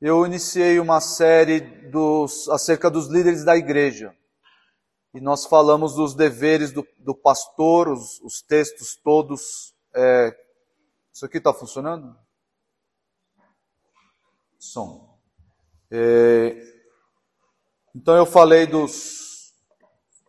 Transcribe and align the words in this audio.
eu 0.00 0.24
iniciei 0.24 0.80
uma 0.80 1.00
série 1.00 1.60
dos, 1.90 2.48
acerca 2.48 2.90
dos 2.90 3.08
líderes 3.08 3.44
da 3.44 3.56
igreja. 3.56 4.16
E 5.12 5.20
nós 5.20 5.44
falamos 5.44 5.94
dos 5.94 6.14
deveres 6.14 6.72
do, 6.72 6.86
do 6.98 7.14
pastor, 7.14 7.88
os, 7.88 8.20
os, 8.20 8.40
textos 8.40 8.96
todos. 8.96 9.74
É... 9.94 10.34
Isso 11.12 11.26
aqui 11.26 11.38
está 11.38 11.52
funcionando? 11.52 12.16
Som. 14.58 15.18
É... 15.90 16.56
Então 17.94 18.16
eu 18.16 18.24
falei 18.24 18.66
dos. 18.66 19.52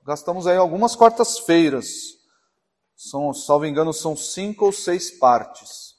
Gastamos 0.04 0.48
aí 0.48 0.58
algumas 0.58 0.96
quartas-feiras. 0.96 2.20
São, 2.96 3.34
salvo 3.34 3.66
engano, 3.66 3.94
são 3.94 4.18
cinco 4.18 4.66
ou 4.66 4.72
seis 4.72 5.12
partes. 5.12 5.91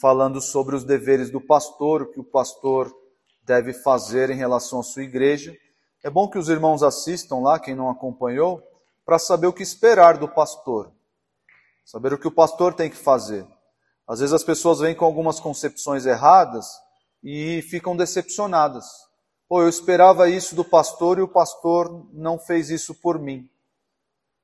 Falando 0.00 0.40
sobre 0.40 0.74
os 0.74 0.82
deveres 0.82 1.30
do 1.30 1.42
pastor, 1.42 2.00
o 2.00 2.06
que 2.06 2.18
o 2.18 2.24
pastor 2.24 2.90
deve 3.42 3.74
fazer 3.74 4.30
em 4.30 4.34
relação 4.34 4.80
à 4.80 4.82
sua 4.82 5.02
igreja. 5.02 5.54
É 6.02 6.08
bom 6.08 6.26
que 6.26 6.38
os 6.38 6.48
irmãos 6.48 6.82
assistam 6.82 7.40
lá, 7.40 7.60
quem 7.60 7.74
não 7.74 7.90
acompanhou, 7.90 8.62
para 9.04 9.18
saber 9.18 9.46
o 9.46 9.52
que 9.52 9.62
esperar 9.62 10.16
do 10.16 10.26
pastor. 10.26 10.90
Saber 11.84 12.14
o 12.14 12.18
que 12.18 12.26
o 12.26 12.30
pastor 12.30 12.72
tem 12.72 12.88
que 12.88 12.96
fazer. 12.96 13.46
Às 14.08 14.20
vezes 14.20 14.32
as 14.32 14.42
pessoas 14.42 14.78
vêm 14.78 14.94
com 14.94 15.04
algumas 15.04 15.38
concepções 15.38 16.06
erradas 16.06 16.66
e 17.22 17.60
ficam 17.68 17.94
decepcionadas. 17.94 18.86
Pô, 19.46 19.60
eu 19.60 19.68
esperava 19.68 20.30
isso 20.30 20.54
do 20.54 20.64
pastor 20.64 21.18
e 21.18 21.22
o 21.22 21.28
pastor 21.28 22.08
não 22.10 22.38
fez 22.38 22.70
isso 22.70 22.94
por 22.94 23.18
mim. 23.18 23.46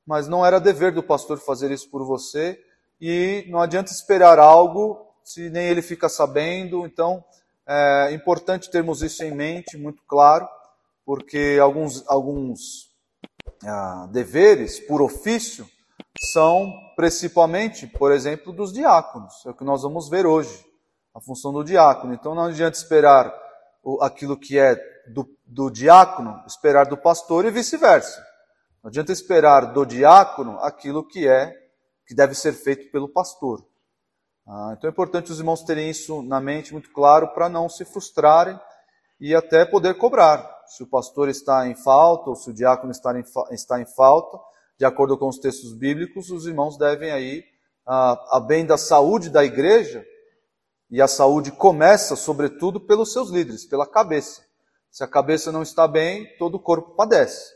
Mas 0.07 0.29
não 0.29 0.45
era 0.45 0.61
dever 0.61 0.93
do 0.93 1.03
pastor 1.03 1.39
fazer 1.39 1.71
isso 1.71 1.89
por 1.89 2.05
você 2.05 2.63
e 3.01 3.47
não 3.49 3.59
adianta 3.59 3.91
esperar 3.91 4.39
algo 4.39 5.07
se 5.27 5.51
nem 5.51 5.69
ele 5.69 5.83
fica 5.83 6.09
sabendo. 6.09 6.87
Então, 6.87 7.23
é 7.67 8.13
importante 8.13 8.71
termos 8.71 9.03
isso 9.03 9.23
em 9.25 9.35
mente, 9.35 9.77
muito 9.77 10.03
claro 10.07 10.49
porque 11.07 11.57
alguns, 11.63 12.05
alguns 12.09 12.91
ah, 13.65 14.09
deveres 14.11 14.81
por 14.81 15.01
ofício 15.01 15.67
são 16.33 16.73
principalmente, 16.97 17.87
por 17.87 18.11
exemplo, 18.11 18.53
dos 18.53 18.73
diáconos. 18.73 19.47
É 19.47 19.51
o 19.51 19.55
que 19.55 19.63
nós 19.63 19.83
vamos 19.83 20.09
ver 20.09 20.27
hoje, 20.27 20.67
a 21.15 21.21
função 21.21 21.53
do 21.53 21.63
diácono. 21.63 22.13
Então 22.13 22.35
não 22.35 22.47
adianta 22.47 22.77
esperar 22.77 23.33
o, 23.85 24.03
aquilo 24.03 24.37
que 24.37 24.59
é 24.59 24.75
do, 25.07 25.29
do 25.47 25.71
diácono, 25.71 26.43
esperar 26.45 26.87
do 26.87 26.97
pastor 26.97 27.45
e 27.45 27.53
vice-versa. 27.53 28.21
Não 28.83 28.89
adianta 28.89 29.13
esperar 29.13 29.73
do 29.73 29.87
diácono 29.87 30.59
aquilo 30.59 31.07
que 31.07 31.29
é, 31.29 31.55
que 32.05 32.15
deve 32.17 32.35
ser 32.35 32.53
feito 32.53 32.91
pelo 32.91 33.09
pastor. 33.09 33.65
Ah, 34.47 34.75
então 34.77 34.89
é 34.89 34.93
importante 34.93 35.33
os 35.33 35.39
irmãos 35.39 35.63
terem 35.65 35.91
isso 35.91 36.23
na 36.23 36.41
mente 36.41 36.73
muito 36.73 36.93
claro 36.93 37.29
para 37.29 37.49
não 37.49 37.69
se 37.69 37.85
frustrarem 37.85 38.59
e 39.21 39.35
até 39.35 39.65
poder 39.65 39.99
cobrar 39.99 40.57
se 40.67 40.83
o 40.83 40.87
pastor 40.87 41.29
está 41.29 41.67
em 41.67 41.75
falta 41.75 42.31
ou 42.31 42.37
se 42.37 42.51
o 42.51 42.55
diácono 42.55 42.91
está 42.91 43.19
em, 43.19 43.25
está 43.51 43.81
em 43.81 43.87
falta, 43.87 44.39
de 44.79 44.85
acordo 44.85 45.17
com 45.17 45.29
os 45.29 45.39
textos 45.39 45.73
bíblicos, 45.73 46.31
os 46.31 46.47
irmãos 46.47 46.77
devem 46.77 47.11
aí, 47.11 47.45
a, 47.87 48.37
a 48.37 48.41
bem 48.41 48.67
da 48.67 48.77
saúde 48.77 49.31
da 49.31 49.45
igreja, 49.45 50.05
e 50.91 51.01
a 51.03 51.09
saúde 51.09 51.51
começa, 51.51 52.15
sobretudo, 52.15 52.81
pelos 52.81 53.13
seus 53.13 53.31
líderes, 53.31 53.65
pela 53.65 53.87
cabeça. 53.87 54.43
Se 54.91 55.03
a 55.03 55.09
cabeça 55.09 55.51
não 55.51 55.63
está 55.63 55.89
bem, 55.89 56.27
todo 56.39 56.57
o 56.57 56.61
corpo 56.61 56.95
padece. 56.95 57.53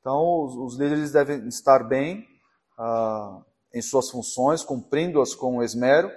Então, 0.00 0.44
os, 0.44 0.56
os 0.56 0.78
líderes 0.78 1.12
devem 1.12 1.46
estar 1.46 1.84
bem 1.84 2.26
ah, 2.76 3.40
em 3.72 3.80
suas 3.80 4.10
funções, 4.10 4.64
cumprindo-as 4.64 5.34
com 5.34 5.62
esmero, 5.62 6.10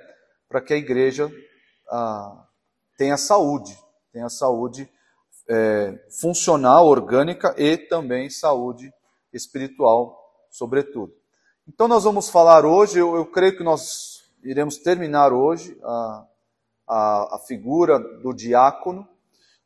para 0.48 0.62
que 0.62 0.74
a 0.74 0.78
igreja 0.78 1.32
ah, 1.90 2.46
tenha 2.98 3.18
saúde, 3.18 3.78
tenha 4.12 4.30
saúde 4.30 4.90
é, 5.48 6.00
funcional, 6.20 6.88
orgânica 6.88 7.54
e 7.58 7.78
também 7.78 8.30
saúde 8.30 8.92
espiritual, 9.34 10.18
sobretudo. 10.50 11.14
Então, 11.68 11.88
nós 11.88 12.04
vamos 12.04 12.30
falar 12.30 12.66
hoje, 12.66 13.00
eu, 13.00 13.16
eu 13.16 13.26
creio 13.26 13.58
que 13.58 13.64
nós 13.64 14.24
iremos 14.44 14.78
terminar 14.78 15.34
hoje 15.34 15.78
a, 15.84 16.28
a, 16.88 17.36
a 17.36 17.40
figura 17.40 18.00
do 18.00 18.34
diácono. 18.34 19.08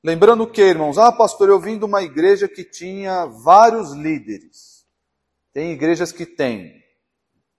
Lembrando 0.03 0.47
que, 0.47 0.61
irmãos, 0.61 0.97
ah, 0.97 1.11
pastor, 1.11 1.49
eu 1.49 1.59
vim 1.59 1.77
de 1.77 1.83
uma 1.83 2.01
igreja 2.01 2.47
que 2.47 2.63
tinha 2.63 3.25
vários 3.25 3.91
líderes. 3.91 4.85
Tem 5.51 5.73
igrejas 5.73 6.11
que 6.11 6.25
tem 6.25 6.81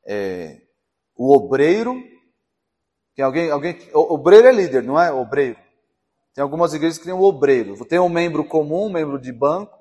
é, 0.07 0.63
o 1.15 1.37
obreiro, 1.37 2.03
tem 3.21 3.25
alguém, 3.25 3.51
alguém, 3.51 3.79
o, 3.93 4.15
obreiro 4.15 4.49
é 4.49 4.53
líder, 4.53 4.83
não 4.83 4.99
é? 4.99 5.13
Obreiro. 5.13 5.59
Tem 6.35 6.41
algumas 6.41 6.73
igrejas 6.73 6.97
que 6.97 7.05
tem 7.05 7.13
o 7.13 7.23
obreiro. 7.23 7.85
Tem 7.85 7.99
um 7.99 8.09
membro 8.09 8.45
comum, 8.45 8.87
um 8.87 8.93
membro 8.93 9.21
de 9.21 9.31
banco, 9.31 9.79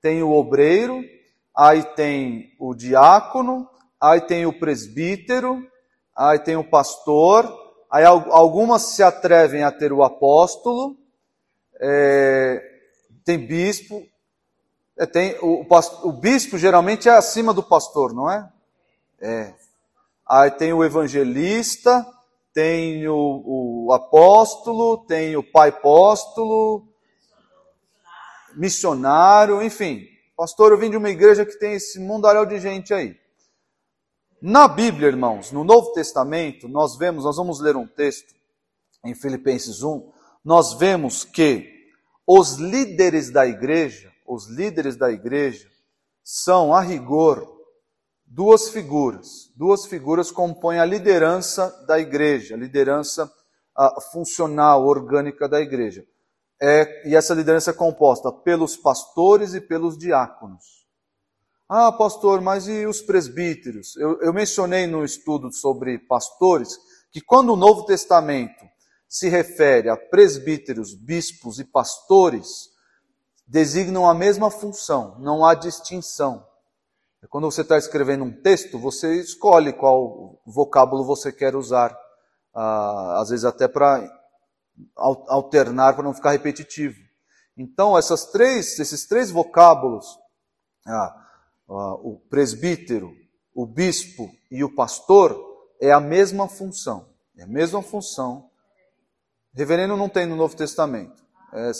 tem 0.00 0.22
o 0.22 0.30
obreiro, 0.30 1.04
aí 1.54 1.82
tem 1.82 2.54
o 2.58 2.74
diácono, 2.74 3.68
aí 4.00 4.22
tem 4.22 4.46
o 4.46 4.58
presbítero, 4.58 5.62
aí 6.16 6.38
tem 6.38 6.56
o 6.56 6.64
pastor, 6.64 7.46
aí 7.90 8.04
algumas 8.04 8.82
se 8.82 9.02
atrevem 9.02 9.64
a 9.64 9.70
ter 9.70 9.92
o 9.92 10.02
apóstolo, 10.02 10.96
é, 11.78 12.62
tem 13.22 13.36
bispo, 13.36 14.02
é, 14.96 15.04
tem 15.04 15.36
o, 15.42 15.66
o, 16.04 16.12
bispo 16.12 16.56
geralmente 16.56 17.06
é 17.06 17.12
acima 17.12 17.52
do 17.52 17.62
pastor, 17.62 18.14
não 18.14 18.30
é? 18.30 18.50
É. 19.20 19.54
Aí 20.26 20.50
tem 20.50 20.72
o 20.72 20.82
evangelista, 20.82 22.06
tem 22.52 23.06
o, 23.08 23.86
o 23.86 23.92
apóstolo, 23.92 24.98
tem 25.06 25.36
o 25.36 25.42
pai 25.42 25.70
apóstolo, 25.70 26.86
missionário, 28.54 29.62
enfim. 29.62 30.06
Pastor, 30.36 30.72
eu 30.72 30.78
vim 30.78 30.90
de 30.90 30.96
uma 30.96 31.10
igreja 31.10 31.46
que 31.46 31.58
tem 31.58 31.74
esse 31.74 31.98
mundaréu 31.98 32.44
de 32.46 32.58
gente 32.58 32.92
aí. 32.92 33.16
Na 34.40 34.66
Bíblia, 34.66 35.08
irmãos, 35.08 35.52
no 35.52 35.62
Novo 35.62 35.92
Testamento, 35.92 36.68
nós 36.68 36.96
vemos, 36.96 37.24
nós 37.24 37.36
vamos 37.36 37.60
ler 37.60 37.76
um 37.76 37.86
texto 37.86 38.34
em 39.04 39.14
Filipenses 39.14 39.82
1, 39.82 40.10
nós 40.44 40.74
vemos 40.74 41.24
que 41.24 41.70
os 42.26 42.56
líderes 42.56 43.30
da 43.30 43.46
igreja, 43.46 44.12
os 44.26 44.48
líderes 44.48 44.96
da 44.96 45.10
igreja, 45.10 45.68
são, 46.24 46.74
a 46.74 46.80
rigor, 46.80 47.51
duas 48.32 48.70
figuras. 48.70 49.52
Duas 49.54 49.84
figuras 49.84 50.30
compõem 50.30 50.78
a 50.78 50.84
liderança 50.84 51.68
da 51.86 51.98
igreja, 51.98 52.54
a 52.54 52.58
liderança 52.58 53.30
funcional, 54.12 54.86
orgânica 54.86 55.48
da 55.48 55.60
igreja. 55.60 56.04
É, 56.60 57.08
e 57.08 57.16
essa 57.16 57.34
liderança 57.34 57.70
é 57.70 57.74
composta 57.74 58.32
pelos 58.32 58.76
pastores 58.76 59.54
e 59.54 59.60
pelos 59.60 59.98
diáconos. 59.98 60.82
Ah, 61.68 61.90
pastor, 61.90 62.40
mas 62.40 62.68
e 62.68 62.86
os 62.86 63.00
presbíteros? 63.00 63.96
Eu, 63.96 64.20
eu 64.20 64.32
mencionei 64.32 64.86
no 64.86 65.04
estudo 65.04 65.52
sobre 65.52 65.98
pastores 65.98 66.78
que 67.10 67.20
quando 67.20 67.52
o 67.52 67.56
Novo 67.56 67.84
Testamento 67.84 68.64
se 69.08 69.28
refere 69.28 69.88
a 69.88 69.96
presbíteros, 69.96 70.94
bispos 70.94 71.58
e 71.58 71.64
pastores, 71.64 72.70
designam 73.46 74.08
a 74.08 74.14
mesma 74.14 74.50
função, 74.50 75.18
não 75.18 75.44
há 75.44 75.54
distinção. 75.54 76.46
Quando 77.28 77.50
você 77.50 77.62
está 77.62 77.78
escrevendo 77.78 78.24
um 78.24 78.32
texto, 78.32 78.78
você 78.78 79.20
escolhe 79.20 79.72
qual 79.72 80.40
vocábulo 80.44 81.04
você 81.04 81.32
quer 81.32 81.54
usar, 81.54 81.96
ah, 82.54 83.20
às 83.20 83.30
vezes 83.30 83.44
até 83.44 83.68
para 83.68 84.08
alternar, 84.96 85.94
para 85.94 86.02
não 86.02 86.14
ficar 86.14 86.32
repetitivo. 86.32 86.98
Então, 87.56 87.96
essas 87.96 88.26
três, 88.26 88.78
esses 88.78 89.06
três 89.06 89.30
vocábulos, 89.30 90.18
ah, 90.86 91.26
ah, 91.68 91.94
o 92.02 92.20
presbítero, 92.28 93.14
o 93.54 93.66
bispo 93.66 94.30
e 94.50 94.64
o 94.64 94.74
pastor, 94.74 95.38
é 95.80 95.92
a 95.92 96.00
mesma 96.00 96.48
função. 96.48 97.08
É 97.36 97.44
a 97.44 97.46
mesma 97.46 97.82
função. 97.82 98.50
Reverendo 99.54 99.96
não 99.96 100.08
tem 100.08 100.26
no 100.26 100.36
Novo 100.36 100.56
Testamento. 100.56 101.22
É, 101.52 101.70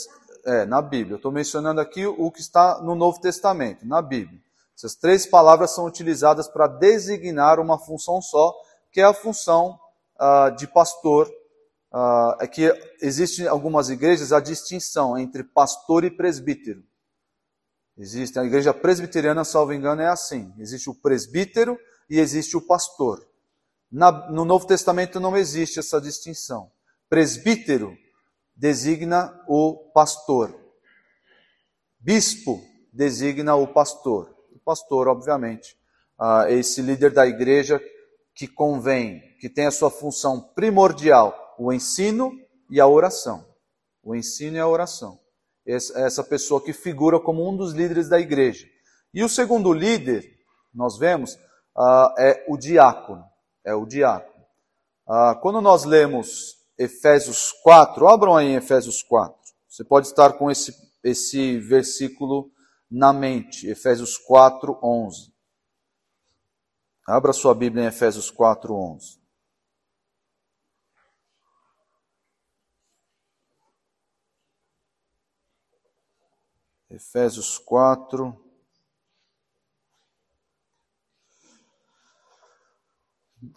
é 0.45 0.65
na 0.65 0.81
Bíblia. 0.81 1.13
Eu 1.13 1.17
estou 1.17 1.31
mencionando 1.31 1.81
aqui 1.81 2.05
o 2.05 2.31
que 2.31 2.39
está 2.39 2.81
no 2.81 2.95
Novo 2.95 3.19
Testamento, 3.19 3.85
na 3.85 4.01
Bíblia. 4.01 4.41
Essas 4.75 4.95
três 4.95 5.25
palavras 5.25 5.71
são 5.71 5.85
utilizadas 5.85 6.47
para 6.47 6.67
designar 6.67 7.59
uma 7.59 7.77
função 7.77 8.21
só, 8.21 8.53
que 8.91 8.99
é 8.99 9.03
a 9.03 9.13
função 9.13 9.79
uh, 10.19 10.55
de 10.55 10.67
pastor. 10.67 11.29
Uh, 11.91 12.35
é 12.41 12.47
que 12.47 12.73
existe 13.01 13.43
em 13.43 13.47
algumas 13.47 13.89
igrejas 13.89 14.33
a 14.33 14.39
distinção 14.39 15.17
entre 15.17 15.43
pastor 15.43 16.03
e 16.03 16.09
presbítero. 16.09 16.83
Existe 17.95 18.39
a 18.39 18.43
igreja 18.43 18.73
presbiteriana, 18.73 19.43
salvo 19.43 19.73
engano, 19.73 20.01
é 20.01 20.07
assim: 20.07 20.51
existe 20.57 20.89
o 20.89 20.95
presbítero 20.95 21.77
e 22.09 22.19
existe 22.19 22.57
o 22.57 22.61
pastor. 22.61 23.23
Na, 23.91 24.11
no 24.31 24.43
Novo 24.43 24.65
Testamento 24.65 25.19
não 25.19 25.37
existe 25.37 25.77
essa 25.77 26.01
distinção. 26.01 26.71
Presbítero 27.07 27.95
designa 28.55 29.39
o 29.47 29.91
pastor. 29.93 30.59
Bispo 31.99 32.59
designa 32.91 33.55
o 33.55 33.67
pastor 33.67 34.32
pastor, 34.63 35.07
obviamente, 35.07 35.77
uh, 36.19 36.47
esse 36.49 36.81
líder 36.81 37.11
da 37.11 37.27
igreja 37.27 37.81
que 38.35 38.47
convém, 38.47 39.21
que 39.39 39.49
tem 39.49 39.65
a 39.65 39.71
sua 39.71 39.91
função 39.91 40.41
primordial, 40.55 41.55
o 41.59 41.71
ensino 41.71 42.31
e 42.69 42.79
a 42.79 42.87
oração. 42.87 43.45
O 44.03 44.15
ensino 44.15 44.57
e 44.57 44.59
a 44.59 44.67
oração. 44.67 45.19
Essa 45.65 46.23
pessoa 46.23 46.61
que 46.61 46.73
figura 46.73 47.19
como 47.19 47.47
um 47.47 47.55
dos 47.55 47.73
líderes 47.73 48.09
da 48.09 48.19
igreja. 48.19 48.67
E 49.13 49.23
o 49.23 49.29
segundo 49.29 49.71
líder, 49.71 50.29
nós 50.73 50.97
vemos, 50.97 51.35
uh, 51.77 52.19
é 52.19 52.45
o 52.49 52.57
diácono. 52.57 53.23
É 53.63 53.73
o 53.73 53.85
diácono. 53.85 54.43
Uh, 55.07 55.39
quando 55.41 55.61
nós 55.61 55.83
lemos 55.83 56.57
Efésios 56.77 57.51
4, 57.63 58.07
abram 58.07 58.35
aí 58.35 58.55
Efésios 58.55 59.03
4. 59.03 59.35
Você 59.69 59.83
pode 59.83 60.07
estar 60.07 60.33
com 60.33 60.49
esse, 60.49 60.73
esse 61.03 61.59
versículo 61.59 62.51
na 62.93 63.11
mente, 63.11 63.67
Efésios 63.67 64.19
4, 64.19 64.79
11. 64.83 65.33
Abra 67.07 67.33
sua 67.33 67.55
Bíblia 67.55 67.85
em 67.85 67.87
Efésios 67.87 68.29
4, 68.29 68.71
11. 68.71 69.19
Efésios 76.91 77.57
4. 77.57 78.39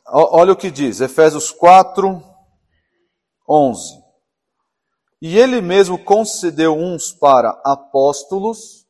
Olha 0.06 0.52
o 0.52 0.56
que 0.56 0.70
diz, 0.70 1.02
Efésios 1.02 1.50
4, 1.50 2.22
11. 3.46 4.02
E 5.20 5.36
ele 5.36 5.60
mesmo 5.60 6.02
concedeu 6.02 6.74
uns 6.74 7.12
para 7.12 7.50
apóstolos, 7.62 8.85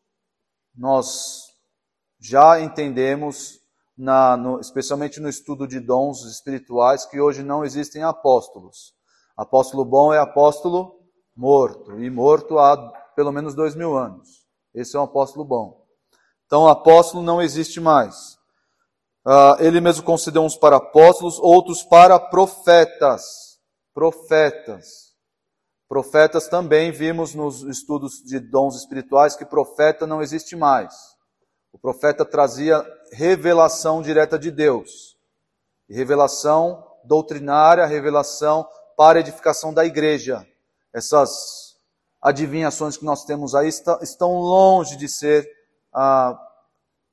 nós 0.76 1.46
já 2.20 2.61
entendemos, 2.61 3.61
na, 3.96 4.37
no, 4.37 4.61
especialmente 4.61 5.20
no 5.20 5.28
estudo 5.28 5.67
de 5.67 5.81
dons 5.81 6.23
espirituais, 6.25 7.06
que 7.06 7.20
hoje 7.20 7.43
não 7.43 7.64
existem 7.64 8.02
apóstolos. 8.02 8.94
Apóstolo 9.37 9.84
bom 9.84 10.12
é 10.12 10.19
apóstolo 10.19 11.00
morto, 11.34 12.00
e 12.00 12.11
morto 12.11 12.58
há 12.58 12.76
pelo 13.14 13.32
menos 13.32 13.55
dois 13.55 13.75
mil 13.75 13.96
anos. 13.96 14.46
Esse 14.75 14.96
é 14.96 15.00
um 15.00 15.05
apóstolo 15.05 15.44
bom. 15.44 15.84
Então, 16.46 16.69
apóstolo 16.69 17.23
não 17.23 17.43
existe 17.43 17.81
mais. 17.81 18.37
Uh, 19.26 19.56
ele 19.58 19.81
mesmo 19.81 20.05
concedeu 20.05 20.43
uns 20.43 20.56
para 20.56 20.76
apóstolos, 20.76 21.38
outros 21.38 21.82
para 21.82 22.19
profetas. 22.19 23.58
Profetas. 23.93 25.06
Profetas 25.88 26.49
também 26.49 26.91
vimos 26.91 27.35
nos 27.35 27.62
estudos 27.62 28.23
de 28.25 28.41
dons 28.41 28.75
espirituais 28.77 29.37
que 29.37 29.44
profeta 29.44 30.06
não 30.06 30.21
existe 30.21 30.56
mais. 30.56 30.93
O 31.73 31.79
profeta 31.79 32.25
trazia 32.25 32.85
revelação 33.12 34.03
direta 34.03 34.38
de 34.38 34.50
Deus. 34.50 35.17
Revelação 35.88 36.85
doutrinária, 37.05 37.87
revelação 37.87 38.67
para 38.97 39.21
edificação 39.21 39.73
da 39.73 39.85
igreja. 39.85 40.44
Essas 40.93 41.77
adivinhações 42.21 42.97
que 42.97 43.05
nós 43.05 43.25
temos 43.25 43.55
aí 43.55 43.69
estão 43.69 44.41
longe 44.41 44.97
de 44.97 45.09
ser 45.09 45.49
ah, 45.93 46.37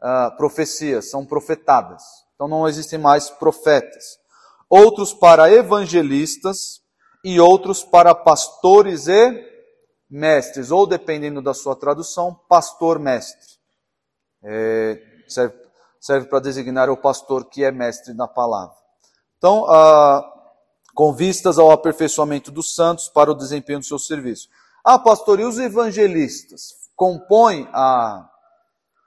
ah, 0.01 0.31
profecias, 0.35 1.11
são 1.11 1.25
profetadas. 1.25 2.01
Então 2.33 2.47
não 2.47 2.67
existem 2.67 2.97
mais 2.97 3.29
profetas. 3.29 4.17
Outros 4.67 5.13
para 5.13 5.51
evangelistas 5.51 6.82
e 7.23 7.39
outros 7.39 7.83
para 7.83 8.13
pastores 8.13 9.07
e 9.07 9.53
mestres, 10.09 10.69
ou 10.69 10.85
dependendo 10.85 11.41
da 11.41 11.53
sua 11.53 11.75
tradução, 11.75 12.39
pastor-mestre. 12.47 13.53
É, 14.43 15.01
serve, 15.27 15.55
serve 15.99 16.27
para 16.27 16.39
designar 16.39 16.89
o 16.89 16.97
pastor 16.97 17.45
que 17.45 17.63
é 17.63 17.71
mestre 17.71 18.13
na 18.13 18.27
palavra. 18.27 18.75
Então, 19.37 19.65
ah, 19.67 20.29
com 20.93 21.13
vistas 21.13 21.57
ao 21.57 21.71
aperfeiçoamento 21.71 22.51
dos 22.51 22.75
santos 22.75 23.09
para 23.09 23.31
o 23.31 23.35
desempenho 23.35 23.79
do 23.79 23.85
seu 23.85 23.97
serviço. 23.97 24.49
Ah, 24.83 24.99
pastor, 24.99 25.39
e 25.39 25.45
os 25.45 25.57
evangelistas 25.57 26.75
compõem 26.95 27.67
a, 27.73 28.29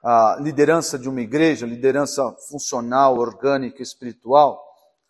a 0.03 0.37
liderança 0.41 0.99
de 0.99 1.07
uma 1.07 1.21
igreja, 1.21 1.65
liderança 1.65 2.35
funcional, 2.49 3.17
orgânica, 3.17 3.81
espiritual? 3.81 4.63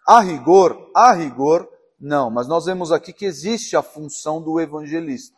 A 0.08 0.20
rigor, 0.20 0.92
a 0.96 1.14
rigor, 1.14 1.68
não. 2.00 2.30
Mas 2.30 2.48
nós 2.48 2.66
vemos 2.66 2.92
aqui 2.92 3.12
que 3.12 3.26
existe 3.26 3.76
a 3.76 3.82
função 3.82 4.42
do 4.42 4.60
evangelista. 4.60 5.38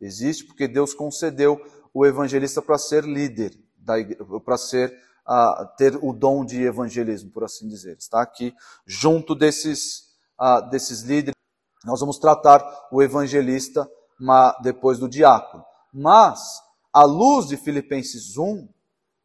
Existe 0.00 0.44
porque 0.44 0.68
Deus 0.68 0.94
concedeu 0.94 1.60
o 1.92 2.06
evangelista 2.06 2.62
para 2.62 2.78
ser 2.78 3.04
líder, 3.04 3.58
para 4.44 4.56
ser 4.56 4.94
uh, 5.26 5.66
ter 5.76 5.96
o 6.02 6.12
dom 6.12 6.44
de 6.44 6.62
evangelismo, 6.62 7.30
por 7.30 7.44
assim 7.44 7.68
dizer. 7.68 7.96
Está 7.96 8.22
aqui 8.22 8.54
junto 8.86 9.34
desses, 9.34 10.10
uh, 10.40 10.68
desses 10.70 11.02
líderes. 11.02 11.34
Nós 11.84 12.00
vamos 12.00 12.18
tratar 12.18 12.62
o 12.92 13.02
evangelista 13.02 13.88
depois 14.62 14.98
do 14.98 15.08
diácono. 15.08 15.64
Mas, 15.92 16.40
à 16.92 17.04
luz 17.04 17.46
de 17.46 17.56
Filipenses 17.56 18.36
1, 18.36 18.68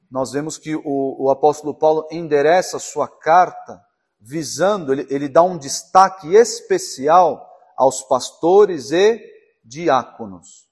nós 0.09 0.31
vemos 0.31 0.57
que 0.57 0.75
o, 0.75 1.25
o 1.25 1.29
apóstolo 1.31 1.73
Paulo 1.73 2.07
endereça 2.11 2.77
sua 2.77 3.07
carta 3.07 3.81
visando, 4.23 4.93
ele, 4.93 5.05
ele 5.09 5.27
dá 5.27 5.43
um 5.43 5.57
destaque 5.57 6.33
especial 6.33 7.45
aos 7.75 8.01
pastores 8.03 8.91
e 8.91 9.21
diáconos. 9.63 10.67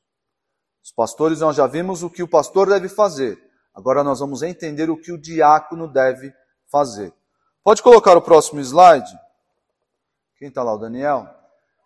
Os 0.84 0.92
pastores, 0.92 1.42
nós 1.42 1.56
já 1.56 1.68
vimos 1.68 2.02
o 2.02 2.10
que 2.10 2.24
o 2.24 2.28
pastor 2.28 2.70
deve 2.70 2.88
fazer. 2.88 3.38
Agora 3.74 4.04
nós 4.04 4.20
vamos 4.20 4.42
entender 4.42 4.90
o 4.90 4.98
que 4.98 5.12
o 5.12 5.18
diácono 5.18 5.88
deve 5.88 6.34
fazer. 6.72 7.14
Pode 7.64 7.84
colocar 7.84 8.18
o 8.18 8.22
próximo 8.22 8.60
slide? 8.62 9.12
Quem 10.38 10.48
está 10.48 10.64
lá, 10.64 10.74
o 10.74 10.80
Daniel? 10.80 11.28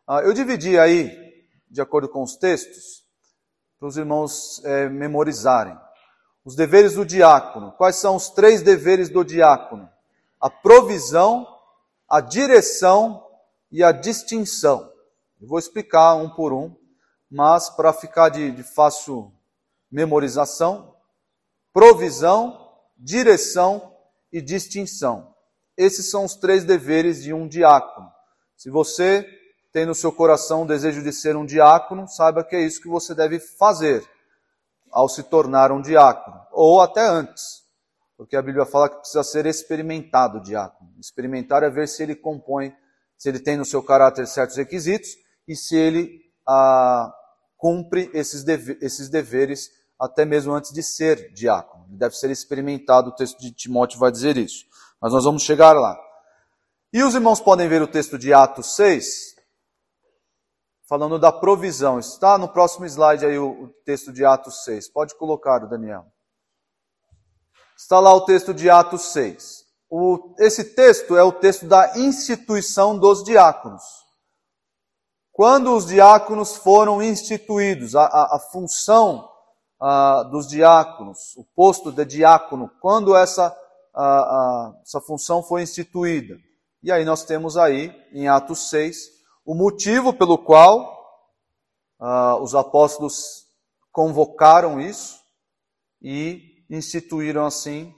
Ah, 0.08 0.22
eu 0.22 0.34
dividi 0.34 0.78
aí 0.78 1.26
de 1.70 1.82
acordo 1.82 2.08
com 2.08 2.24
os 2.24 2.38
textos, 2.38 3.04
para 3.78 3.88
os 3.88 3.98
irmãos 3.98 4.64
é, 4.64 4.88
memorizarem. 4.88 5.78
Os 6.46 6.56
deveres 6.56 6.94
do 6.94 7.06
diácono. 7.06 7.72
Quais 7.74 7.98
são 7.98 8.16
os 8.16 8.30
três 8.30 8.62
deveres 8.62 9.10
do 9.10 9.26
diácono? 9.26 9.90
A 10.40 10.50
provisão, 10.50 11.46
a 12.10 12.22
direção 12.22 13.26
e 13.72 13.84
a 13.84 13.92
distinção. 13.92 14.92
Eu 15.42 15.48
vou 15.48 15.60
explicar 15.60 16.16
um 16.16 16.30
por 16.30 16.54
um, 16.54 16.76
mas 17.30 17.70
para 17.70 17.92
ficar 17.92 18.30
de, 18.30 18.52
de 18.52 18.64
fácil 18.64 19.34
memorização, 19.92 20.96
provisão, 21.74 22.72
direção 22.98 23.94
e 24.32 24.42
distinção. 24.42 25.34
Esses 25.78 26.10
são 26.10 26.24
os 26.24 26.36
três 26.36 26.64
deveres 26.64 27.22
de 27.22 27.34
um 27.34 27.48
diácono. 27.48 28.10
Se 28.56 28.70
você 28.70 29.28
tem 29.74 29.86
no 29.86 29.94
seu 29.94 30.12
coração 30.12 30.64
o 30.64 30.68
desejo 30.68 31.04
de 31.04 31.12
ser 31.12 31.36
um 31.36 31.46
diácono, 31.46 32.08
saiba 32.08 32.44
que 32.44 32.56
é 32.56 32.62
isso 32.62 32.82
que 32.82 32.88
você 32.88 33.14
deve 33.14 33.40
fazer 33.40 34.08
ao 34.90 35.10
se 35.10 35.24
tornar 35.24 35.74
um 35.74 35.82
diácono, 35.82 36.40
ou 36.54 36.80
até 36.80 37.06
antes, 37.06 37.65
porque 38.18 38.36
a 38.36 38.42
Bíblia 38.42 38.66
fala 38.66 38.90
que 38.90 38.98
precisa 38.98 39.24
ser 39.24 39.46
experimentado 39.46 40.38
o 40.38 40.42
diácono. 40.42 40.90
Experimentar 41.00 41.64
é 41.64 41.70
ver 41.70 41.88
se 41.88 42.02
ele 42.04 42.16
compõe, 42.16 42.74
se 43.18 43.30
ele 43.30 43.40
tem 43.40 43.58
no 43.58 43.66
seu 43.66 43.84
caráter 43.84 44.26
certos 44.28 44.56
requisitos 44.56 45.10
e 45.48 45.56
se 45.56 45.76
ele 45.76 46.22
ah, 46.48 47.14
cumpre 47.58 48.10
esses, 48.14 48.44
deve 48.44 48.78
esses 48.82 49.10
deveres 49.10 49.70
até 50.00 50.26
mesmo 50.26 50.54
antes 50.54 50.72
de 50.72 50.82
ser 50.82 51.34
diácono. 51.34 51.86
Ele 51.88 51.98
deve 51.98 52.16
ser 52.16 52.30
experimentado, 52.30 53.10
o 53.10 53.16
texto 53.16 53.40
de 53.40 53.52
Timóteo 53.52 54.00
vai 54.00 54.12
dizer 54.12 54.38
isso. 54.38 54.66
Mas 55.02 55.14
nós 55.14 55.24
vamos 55.24 55.44
chegar 55.44 55.74
lá. 55.74 55.98
E 56.92 57.04
os 57.04 57.14
irmãos 57.16 57.42
podem 57.42 57.68
ver 57.68 57.82
o 57.82 57.88
texto 57.88 58.18
de 58.18 58.34
Atos 58.34 58.76
6, 58.76 59.36
falando 60.88 61.20
da 61.20 61.32
provisão. 61.32 62.00
Está 62.00 62.38
no 62.38 62.48
próximo 62.48 62.86
slide 62.86 63.26
aí 63.26 63.38
o, 63.38 63.64
o 63.64 63.68
texto 63.84 64.14
de 64.14 64.24
Atos 64.24 64.64
6. 64.64 64.90
Pode 64.90 65.18
colocar, 65.18 65.60
Daniel. 65.60 66.06
Está 67.78 68.00
lá 68.00 68.14
o 68.14 68.22
texto 68.22 68.54
de 68.54 68.70
Atos 68.70 69.12
6. 69.12 69.66
O, 69.90 70.34
esse 70.40 70.64
texto 70.64 71.18
é 71.18 71.24
o 71.24 71.32
texto 71.32 71.66
da 71.68 71.98
instituição 71.98 72.98
dos 72.98 73.24
diáconos. 73.24 73.84
Quando 75.32 75.76
os 75.76 75.86
diáconos 75.86 76.56
foram 76.56 77.04
instituídos, 77.04 77.96
a, 77.96 78.06
a, 78.06 78.38
a 78.38 78.40
função 78.40 79.30
a, 79.80 80.24
dos 80.24 80.48
diáconos, 80.48 81.36
o 81.36 81.44
posto 81.44 81.92
de 81.92 82.06
diácono, 82.06 82.72
quando 82.82 83.16
essa, 83.16 83.56
essa 84.82 85.02
função 85.02 85.44
foi 85.44 85.62
instituída. 85.62 86.38
E 86.82 86.92
aí 86.92 87.04
nós 87.04 87.26
temos 87.26 87.58
aí, 87.58 87.94
em 88.14 88.30
Atos 88.30 88.70
6, 88.70 89.10
o 89.46 89.54
motivo 89.54 90.14
pelo 90.14 90.38
qual 90.38 90.96
os 92.42 92.56
apóstolos 92.56 93.46
convocaram 93.92 94.80
isso 94.80 95.20
e 96.02 96.55
instituíram 96.70 97.46
assim 97.46 97.94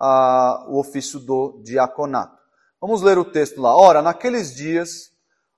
uh, 0.00 0.70
o 0.70 0.78
ofício 0.78 1.18
do 1.18 1.62
diaconato. 1.64 2.38
Vamos 2.80 3.02
ler 3.02 3.18
o 3.18 3.24
texto 3.24 3.60
lá. 3.60 3.76
Ora, 3.76 4.00
naqueles 4.00 4.54
dias, 4.54 5.10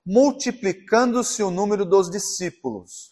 multiplicando-se 0.05 1.43
o 1.43 1.51
número 1.51 1.85
dos 1.85 2.09
discípulos. 2.09 3.11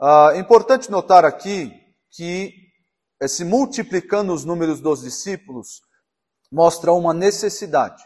Uh, 0.00 0.36
importante 0.36 0.90
notar 0.90 1.24
aqui 1.24 1.72
que 2.10 2.54
esse 3.20 3.44
multiplicando 3.44 4.32
os 4.32 4.44
números 4.44 4.80
dos 4.80 5.02
discípulos 5.02 5.82
mostra 6.50 6.92
uma 6.92 7.14
necessidade. 7.14 8.02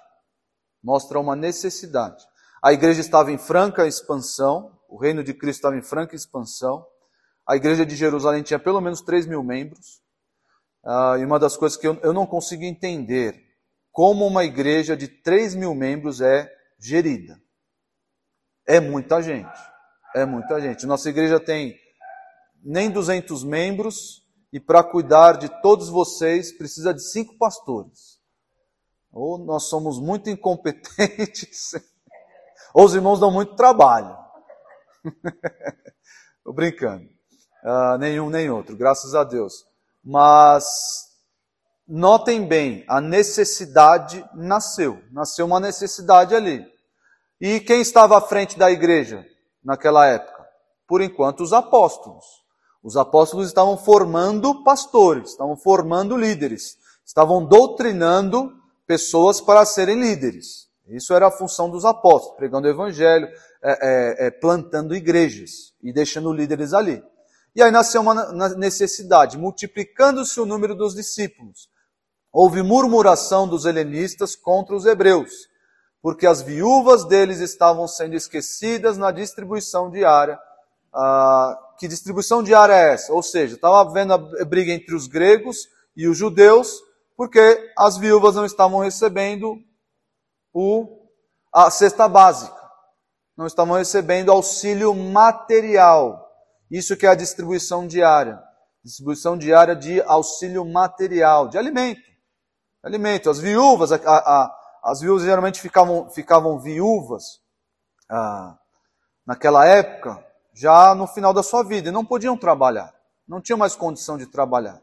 Mostra 0.83 1.19
uma 1.19 1.35
necessidade. 1.35 2.23
A 2.63 2.73
igreja 2.73 3.01
estava 3.01 3.33
em 3.33 3.39
franca 3.39 3.87
expansão, 3.87 4.79
o 4.89 4.99
reino 4.99 5.25
de 5.25 5.33
Cristo 5.33 5.61
estava 5.61 5.77
em 5.77 5.83
franca 5.83 6.15
expansão. 6.15 6.87
A 7.49 7.57
igreja 7.57 7.85
de 7.87 7.95
Jerusalém 7.95 8.43
tinha 8.43 8.59
pelo 8.59 8.81
menos 8.81 9.01
3 9.01 9.27
mil 9.27 9.43
membros. 9.43 10.04
Ah, 10.85 11.17
e 11.19 11.25
uma 11.25 11.39
das 11.39 11.57
coisas 11.57 11.79
que 11.79 11.87
eu, 11.87 11.99
eu 12.03 12.13
não 12.13 12.27
consigo 12.27 12.63
entender, 12.63 13.43
como 13.91 14.27
uma 14.27 14.45
igreja 14.45 14.97
de 14.97 15.09
3 15.09 15.55
mil 15.55 15.75
membros 15.75 16.21
é 16.21 16.53
gerida. 16.79 17.41
É 18.67 18.81
muita 18.81 19.23
gente. 19.23 19.59
É 20.15 20.25
muita 20.25 20.61
gente. 20.61 20.87
Nossa 20.87 21.09
igreja 21.09 21.41
tem 21.41 21.75
nem 22.63 22.91
200 22.91 23.45
membros 23.45 24.25
e 24.53 24.61
para 24.61 24.85
cuidar 24.85 25.39
de 25.39 25.49
todos 25.61 25.89
vocês 25.89 26.57
precisa 26.57 26.93
de 26.95 27.03
cinco 27.03 27.37
pastores. 27.37 28.21
Ou 29.13 29.39
nós 29.39 29.65
somos 29.65 30.01
muito 30.01 30.29
incompetentes, 30.29 31.73
ou 32.75 32.85
os 32.85 32.95
irmãos 32.95 33.21
dão 33.21 33.31
muito 33.31 33.55
trabalho. 33.55 34.17
Estou 36.39 36.53
brincando. 36.53 37.05
Uh, 37.65 37.99
nenhum 37.99 38.29
nem 38.29 38.51
outro, 38.51 38.77
graças 38.77 39.15
a 39.15 39.25
Deus. 39.25 39.65
Mas 40.05 40.65
notem 41.89 42.47
bem, 42.47 42.85
a 42.87 43.01
necessidade 43.01 44.25
nasceu. 44.35 45.03
Nasceu 45.11 45.47
uma 45.47 45.59
necessidade 45.59 46.35
ali. 46.35 46.65
E 47.41 47.61
quem 47.61 47.81
estava 47.81 48.19
à 48.19 48.21
frente 48.21 48.59
da 48.59 48.71
igreja 48.71 49.25
naquela 49.65 50.07
época? 50.07 50.45
Por 50.87 51.01
enquanto, 51.01 51.43
os 51.43 51.53
apóstolos. 51.53 52.25
Os 52.83 52.97
apóstolos 52.99 53.47
estavam 53.47 53.79
formando 53.79 54.63
pastores, 54.63 55.31
estavam 55.31 55.57
formando 55.57 56.17
líderes, 56.19 56.77
estavam 57.05 57.45
doutrinando 57.45 58.53
pessoas 58.87 59.41
para 59.41 59.65
serem 59.65 59.99
líderes. 59.99 60.69
Isso 60.89 61.15
era 61.15 61.29
a 61.29 61.31
função 61.31 61.71
dos 61.71 61.87
apóstolos, 61.87 62.37
pregando 62.37 62.69
o 62.69 62.71
evangelho, 62.71 63.27
é, 63.63 63.71
é, 63.73 64.27
é, 64.27 64.31
plantando 64.31 64.95
igrejas 64.95 65.73
e 65.83 65.95
deixando 65.95 66.31
líderes 66.31 66.75
ali. 66.75 67.03
E 67.55 67.63
aí 67.63 67.71
nasceu 67.71 68.01
uma 68.01 68.15
necessidade, 68.57 69.39
multiplicando-se 69.39 70.41
o 70.41 70.47
número 70.47 70.75
dos 70.75 70.95
discípulos. 70.95 71.69
Houve 72.33 72.63
murmuração 72.63 73.47
dos 73.47 73.65
helenistas 73.65 74.35
contra 74.35 74.75
os 74.75 74.87
hebreus, 74.87 75.31
porque 76.03 76.27
as 76.27 76.43
viúvas 76.43 77.05
deles 77.05 77.39
estavam 77.39 77.87
sendo 77.87 78.17
esquecidas 78.17 78.99
na 78.99 79.13
distribuição 79.13 79.89
diária. 79.89 80.37
Ah, 80.93 81.57
que 81.79 81.87
distribuição 81.87 82.43
diária 82.43 82.73
é 82.73 82.95
essa? 82.95 83.13
Ou 83.13 83.23
seja, 83.23 83.55
estava 83.55 83.81
havendo 83.81 84.15
a 84.15 84.19
briga 84.45 84.73
entre 84.73 84.95
os 84.95 85.07
gregos 85.07 85.69
e 85.97 86.09
os 86.09 86.19
judeus, 86.19 86.83
porque 87.17 87.73
as 87.79 87.97
viúvas 87.97 88.35
não 88.35 88.45
estavam 88.45 88.81
recebendo 88.81 89.57
o, 90.53 90.89
a 91.53 91.71
cesta 91.71 92.09
básica, 92.09 92.61
não 93.37 93.47
estavam 93.47 93.77
recebendo 93.77 94.33
auxílio 94.33 94.93
material. 94.93 96.24
Isso 96.75 96.97
que 96.97 97.07
é 97.07 97.11
a 97.11 97.15
distribuição 97.15 97.87
diária. 97.87 98.43
Distribuição 98.83 99.39
diária 99.39 99.77
de 99.77 100.03
auxílio 100.03 100.65
material, 100.65 101.47
de 101.47 101.57
alimento. 101.57 102.03
Alimento. 102.83 103.31
As 103.31 103.39
viúvas, 103.39 103.93
a, 103.93 103.97
a, 103.97 104.57
as 104.83 105.01
viúvas 105.01 105.23
geralmente 105.23 105.61
ficavam, 105.61 106.11
ficavam 106.11 106.59
viúvas 106.59 107.41
ah, 108.11 108.59
naquela 109.25 109.65
época, 109.65 110.21
já 110.53 110.97
no 110.97 111.07
final 111.07 111.33
da 111.33 111.45
sua 111.45 111.63
vida, 111.63 111.91
e 111.91 111.93
não 111.93 112.05
podiam 112.05 112.37
trabalhar. 112.37 112.93
Não 113.27 113.41
tinham 113.41 113.57
mais 113.57 113.77
condição 113.77 114.19
de 114.19 114.27
trabalhar. 114.27 114.83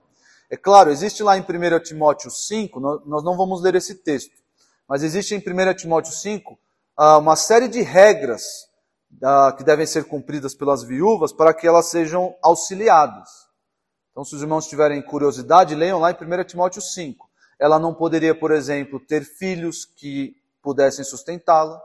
É 0.49 0.55
claro, 0.55 0.91
existe 0.91 1.21
lá 1.21 1.37
em 1.37 1.41
1 1.41 1.83
Timóteo 1.83 2.31
5, 2.31 2.79
nós 3.05 3.21
não 3.21 3.35
vamos 3.35 3.61
ler 3.61 3.75
esse 3.75 3.95
texto, 3.95 4.31
mas 4.87 5.03
existe 5.03 5.35
em 5.35 5.39
1 5.39 5.73
Timóteo 5.73 6.13
5 6.13 6.57
ah, 6.95 7.17
uma 7.17 7.35
série 7.35 7.67
de 7.67 7.81
regras 7.81 8.70
que 9.57 9.63
devem 9.63 9.85
ser 9.85 10.05
cumpridas 10.05 10.55
pelas 10.55 10.83
viúvas 10.83 11.31
para 11.31 11.53
que 11.53 11.67
elas 11.67 11.87
sejam 11.87 12.35
auxiliadas. 12.41 13.29
Então, 14.11 14.25
se 14.25 14.35
os 14.35 14.41
irmãos 14.41 14.67
tiverem 14.67 15.01
curiosidade, 15.01 15.75
leiam 15.75 15.99
lá 15.99 16.11
em 16.11 16.15
1 16.15 16.43
Timóteo 16.43 16.81
5. 16.81 17.29
Ela 17.59 17.79
não 17.79 17.93
poderia, 17.93 18.33
por 18.33 18.51
exemplo, 18.51 18.99
ter 18.99 19.23
filhos 19.23 19.85
que 19.85 20.35
pudessem 20.61 21.05
sustentá-la. 21.05 21.81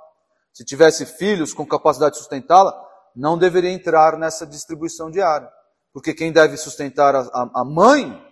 Se 0.53 0.65
tivesse 0.65 1.05
filhos 1.05 1.53
com 1.53 1.67
capacidade 1.67 2.15
de 2.15 2.19
sustentá-la, 2.19 2.75
não 3.15 3.39
deveria 3.39 3.71
entrar 3.71 4.19
nessa 4.19 4.47
distribuição 4.47 5.11
diária. 5.11 5.51
Porque 5.93 6.15
quem 6.15 6.33
deve 6.33 6.57
sustentar 6.57 7.15
a, 7.15 7.21
a, 7.21 7.61
a 7.61 7.65
mãe 7.65 8.23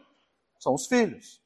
são 0.59 0.75
os 0.75 0.87
filhos. 0.87 1.43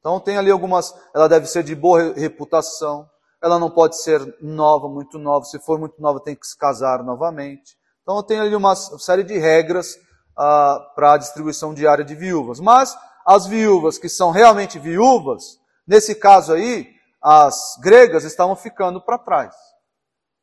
Então 0.00 0.20
tem 0.20 0.36
ali 0.36 0.50
algumas, 0.50 0.94
ela 1.14 1.28
deve 1.28 1.46
ser 1.46 1.62
de 1.64 1.74
boa 1.74 2.14
reputação, 2.14 3.08
ela 3.42 3.58
não 3.58 3.70
pode 3.70 4.00
ser 4.02 4.36
nova, 4.40 4.88
muito 4.88 5.18
nova, 5.18 5.44
se 5.44 5.58
for 5.60 5.78
muito 5.78 6.00
nova 6.00 6.20
tem 6.20 6.34
que 6.34 6.46
se 6.46 6.56
casar 6.56 7.02
novamente. 7.04 7.76
Então 8.02 8.22
tem 8.22 8.40
ali 8.40 8.54
uma 8.54 8.74
série 8.74 9.22
de 9.22 9.38
regras 9.38 9.96
ah, 10.36 10.92
para 10.94 11.12
a 11.12 11.18
distribuição 11.18 11.74
diária 11.74 12.04
de 12.04 12.14
viúvas. 12.14 12.58
Mas 12.58 12.96
as 13.26 13.46
viúvas 13.46 13.98
que 13.98 14.08
são 14.08 14.30
realmente 14.30 14.78
viúvas, 14.78 15.58
nesse 15.86 16.14
caso 16.14 16.52
aí, 16.52 16.88
as 17.22 17.76
gregas 17.80 18.24
estavam 18.24 18.56
ficando 18.56 19.00
para 19.00 19.18
trás. 19.18 19.54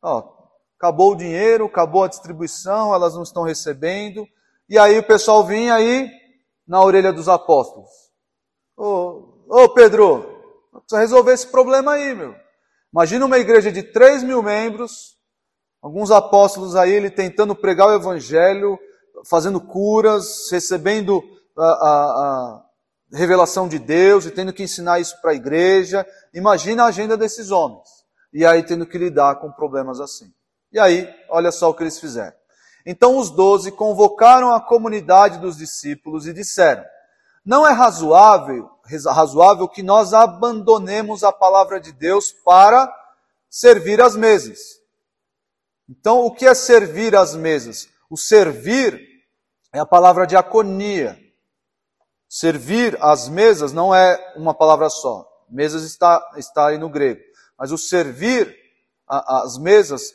Ó, 0.01 0.23
acabou 0.77 1.13
o 1.13 1.15
dinheiro, 1.15 1.65
acabou 1.65 2.03
a 2.03 2.07
distribuição, 2.07 2.93
elas 2.93 3.15
não 3.15 3.23
estão 3.23 3.43
recebendo. 3.43 4.25
E 4.69 4.77
aí 4.77 4.97
o 4.99 5.07
pessoal 5.07 5.43
vinha 5.43 5.73
aí 5.73 6.09
na 6.67 6.81
orelha 6.81 7.11
dos 7.11 7.27
apóstolos. 7.27 7.89
Ô, 8.77 9.23
ô 9.47 9.69
Pedro, 9.69 10.23
precisa 10.81 10.99
resolver 10.99 11.33
esse 11.33 11.47
problema 11.47 11.93
aí, 11.93 12.13
meu. 12.13 12.44
Imagina 12.95 13.25
uma 13.25 13.37
igreja 13.37 13.73
de 13.73 13.83
3 13.83 14.23
mil 14.23 14.41
membros, 14.41 15.17
alguns 15.81 16.11
apóstolos 16.11 16.77
aí, 16.77 16.93
ele 16.93 17.09
tentando 17.09 17.53
pregar 17.53 17.89
o 17.89 17.93
evangelho, 17.93 18.79
fazendo 19.29 19.59
curas, 19.59 20.49
recebendo 20.49 21.21
a, 21.57 21.65
a, 21.65 22.61
a 23.11 23.17
revelação 23.17 23.67
de 23.67 23.79
Deus 23.79 24.25
e 24.25 24.31
tendo 24.31 24.53
que 24.53 24.63
ensinar 24.63 25.01
isso 25.01 25.19
para 25.21 25.31
a 25.31 25.35
igreja. 25.35 26.07
Imagina 26.33 26.83
a 26.83 26.87
agenda 26.87 27.17
desses 27.17 27.51
homens. 27.51 27.89
E 28.31 28.45
aí 28.45 28.63
tendo 28.63 28.85
que 28.85 28.97
lidar 28.97 29.41
com 29.41 29.51
problemas 29.51 29.99
assim. 29.99 30.31
E 30.71 30.79
aí, 30.79 31.13
olha 31.27 31.51
só 31.51 31.69
o 31.69 31.73
que 31.73 31.83
eles 31.83 31.99
fizeram. 31.99 32.37
Então 32.85 33.17
os 33.17 33.29
doze 33.29 33.73
convocaram 33.73 34.55
a 34.55 34.61
comunidade 34.61 35.37
dos 35.39 35.57
discípulos 35.57 36.27
e 36.27 36.33
disseram: 36.33 36.85
não 37.45 37.67
é 37.67 37.73
razoável, 37.73 38.69
razoável 38.85 39.67
que 39.67 39.83
nós 39.83 40.13
abandonemos 40.13 41.23
a 41.23 41.31
palavra 41.31 41.79
de 41.79 41.91
Deus 41.91 42.31
para 42.31 42.93
servir 43.49 44.01
às 44.01 44.15
mesas. 44.15 44.59
Então, 45.89 46.25
o 46.25 46.31
que 46.31 46.45
é 46.45 46.53
servir 46.53 47.15
às 47.15 47.35
mesas? 47.35 47.87
O 48.09 48.17
servir 48.17 48.99
é 49.73 49.79
a 49.79 49.85
palavra 49.85 50.25
diaconia. 50.25 51.19
Servir 52.27 52.97
às 53.01 53.29
mesas 53.29 53.71
não 53.71 53.93
é 53.93 54.33
uma 54.35 54.53
palavra 54.53 54.89
só. 54.89 55.25
Mesas 55.49 55.83
está, 55.83 56.21
está 56.37 56.67
aí 56.67 56.77
no 56.77 56.89
grego. 56.89 57.21
Mas 57.57 57.71
o 57.71 57.77
servir 57.77 58.55
às 59.07 59.57
mesas 59.57 60.11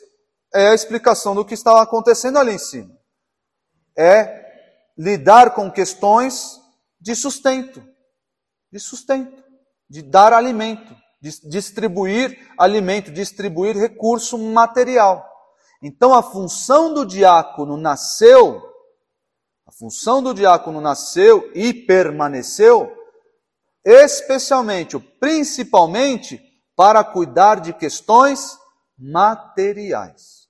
é 0.53 0.67
a 0.67 0.75
explicação 0.75 1.33
do 1.33 1.45
que 1.45 1.53
estava 1.53 1.81
acontecendo 1.81 2.37
ali 2.37 2.53
em 2.53 2.59
cima. 2.59 2.95
É 3.97 4.41
lidar 4.97 5.53
com 5.53 5.71
questões 5.71 6.59
de 6.99 7.15
sustento, 7.15 7.83
de 8.71 8.79
sustento, 8.79 9.43
de 9.89 10.01
dar 10.01 10.33
alimento, 10.33 10.95
de 11.21 11.49
distribuir 11.49 12.49
alimento, 12.57 13.11
distribuir 13.11 13.75
recurso 13.75 14.37
material. 14.37 15.27
Então 15.83 16.13
a 16.13 16.23
função 16.23 16.93
do 16.93 17.05
diácono 17.05 17.75
nasceu, 17.75 18.61
a 19.67 19.71
função 19.71 20.21
do 20.23 20.33
diácono 20.33 20.79
nasceu 20.79 21.51
e 21.53 21.73
permaneceu, 21.73 22.91
especialmente, 23.83 24.95
ou 24.95 25.01
principalmente, 25.19 26.41
para 26.75 27.03
cuidar 27.03 27.59
de 27.59 27.73
questões 27.73 28.57
materiais. 28.97 30.47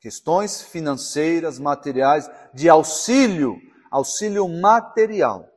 Questões 0.00 0.62
financeiras, 0.62 1.58
materiais, 1.58 2.28
de 2.52 2.68
auxílio, 2.68 3.56
auxílio 3.90 4.48
material. 4.48 5.51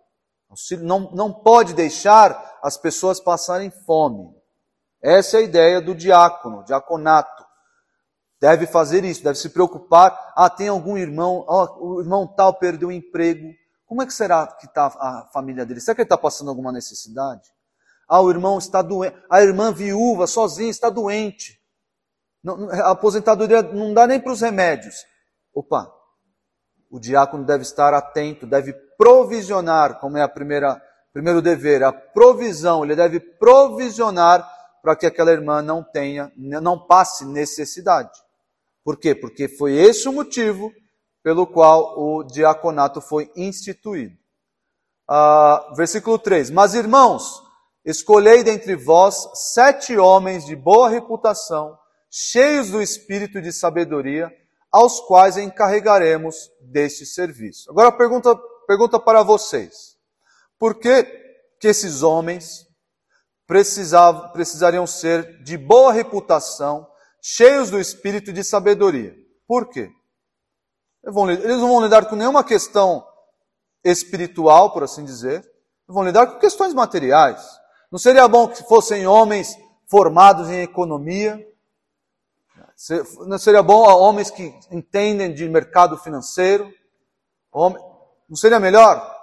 Não, 0.82 1.12
não 1.12 1.34
pode 1.34 1.74
deixar 1.74 2.60
as 2.62 2.78
pessoas 2.78 3.20
passarem 3.20 3.70
fome. 3.70 4.34
Essa 5.02 5.38
é 5.38 5.40
a 5.42 5.44
ideia 5.44 5.82
do 5.82 5.94
diácono, 5.94 6.64
diaconato. 6.64 7.46
Deve 8.40 8.68
fazer 8.68 9.04
isso, 9.04 9.24
deve 9.24 9.38
se 9.38 9.50
preocupar. 9.50 10.34
Ah, 10.36 10.50
tem 10.50 10.68
algum 10.68 10.98
irmão, 10.98 11.46
oh, 11.48 11.96
o 11.96 12.02
irmão 12.02 12.28
tal 12.28 12.54
perdeu 12.54 12.90
o 12.90 12.92
emprego. 12.92 13.54
Como 13.86 14.02
é 14.02 14.06
que 14.06 14.14
será 14.14 14.48
que 14.48 14.66
está 14.66 14.88
a 14.88 15.30
família 15.32 15.66
dele? 15.66 15.80
Será 15.80 15.96
que 15.96 16.02
ele 16.02 16.06
está 16.06 16.18
passando 16.18 16.50
alguma 16.50 16.72
necessidade? 16.72 17.50
Ah, 18.08 18.22
o 18.22 18.30
irmão 18.30 18.58
está 18.58 18.82
doente. 18.82 19.16
A 19.30 19.42
irmã 19.42 19.72
viúva, 19.72 20.28
sozinha, 20.28 20.70
está 20.70 20.90
doente. 20.90 21.60
Não, 22.44 22.70
a 22.70 22.92
aposentadoria 22.92 23.62
não 23.62 23.94
dá 23.94 24.06
nem 24.06 24.20
para 24.20 24.32
os 24.32 24.42
remédios. 24.42 25.06
Opa, 25.54 25.92
o 26.92 27.00
diácono 27.00 27.44
deve 27.46 27.64
estar 27.64 27.94
atento, 27.94 28.46
deve 28.46 28.74
provisionar, 28.98 30.00
como 30.00 30.18
é 30.18 30.22
a 30.22 30.30
primeira 30.30 30.82
primeiro 31.16 31.42
dever, 31.42 31.82
a 31.82 31.94
provisão, 31.94 32.84
ele 32.84 32.94
deve 32.94 33.22
provisionar 33.22 34.46
para 34.84 34.98
que 34.98 35.06
aquela 35.06 35.32
irmã 35.32 35.62
não 35.62 35.82
tenha, 35.82 36.30
não 36.36 36.78
passe 36.78 37.24
necessidade. 37.24 38.12
Por 38.84 39.00
quê? 39.00 39.16
Porque 39.16 39.48
foi 39.48 39.76
esse 39.76 40.10
o 40.10 40.12
motivo 40.12 40.74
pelo 41.24 41.48
qual 41.48 41.98
o 41.98 42.22
diaconato 42.22 43.00
foi 43.00 43.32
instituído. 43.34 44.14
Ah, 45.08 45.74
versículo 45.78 46.20
3: 46.20 46.52
Mas 46.52 46.76
irmãos, 46.76 47.42
escolhei 47.86 48.44
dentre 48.44 48.76
vós 48.76 49.30
sete 49.54 49.98
homens 49.98 50.46
de 50.46 50.56
boa 50.56 50.90
reputação, 50.90 51.78
cheios 52.12 52.72
do 52.72 52.82
espírito 52.82 53.42
de 53.42 53.54
sabedoria, 53.54 54.30
aos 54.70 55.00
quais 55.00 55.38
encarregaremos 55.38 56.52
deste 56.60 57.06
serviço. 57.06 57.72
Agora 57.72 57.90
pergunta, 57.90 58.38
pergunta 58.66 59.00
para 59.00 59.24
vocês: 59.24 59.96
por 60.58 60.76
que, 60.76 61.04
que 61.60 61.68
esses 61.68 62.04
homens 62.04 62.66
precisavam, 63.48 64.32
precisariam 64.32 64.88
ser 64.88 65.44
de 65.44 65.58
boa 65.58 65.92
reputação, 65.92 66.88
cheios 67.22 67.70
do 67.70 67.80
espírito 67.80 68.34
de 68.34 68.44
sabedoria? 68.44 69.16
Por 69.48 69.70
quê? 69.70 69.92
Eles 71.04 71.58
não 71.58 71.68
vão 71.68 71.82
lidar 71.82 72.06
com 72.06 72.16
nenhuma 72.16 72.44
questão 72.44 73.06
espiritual, 73.84 74.74
por 74.74 74.84
assim 74.84 75.06
dizer, 75.06 75.48
vão 75.88 76.04
lidar 76.04 76.26
com 76.26 76.40
questões 76.40 76.74
materiais. 76.74 77.46
Não 77.92 78.00
seria 78.00 78.28
bom 78.28 78.48
que 78.48 78.64
fossem 78.64 79.06
homens 79.06 79.56
formados 79.88 80.50
em 80.50 80.62
economia? 80.62 81.40
Não 83.28 83.38
seria 83.38 83.62
bom 83.62 83.88
homens 83.88 84.32
que 84.32 84.54
entendem 84.72 85.34
de 85.34 85.48
mercado 85.48 85.98
financeiro? 85.98 86.74
Não 88.28 88.36
seria 88.36 88.60
melhor? 88.60 89.14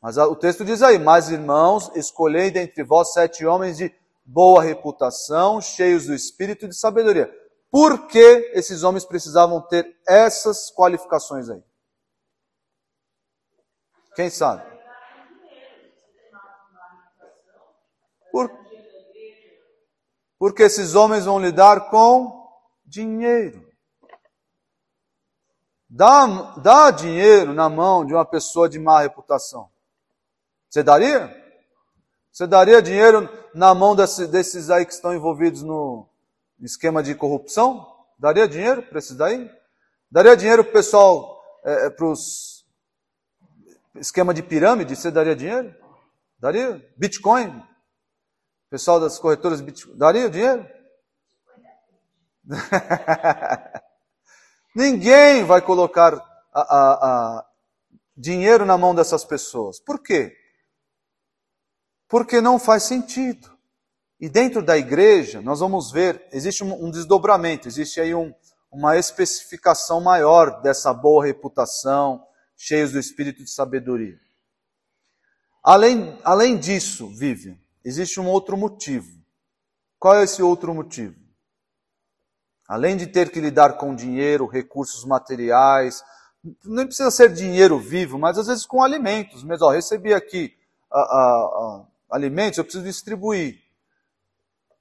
Mas 0.00 0.16
o 0.16 0.36
texto 0.36 0.64
diz 0.64 0.82
aí: 0.82 0.98
Mas 0.98 1.30
irmãos, 1.30 1.90
escolhei 1.94 2.50
dentre 2.50 2.82
vós 2.82 3.12
sete 3.12 3.46
homens 3.46 3.76
de 3.76 3.94
boa 4.24 4.62
reputação, 4.62 5.60
cheios 5.60 6.06
do 6.06 6.14
espírito 6.14 6.64
e 6.64 6.68
de 6.68 6.76
sabedoria. 6.76 7.32
Por 7.70 8.06
que 8.06 8.50
esses 8.52 8.82
homens 8.82 9.04
precisavam 9.04 9.60
ter 9.60 9.96
essas 10.06 10.70
qualificações 10.74 11.48
aí? 11.48 11.62
Quem 14.14 14.28
sabe? 14.28 14.70
Por... 18.30 18.50
Porque 20.38 20.64
esses 20.64 20.94
homens 20.94 21.24
vão 21.24 21.40
lidar 21.40 21.88
com 21.88 22.46
dinheiro. 22.84 23.71
Dá, 25.94 26.54
dá 26.56 26.90
dinheiro 26.90 27.52
na 27.52 27.68
mão 27.68 28.02
de 28.06 28.14
uma 28.14 28.24
pessoa 28.24 28.66
de 28.66 28.78
má 28.78 29.02
reputação. 29.02 29.68
Você 30.66 30.82
daria? 30.82 31.30
Você 32.32 32.46
daria 32.46 32.80
dinheiro 32.80 33.28
na 33.54 33.74
mão 33.74 33.94
desse, 33.94 34.26
desses 34.26 34.70
aí 34.70 34.86
que 34.86 34.92
estão 34.94 35.14
envolvidos 35.14 35.62
no 35.62 36.08
esquema 36.60 37.02
de 37.02 37.14
corrupção? 37.14 37.86
Daria 38.18 38.48
dinheiro 38.48 38.82
para 38.82 39.00
esses 39.00 39.14
daí? 39.14 39.50
Daria 40.10 40.34
dinheiro 40.34 40.64
para 40.64 40.70
o 40.70 40.72
pessoal, 40.72 41.44
é, 41.62 41.88
é 41.88 41.90
para 41.90 42.06
os 42.06 42.64
esquema 43.96 44.32
de 44.32 44.42
pirâmide, 44.42 44.96
você 44.96 45.10
daria 45.10 45.36
dinheiro? 45.36 45.76
Daria? 46.38 46.82
Bitcoin? 46.96 47.62
Pessoal 48.70 48.98
das 48.98 49.18
corretoras 49.18 49.60
Bitcoin, 49.60 49.94
daria 49.98 50.30
dinheiro? 50.30 50.66
Ninguém 54.74 55.44
vai 55.44 55.60
colocar 55.60 56.14
a, 56.52 56.60
a, 56.60 56.92
a 57.38 57.46
dinheiro 58.16 58.64
na 58.64 58.78
mão 58.78 58.94
dessas 58.94 59.24
pessoas. 59.24 59.78
Por 59.78 60.02
quê? 60.02 60.36
Porque 62.08 62.40
não 62.40 62.58
faz 62.58 62.84
sentido. 62.84 63.50
E 64.20 64.28
dentro 64.28 64.62
da 64.62 64.78
igreja, 64.78 65.40
nós 65.40 65.60
vamos 65.60 65.90
ver, 65.90 66.26
existe 66.32 66.62
um, 66.62 66.86
um 66.86 66.90
desdobramento, 66.90 67.66
existe 67.66 68.00
aí 68.00 68.14
um, 68.14 68.32
uma 68.70 68.96
especificação 68.96 70.00
maior 70.00 70.62
dessa 70.62 70.94
boa 70.94 71.24
reputação, 71.24 72.24
cheios 72.56 72.92
do 72.92 72.98
espírito 72.98 73.42
de 73.44 73.50
sabedoria. 73.50 74.18
Além, 75.62 76.18
além 76.24 76.58
disso, 76.58 77.08
Vivian, 77.08 77.58
existe 77.84 78.18
um 78.20 78.28
outro 78.28 78.56
motivo. 78.56 79.10
Qual 79.98 80.16
é 80.16 80.24
esse 80.24 80.42
outro 80.42 80.74
motivo? 80.74 81.21
Além 82.72 82.96
de 82.96 83.06
ter 83.06 83.30
que 83.30 83.38
lidar 83.38 83.76
com 83.76 83.94
dinheiro, 83.94 84.46
recursos 84.46 85.04
materiais, 85.04 86.02
nem 86.64 86.86
precisa 86.86 87.10
ser 87.10 87.30
dinheiro 87.30 87.78
vivo, 87.78 88.18
mas 88.18 88.38
às 88.38 88.46
vezes 88.46 88.64
com 88.64 88.82
alimentos 88.82 89.44
mesmo. 89.44 89.66
Ó, 89.66 89.70
recebi 89.70 90.14
aqui 90.14 90.56
a, 90.90 90.98
a, 90.98 91.02
a, 91.02 91.86
alimentos, 92.12 92.56
eu 92.56 92.64
preciso 92.64 92.82
distribuir. 92.82 93.60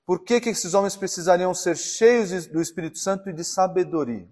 Por 0.06 0.23
que, 0.23 0.39
que 0.39 0.47
esses 0.47 0.73
homens 0.73 0.95
precisariam 0.95 1.54
ser 1.54 1.75
cheios 1.75 2.47
do 2.47 2.62
Espírito 2.62 2.97
Santo 2.97 3.30
e 3.30 3.34
de 3.34 3.43
sabedoria? 3.43 4.25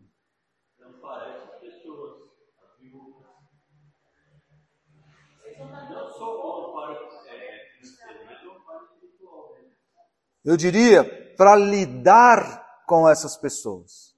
eu 10.45 10.55
diria, 10.55 11.03
para 11.37 11.57
lidar 11.57 12.58
com 12.89 13.07
essas 13.07 13.37
pessoas. 13.37 14.15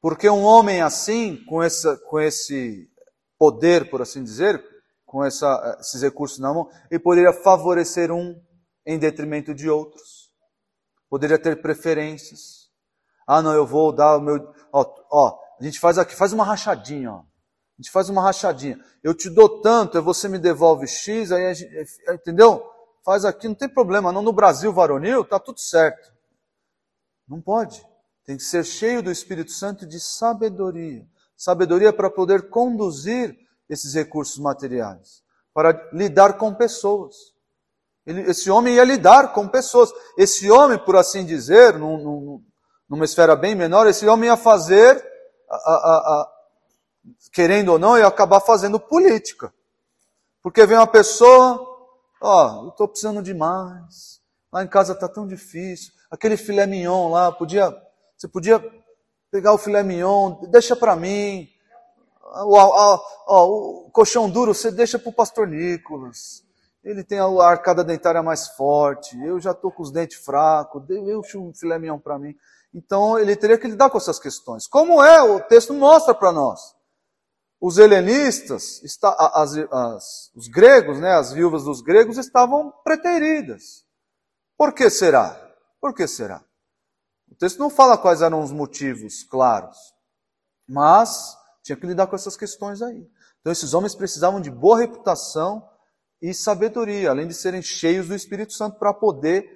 Porque 0.00 0.28
um 0.28 0.42
homem 0.42 0.82
assim, 0.82 1.36
com, 1.44 1.62
essa, 1.62 1.96
com 2.08 2.18
esse 2.18 2.90
poder, 3.38 3.88
por 3.88 4.02
assim 4.02 4.24
dizer, 4.24 4.60
com 5.06 5.24
essa, 5.24 5.78
esses 5.78 6.02
recursos 6.02 6.40
na 6.40 6.52
mão, 6.52 6.68
ele 6.90 6.98
poderia 6.98 7.32
favorecer 7.32 8.10
um 8.10 8.34
em 8.84 8.98
detrimento 8.98 9.54
de 9.54 9.70
outros. 9.70 10.28
Poderia 11.08 11.38
ter 11.38 11.62
preferências. 11.62 12.68
Ah, 13.24 13.40
não, 13.40 13.52
eu 13.52 13.64
vou 13.64 13.92
dar 13.92 14.16
o 14.16 14.20
meu. 14.20 14.52
Ó, 14.72 14.84
ó, 15.08 15.38
a 15.60 15.62
gente 15.62 15.78
faz 15.78 15.98
aqui, 15.98 16.16
faz 16.16 16.32
uma 16.32 16.44
rachadinha, 16.44 17.12
ó. 17.12 17.18
A 17.20 17.80
gente 17.80 17.92
faz 17.92 18.08
uma 18.08 18.22
rachadinha. 18.22 18.76
Eu 19.04 19.14
te 19.14 19.30
dou 19.30 19.60
tanto, 19.60 20.02
você 20.02 20.28
me 20.28 20.38
devolve 20.38 20.88
X, 20.88 21.30
aí 21.30 21.54
gente, 21.54 21.72
entendeu? 22.10 22.60
faz 23.04 23.24
aqui, 23.24 23.48
não 23.48 23.54
tem 23.54 23.68
problema, 23.68 24.12
não 24.12 24.20
no 24.20 24.34
Brasil 24.34 24.70
varonil, 24.72 25.22
está 25.22 25.38
tudo 25.38 25.60
certo. 25.60 26.12
Não 27.28 27.40
pode. 27.40 27.84
Tem 28.24 28.36
que 28.36 28.42
ser 28.42 28.64
cheio 28.64 29.02
do 29.02 29.10
Espírito 29.10 29.52
Santo 29.52 29.86
de 29.86 30.00
sabedoria. 30.00 31.06
Sabedoria 31.36 31.92
para 31.92 32.10
poder 32.10 32.48
conduzir 32.48 33.36
esses 33.68 33.94
recursos 33.94 34.38
materiais, 34.38 35.22
para 35.52 35.88
lidar 35.92 36.38
com 36.38 36.54
pessoas. 36.54 37.14
Ele, 38.06 38.22
esse 38.22 38.50
homem 38.50 38.74
ia 38.74 38.84
lidar 38.84 39.32
com 39.32 39.46
pessoas. 39.46 39.92
Esse 40.16 40.50
homem, 40.50 40.78
por 40.78 40.96
assim 40.96 41.24
dizer, 41.24 41.78
num, 41.78 41.98
num, 41.98 42.44
numa 42.88 43.04
esfera 43.04 43.36
bem 43.36 43.54
menor, 43.54 43.86
esse 43.86 44.06
homem 44.06 44.30
ia 44.30 44.36
fazer, 44.36 44.96
a, 45.48 45.54
a, 45.54 45.96
a, 45.96 46.32
querendo 47.32 47.72
ou 47.72 47.78
não, 47.78 47.98
ia 47.98 48.06
acabar 48.06 48.40
fazendo 48.40 48.80
política. 48.80 49.52
Porque 50.42 50.64
vem 50.64 50.78
uma 50.78 50.86
pessoa, 50.86 51.68
Ó, 52.20 52.60
oh, 52.60 52.64
eu 52.64 52.68
estou 52.70 52.88
precisando 52.88 53.22
demais. 53.22 54.20
Lá 54.52 54.64
em 54.64 54.68
casa 54.68 54.92
está 54.92 55.08
tão 55.08 55.26
difícil. 55.26 55.92
Aquele 56.10 56.36
filé 56.36 56.66
mignon 56.66 57.10
lá, 57.10 57.30
podia, 57.30 57.74
você 58.16 58.26
podia 58.28 58.62
pegar 59.30 59.52
o 59.52 59.58
filé 59.58 59.82
mignon, 59.82 60.46
deixa 60.50 60.74
para 60.74 60.96
mim. 60.96 61.48
O, 62.44 62.58
o, 62.58 63.00
o, 63.26 63.86
o, 63.86 63.90
colchão 63.90 64.28
duro 64.28 64.54
você 64.54 64.70
deixa 64.70 64.98
para 64.98 65.10
o 65.10 65.14
pastor 65.14 65.46
Nicolas. 65.46 66.42
Ele 66.84 67.04
tem 67.04 67.18
a 67.18 67.26
arcada 67.44 67.84
dentária 67.84 68.22
mais 68.22 68.48
forte. 68.48 69.18
Eu 69.22 69.40
já 69.40 69.50
estou 69.50 69.70
com 69.70 69.82
os 69.82 69.90
dentes 69.90 70.18
fracos. 70.24 70.82
Deixa 70.86 71.38
um 71.38 71.52
filé 71.52 71.78
mignon 71.78 71.98
para 71.98 72.18
mim. 72.18 72.34
Então 72.72 73.18
ele 73.18 73.36
teria 73.36 73.58
que 73.58 73.66
lidar 73.66 73.90
com 73.90 73.98
essas 73.98 74.18
questões. 74.18 74.66
Como 74.66 75.02
é? 75.02 75.22
O 75.22 75.40
texto 75.40 75.74
mostra 75.74 76.14
para 76.14 76.32
nós 76.32 76.78
os 77.60 77.78
helenistas, 77.78 78.80
as, 79.02 79.56
as, 79.56 80.30
os 80.34 80.48
gregos, 80.48 81.00
né, 81.00 81.12
as 81.14 81.32
viúvas 81.32 81.64
dos 81.64 81.80
gregos 81.80 82.16
estavam 82.16 82.72
preteridas. 82.84 83.84
Por 84.56 84.72
que 84.72 84.88
será? 84.88 85.47
Por 85.80 85.94
que 85.94 86.06
será? 86.06 86.44
O 87.30 87.34
texto 87.34 87.58
não 87.58 87.70
fala 87.70 87.98
quais 87.98 88.22
eram 88.22 88.42
os 88.42 88.50
motivos 88.50 89.22
claros, 89.22 89.76
mas 90.66 91.36
tinha 91.62 91.76
que 91.76 91.86
lidar 91.86 92.06
com 92.06 92.16
essas 92.16 92.36
questões 92.36 92.82
aí. 92.82 93.06
Então 93.40 93.52
esses 93.52 93.74
homens 93.74 93.94
precisavam 93.94 94.40
de 94.40 94.50
boa 94.50 94.78
reputação 94.78 95.68
e 96.20 96.34
sabedoria, 96.34 97.10
além 97.10 97.28
de 97.28 97.34
serem 97.34 97.62
cheios 97.62 98.08
do 98.08 98.14
Espírito 98.14 98.52
Santo 98.52 98.78
para 98.78 98.92
poder 98.92 99.46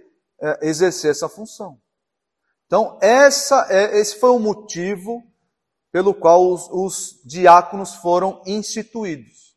é, 0.41 0.69
exercer 0.69 1.11
essa 1.11 1.29
função. 1.29 1.81
Então 2.67 2.99
essa 3.03 3.67
é, 3.71 3.99
esse 3.99 4.19
foi 4.21 4.31
o 4.31 4.39
motivo 4.39 5.23
pelo 5.93 6.15
qual 6.15 6.51
os, 6.51 6.69
os 6.71 7.21
diáconos 7.25 7.95
foram 7.97 8.43
instituídos. 8.47 9.53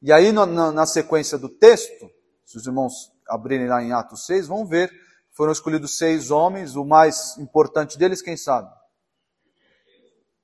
E 0.00 0.12
aí, 0.12 0.32
na, 0.32 0.46
na, 0.46 0.86
sequência 0.86 1.38
do 1.38 1.48
texto, 1.48 2.10
se 2.44 2.56
os 2.56 2.66
irmãos 2.66 3.10
abrirem 3.28 3.68
lá 3.68 3.82
em 3.82 3.92
Atos 3.92 4.26
6, 4.26 4.48
vão 4.48 4.66
ver, 4.66 4.90
foram 5.34 5.52
escolhidos 5.52 5.98
seis 5.98 6.30
homens, 6.30 6.76
o 6.76 6.84
mais 6.84 7.36
importante 7.38 7.98
deles, 7.98 8.22
quem 8.22 8.36
sabe? 8.36 8.72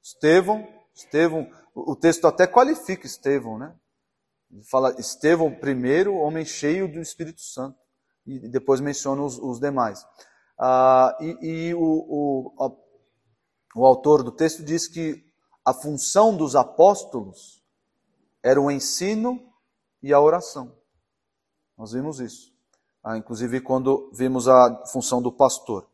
Estevão, 0.03 0.67
Estevão, 0.95 1.49
o 1.75 1.95
texto 1.95 2.27
até 2.27 2.47
qualifica 2.47 3.07
Estevão, 3.07 3.57
né? 3.57 3.75
Ele 4.51 4.65
fala 4.65 4.95
Estevão 4.99 5.55
primeiro, 5.55 6.15
homem 6.15 6.45
cheio 6.45 6.93
do 6.93 7.01
Espírito 7.01 7.41
Santo, 7.41 7.79
e 8.27 8.49
depois 8.49 8.81
menciona 8.81 9.23
os, 9.23 9.39
os 9.39 9.61
demais. 9.61 10.05
Ah, 10.59 11.17
e, 11.21 11.39
e 11.41 11.75
o, 11.75 11.81
o, 11.81 12.77
o 13.77 13.87
autor 13.87 14.25
do 14.25 14.33
texto 14.33 14.65
diz 14.65 14.89
que 14.89 15.25
a 15.65 15.73
função 15.73 16.37
dos 16.37 16.57
apóstolos 16.57 17.63
era 18.43 18.61
o 18.61 18.71
ensino 18.71 19.41
e 20.03 20.13
a 20.13 20.21
oração. 20.21 20.77
Nós 21.79 21.93
vimos 21.93 22.19
isso. 22.19 22.50
Ah, 23.03 23.17
inclusive 23.17 23.61
quando 23.61 24.11
vimos 24.13 24.47
a 24.47 24.85
função 24.87 25.23
do 25.23 25.33
pastor. 25.33 25.89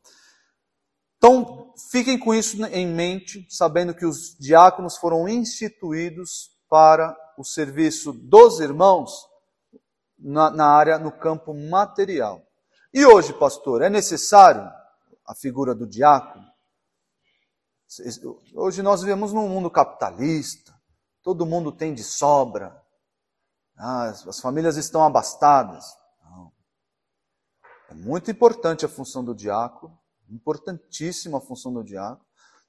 Então, 1.16 1.72
fiquem 1.90 2.18
com 2.18 2.34
isso 2.34 2.62
em 2.66 2.86
mente, 2.86 3.46
sabendo 3.48 3.94
que 3.94 4.04
os 4.04 4.36
diáconos 4.38 4.96
foram 4.96 5.28
instituídos 5.28 6.50
para 6.68 7.16
o 7.38 7.44
serviço 7.44 8.12
dos 8.12 8.60
irmãos 8.60 9.26
na, 10.18 10.50
na 10.50 10.66
área, 10.66 10.98
no 10.98 11.12
campo 11.12 11.54
material. 11.54 12.42
E 12.92 13.04
hoje, 13.04 13.32
pastor, 13.32 13.82
é 13.82 13.90
necessário 13.90 14.70
a 15.26 15.34
figura 15.34 15.74
do 15.74 15.86
diácono? 15.86 16.46
Hoje 18.54 18.82
nós 18.82 19.00
vivemos 19.00 19.32
num 19.32 19.48
mundo 19.48 19.70
capitalista, 19.70 20.74
todo 21.22 21.46
mundo 21.46 21.70
tem 21.70 21.94
de 21.94 22.02
sobra, 22.02 22.82
ah, 23.76 24.06
as 24.06 24.40
famílias 24.40 24.76
estão 24.76 25.04
abastadas. 25.04 25.84
É 27.88 27.94
muito 27.94 28.30
importante 28.30 28.84
a 28.84 28.88
função 28.88 29.24
do 29.24 29.34
diácono, 29.34 29.96
importantíssima 30.28 31.38
a 31.38 31.40
função 31.40 31.72
do 31.72 31.84
diácono. 31.84 32.24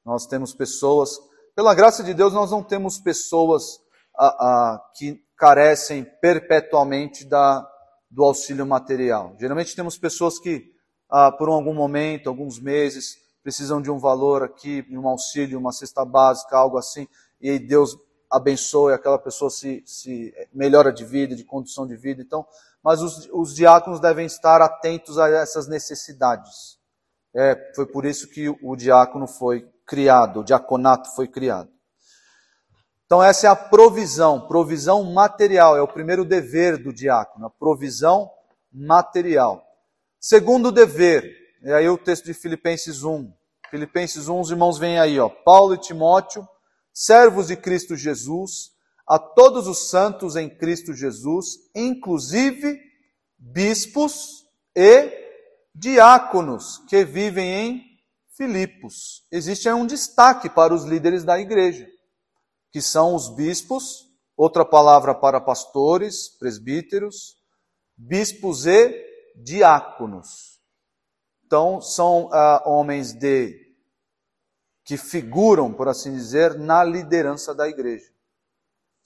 Nós 0.05 0.25
temos 0.27 0.53
pessoas, 0.53 1.19
pela 1.55 1.73
graça 1.73 2.03
de 2.03 2.13
Deus, 2.13 2.33
nós 2.33 2.51
não 2.51 2.63
temos 2.63 2.99
pessoas 2.99 3.79
ah, 4.17 4.27
ah, 4.27 4.91
que 4.95 5.23
carecem 5.35 6.05
perpetuamente 6.21 7.25
da, 7.25 7.67
do 8.09 8.23
auxílio 8.23 8.65
material. 8.65 9.35
Geralmente 9.39 9.75
temos 9.75 9.97
pessoas 9.97 10.39
que, 10.39 10.71
ah, 11.09 11.31
por 11.31 11.49
algum 11.49 11.73
momento, 11.73 12.29
alguns 12.29 12.59
meses, 12.59 13.17
precisam 13.43 13.81
de 13.81 13.89
um 13.89 13.97
valor 13.97 14.43
aqui, 14.43 14.85
um 14.91 15.07
auxílio, 15.07 15.57
uma 15.57 15.71
cesta 15.71 16.03
básica, 16.05 16.57
algo 16.57 16.77
assim, 16.77 17.07
e 17.39 17.57
Deus 17.57 17.97
abençoe, 18.29 18.93
aquela 18.93 19.17
pessoa 19.17 19.49
se, 19.49 19.81
se 19.85 20.33
melhora 20.53 20.91
de 20.91 21.05
vida, 21.05 21.35
de 21.35 21.43
condição 21.43 21.87
de 21.87 21.95
vida. 21.95 22.21
Então, 22.21 22.45
mas 22.87 23.01
os, 23.01 23.27
os 23.33 23.53
diáconos 23.53 23.99
devem 23.99 24.25
estar 24.25 24.61
atentos 24.61 25.19
a 25.19 25.27
essas 25.27 25.67
necessidades. 25.67 26.79
É, 27.35 27.73
foi 27.75 27.85
por 27.85 28.05
isso 28.05 28.29
que 28.29 28.47
o 28.47 28.77
diácono 28.77 29.27
foi 29.27 29.67
criado, 29.85 30.39
o 30.39 30.43
diaconato 30.45 31.13
foi 31.13 31.27
criado. 31.27 31.69
Então, 33.05 33.21
essa 33.21 33.45
é 33.45 33.49
a 33.49 33.57
provisão, 33.57 34.47
provisão 34.47 35.03
material, 35.03 35.75
é 35.75 35.81
o 35.81 35.87
primeiro 35.89 36.23
dever 36.23 36.81
do 36.81 36.93
diácono, 36.93 37.47
a 37.47 37.49
provisão 37.49 38.31
material. 38.71 39.67
Segundo 40.17 40.71
dever, 40.71 41.29
e 41.63 41.73
aí 41.73 41.89
o 41.89 41.97
texto 41.97 42.23
de 42.23 42.33
Filipenses 42.33 43.03
1. 43.03 43.29
Filipenses 43.69 44.29
1, 44.29 44.39
os 44.39 44.49
irmãos 44.49 44.77
vêm 44.77 44.97
aí, 44.97 45.19
ó. 45.19 45.27
Paulo 45.27 45.73
e 45.73 45.77
Timóteo, 45.77 46.47
servos 46.93 47.47
de 47.47 47.57
Cristo 47.57 47.97
Jesus, 47.97 48.76
a 49.07 49.17
todos 49.17 49.67
os 49.67 49.89
santos 49.89 50.35
em 50.35 50.49
Cristo 50.49 50.93
Jesus, 50.93 51.57
inclusive 51.73 52.79
bispos 53.37 54.45
e 54.75 55.11
diáconos 55.73 56.79
que 56.89 57.05
vivem 57.05 57.49
em 57.49 57.83
Filipos. 58.35 59.25
Existe 59.31 59.69
um 59.69 59.85
destaque 59.85 60.49
para 60.49 60.73
os 60.73 60.83
líderes 60.83 61.23
da 61.23 61.39
igreja 61.39 61.87
que 62.71 62.81
são 62.81 63.15
os 63.15 63.29
bispos, 63.29 64.05
outra 64.35 64.63
palavra 64.63 65.15
para 65.15 65.41
pastores, 65.41 66.29
presbíteros, 66.37 67.35
bispos 67.95 68.65
e 68.65 69.05
diáconos. 69.35 70.59
Então, 71.45 71.81
são 71.81 72.29
ah, 72.31 72.61
homens 72.65 73.13
de 73.13 73.65
que 74.83 74.95
figuram, 74.95 75.73
por 75.73 75.87
assim 75.87 76.13
dizer, 76.13 76.57
na 76.57 76.83
liderança 76.83 77.55
da 77.55 77.67
igreja. 77.67 78.05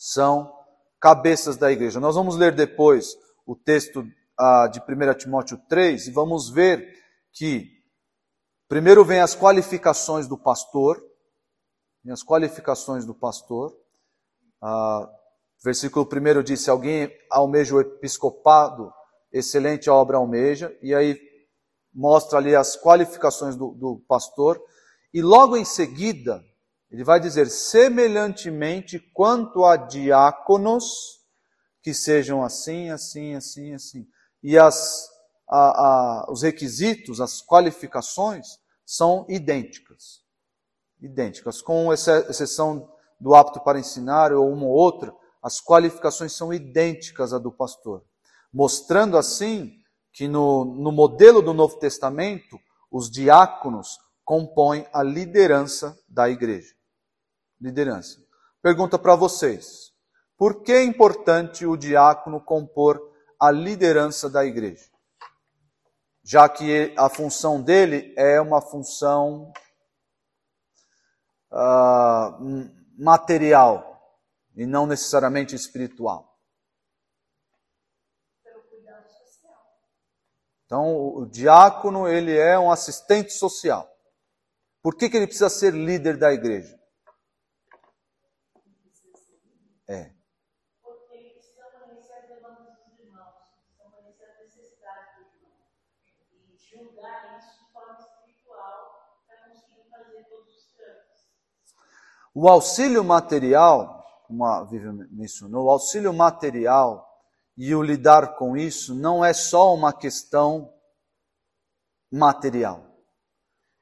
São 0.04 0.52
cabeças 1.00 1.58
da 1.58 1.72
igreja. 1.72 2.00
Nós 2.00 2.16
vamos 2.16 2.36
ler 2.36 2.56
depois 2.56 3.16
o 3.46 3.56
texto 3.56 4.04
ah, 4.36 4.66
de 4.66 4.80
1 4.80 5.14
Timóteo 5.14 5.60
3 5.70 6.08
e 6.08 6.12
vamos 6.12 6.50
ver 6.50 6.92
que 7.32 7.70
primeiro 8.68 9.06
vem 9.06 9.20
as 9.20 9.36
qualificações 9.36 10.28
do 10.28 10.36
pastor, 10.36 11.00
as 12.10 12.24
qualificações 12.24 13.06
do 13.06 13.14
pastor. 13.14 13.78
Ah, 14.60 15.08
versículo 15.64 16.10
1 16.12 16.42
diz: 16.42 16.62
Se 16.62 16.72
alguém 16.72 17.16
almeja 17.30 17.76
o 17.76 17.80
episcopado, 17.80 18.92
excelente 19.32 19.88
obra 19.88 20.18
almeja. 20.18 20.76
E 20.82 20.96
aí 20.96 21.16
mostra 21.94 22.40
ali 22.40 22.56
as 22.56 22.76
qualificações 22.76 23.56
do, 23.56 23.76
do 23.76 24.04
pastor. 24.08 24.60
E 25.14 25.22
logo 25.22 25.56
em 25.56 25.64
seguida, 25.64 26.44
ele 26.92 27.04
vai 27.04 27.20
dizer: 27.20 27.50
semelhantemente 27.50 29.00
quanto 29.14 29.64
a 29.66 29.78
diáconos, 29.78 31.22
que 31.82 31.94
sejam 31.94 32.44
assim, 32.44 32.90
assim, 32.90 33.34
assim, 33.34 33.74
assim. 33.74 34.08
E 34.44 34.58
as, 34.58 35.08
a, 35.50 35.58
a, 35.58 36.32
os 36.32 36.44
requisitos, 36.44 37.22
as 37.22 37.42
qualificações 37.42 38.60
são 38.86 39.26
idênticas 39.30 40.22
idênticas, 41.02 41.62
com 41.62 41.92
exceção 41.92 42.88
do 43.20 43.34
apto 43.34 43.60
para 43.60 43.80
ensinar 43.80 44.32
ou 44.32 44.50
uma 44.52 44.66
ou 44.66 44.72
outra, 44.72 45.14
as 45.42 45.60
qualificações 45.60 46.34
são 46.34 46.54
idênticas 46.54 47.34
à 47.34 47.40
do 47.40 47.52
pastor, 47.52 48.04
mostrando 48.54 49.18
assim 49.18 49.74
que 50.14 50.28
no, 50.28 50.66
no 50.66 50.92
modelo 50.92 51.42
do 51.42 51.54
Novo 51.54 51.80
Testamento, 51.80 52.60
os 52.92 53.10
diáconos 53.10 53.98
compõem 54.24 54.86
a 54.94 55.02
liderança 55.02 55.98
da 56.08 56.30
igreja. 56.30 56.74
Liderança. 57.62 58.20
Pergunta 58.62 58.98
para 58.98 59.16
vocês: 59.16 59.94
por 60.36 60.64
que 60.64 60.72
é 60.72 60.84
importante 60.84 61.66
o 61.66 61.78
diácono 61.78 62.42
compor 62.42 63.00
a 63.40 63.52
liderança 63.52 64.30
da 64.30 64.44
igreja? 64.44 64.90
Já 66.24 66.50
que 66.50 66.94
a 66.98 67.10
função 67.10 67.62
dele 67.62 68.14
é 68.18 68.42
uma 68.42 68.62
função 68.62 69.54
uh, 71.52 72.72
material 72.98 74.20
e 74.56 74.66
não 74.66 74.86
necessariamente 74.86 75.56
espiritual. 75.56 76.32
Então, 80.66 80.96
o 80.96 81.26
diácono, 81.26 82.08
ele 82.08 82.36
é 82.36 82.58
um 82.58 82.72
assistente 82.72 83.34
social. 83.34 83.88
Por 84.82 84.96
que, 84.96 85.10
que 85.10 85.18
ele 85.18 85.28
precisa 85.28 85.50
ser 85.50 85.74
líder 85.74 86.18
da 86.18 86.32
igreja? 86.32 86.81
É. 89.92 90.10
O 102.34 102.48
auxílio 102.48 103.04
material, 103.04 104.02
como 104.26 104.46
a 104.46 104.64
Vivian 104.64 104.94
mencionou, 105.12 105.66
o 105.66 105.70
auxílio 105.70 106.14
material 106.14 107.06
e 107.58 107.76
o 107.76 107.84
lidar 107.84 108.36
com 108.36 108.56
isso 108.56 108.96
não 108.96 109.26
é 109.26 109.34
só 109.34 109.74
uma 109.74 109.92
questão 109.92 110.74
material. 112.10 112.88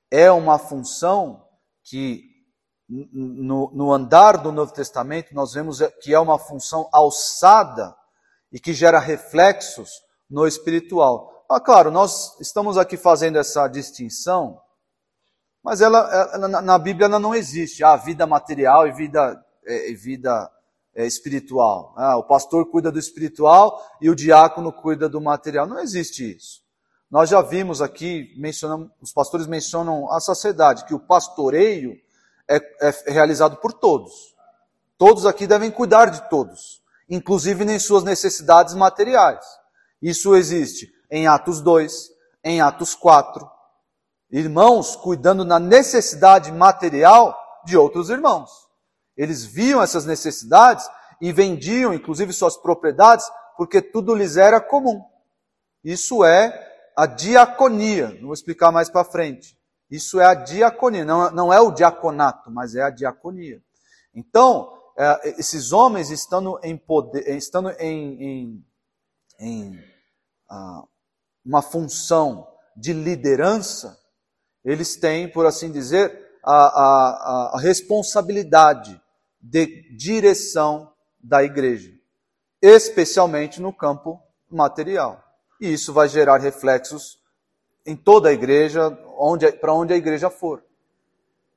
É 0.10 0.32
uma 0.32 0.58
função 0.58 1.48
que, 1.84 2.29
no, 2.90 3.72
no 3.74 3.94
andar 3.94 4.38
do 4.38 4.52
Novo 4.52 4.74
Testamento, 4.74 5.34
nós 5.34 5.54
vemos 5.54 5.80
que 6.02 6.14
é 6.14 6.20
uma 6.20 6.40
função 6.40 6.90
alçada 6.92 7.96
e 8.52 8.60
que 8.60 8.74
gera 8.74 9.00
reflexos 9.00 9.90
no 10.30 10.48
espiritual. 10.48 11.46
Ah, 11.50 11.60
claro, 11.60 11.92
nós 11.92 12.40
estamos 12.40 12.78
aqui 12.78 12.98
fazendo 12.98 13.38
essa 13.38 13.68
distinção 13.68 14.60
mas 15.64 15.82
ela, 15.82 16.00
ela 16.34 16.48
na 16.48 16.78
Bíblia 16.78 17.06
ela 17.06 17.20
não 17.20 17.36
existe. 17.36 17.84
Ah, 17.84 17.96
vida 17.96 18.26
material 18.26 18.88
e 18.88 18.92
vida, 18.92 19.44
é, 19.66 19.94
vida 19.94 20.50
é, 20.96 21.06
espiritual. 21.06 21.94
Ah, 21.98 22.18
o 22.18 22.24
pastor 22.24 22.66
cuida 22.70 22.92
do 22.92 23.00
espiritual 23.00 23.82
e 24.02 24.10
o 24.10 24.16
diácono 24.16 24.72
cuida 24.72 25.10
do 25.10 25.22
material. 25.22 25.68
Não 25.68 25.80
existe 25.80 26.36
isso. 26.36 26.62
Nós 27.12 27.30
já 27.30 27.42
vimos 27.42 27.82
aqui, 27.82 28.34
mencionamos, 28.38 28.90
os 29.02 29.12
pastores 29.12 29.48
mencionam 29.48 30.12
a 30.12 30.20
sociedade, 30.20 30.86
que 30.86 30.94
o 30.94 31.00
pastoreio 31.00 31.96
é, 32.50 32.60
é 32.82 33.12
realizado 33.12 33.58
por 33.58 33.74
todos. 33.74 34.36
Todos 34.98 35.26
aqui 35.26 35.48
devem 35.48 35.72
cuidar 35.72 36.08
de 36.08 36.30
todos, 36.30 36.82
inclusive 37.10 37.64
em 37.64 37.80
suas 37.80 38.04
necessidades 38.04 38.74
materiais. 38.74 39.46
Isso 40.02 40.36
existe 40.36 40.92
em 41.12 41.28
Atos 41.28 41.62
2, 41.62 42.10
em 42.44 42.62
Atos 42.62 42.96
4, 42.96 43.50
irmãos 44.32 44.96
cuidando 44.96 45.44
na 45.44 45.60
necessidade 45.60 46.52
material 46.52 47.38
de 47.66 47.78
outros 47.78 48.10
irmãos. 48.10 48.50
Eles 49.16 49.44
viam 49.44 49.82
essas 49.82 50.06
necessidades 50.06 50.90
e 51.22 51.34
vendiam, 51.34 51.94
inclusive, 51.94 52.32
suas 52.32 52.56
propriedades, 52.56 53.30
porque 53.58 53.82
tudo 53.82 54.16
lhes 54.16 54.38
era 54.38 54.62
comum. 54.62 55.04
Isso 55.84 56.24
é 56.24 56.68
a 56.96 57.06
diaconia. 57.06 58.18
Vou 58.22 58.34
explicar 58.34 58.72
mais 58.72 58.90
para 58.90 59.04
frente. 59.04 59.59
Isso 59.90 60.20
é 60.20 60.26
a 60.26 60.36
diaconia, 60.36 61.04
não, 61.04 61.32
não 61.32 61.54
é 61.54 61.60
o 61.60 61.72
diaconato, 61.72 62.52
mas 62.52 62.76
é 62.76 62.82
a 62.82 62.90
diaconia. 62.90 63.62
Então, 64.14 64.72
é, 64.98 65.40
esses 65.40 65.72
homens 65.72 66.12
estando 66.12 66.60
em 66.64 66.78
poder, 66.78 67.28
estando 67.36 67.72
em, 67.72 68.24
em, 68.24 68.66
em 69.40 69.84
ah, 70.50 70.84
uma 71.44 71.62
função 71.62 72.48
de 72.76 72.94
liderança, 72.94 73.98
eles 74.64 74.96
têm, 74.96 75.32
por 75.32 75.46
assim 75.46 75.72
dizer, 75.72 76.30
a, 76.44 76.54
a, 76.54 77.52
a 77.56 77.60
responsabilidade 77.60 79.02
de 79.42 79.96
direção 79.96 80.92
da 81.20 81.44
igreja, 81.44 81.92
especialmente 82.62 83.62
no 83.62 83.74
campo 83.74 84.22
material. 84.50 85.24
E 85.60 85.74
isso 85.74 85.94
vai 85.94 86.08
gerar 86.08 86.38
reflexos 86.38 87.20
em 87.86 87.96
toda 87.96 88.30
a 88.30 88.34
igreja, 88.34 88.92
para 89.60 89.74
onde 89.74 89.94
a 89.94 89.98
igreja 89.98 90.30
for. 90.30 90.64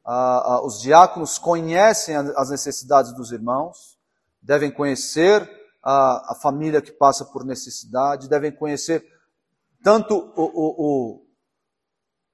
Ah, 0.05 0.55
ah, 0.55 0.67
os 0.67 0.81
diáconos 0.81 1.39
conhecem 1.39 2.17
as 2.17 2.51
necessidades 2.51 3.15
dos 3.15 3.31
irmãos, 3.31 3.99
devem 4.41 4.71
conhecer 4.71 5.49
a, 5.83 6.33
a, 6.33 6.35
família 6.35 6.83
que 6.83 6.91
passa 6.91 7.25
por 7.25 7.45
necessidade, 7.45 8.29
devem 8.29 8.51
conhecer 8.51 9.05
tanto 9.83 10.17
o, 10.37 10.43
o, 10.43 10.75
o 10.79 11.23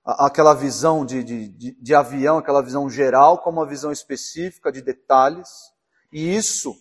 aquela 0.05 0.55
visão 0.55 1.05
de, 1.05 1.23
de, 1.23 1.49
de, 1.49 1.73
de, 1.73 1.95
avião, 1.95 2.39
aquela 2.39 2.63
visão 2.63 2.89
geral, 2.89 3.39
como 3.39 3.61
a 3.61 3.67
visão 3.67 3.93
específica 3.93 4.73
de 4.73 4.81
detalhes, 4.81 5.49
e 6.11 6.35
isso 6.35 6.75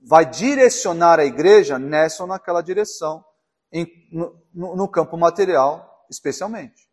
vai 0.00 0.24
direcionar 0.24 1.20
a 1.20 1.24
igreja 1.24 1.78
nessa 1.78 2.22
ou 2.22 2.28
naquela 2.28 2.62
direção, 2.62 3.22
em, 3.70 3.86
no, 4.10 4.76
no, 4.76 4.88
campo 4.88 5.16
material, 5.18 5.91
especialmente. 6.12 6.88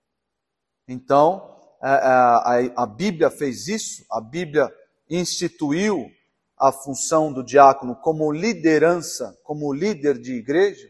Então, 0.87 1.55
a, 1.81 2.57
é, 2.57 2.65
é, 2.65 2.73
a, 2.75 2.85
Bíblia 2.85 3.29
fez 3.29 3.67
isso, 3.67 4.05
a 4.09 4.19
Bíblia 4.19 4.73
instituiu 5.09 6.09
a 6.57 6.71
função 6.71 7.31
do 7.31 7.43
diácono 7.43 7.95
como 7.95 8.31
liderança, 8.31 9.37
como 9.43 9.71
líder 9.71 10.17
de 10.19 10.33
igreja, 10.33 10.89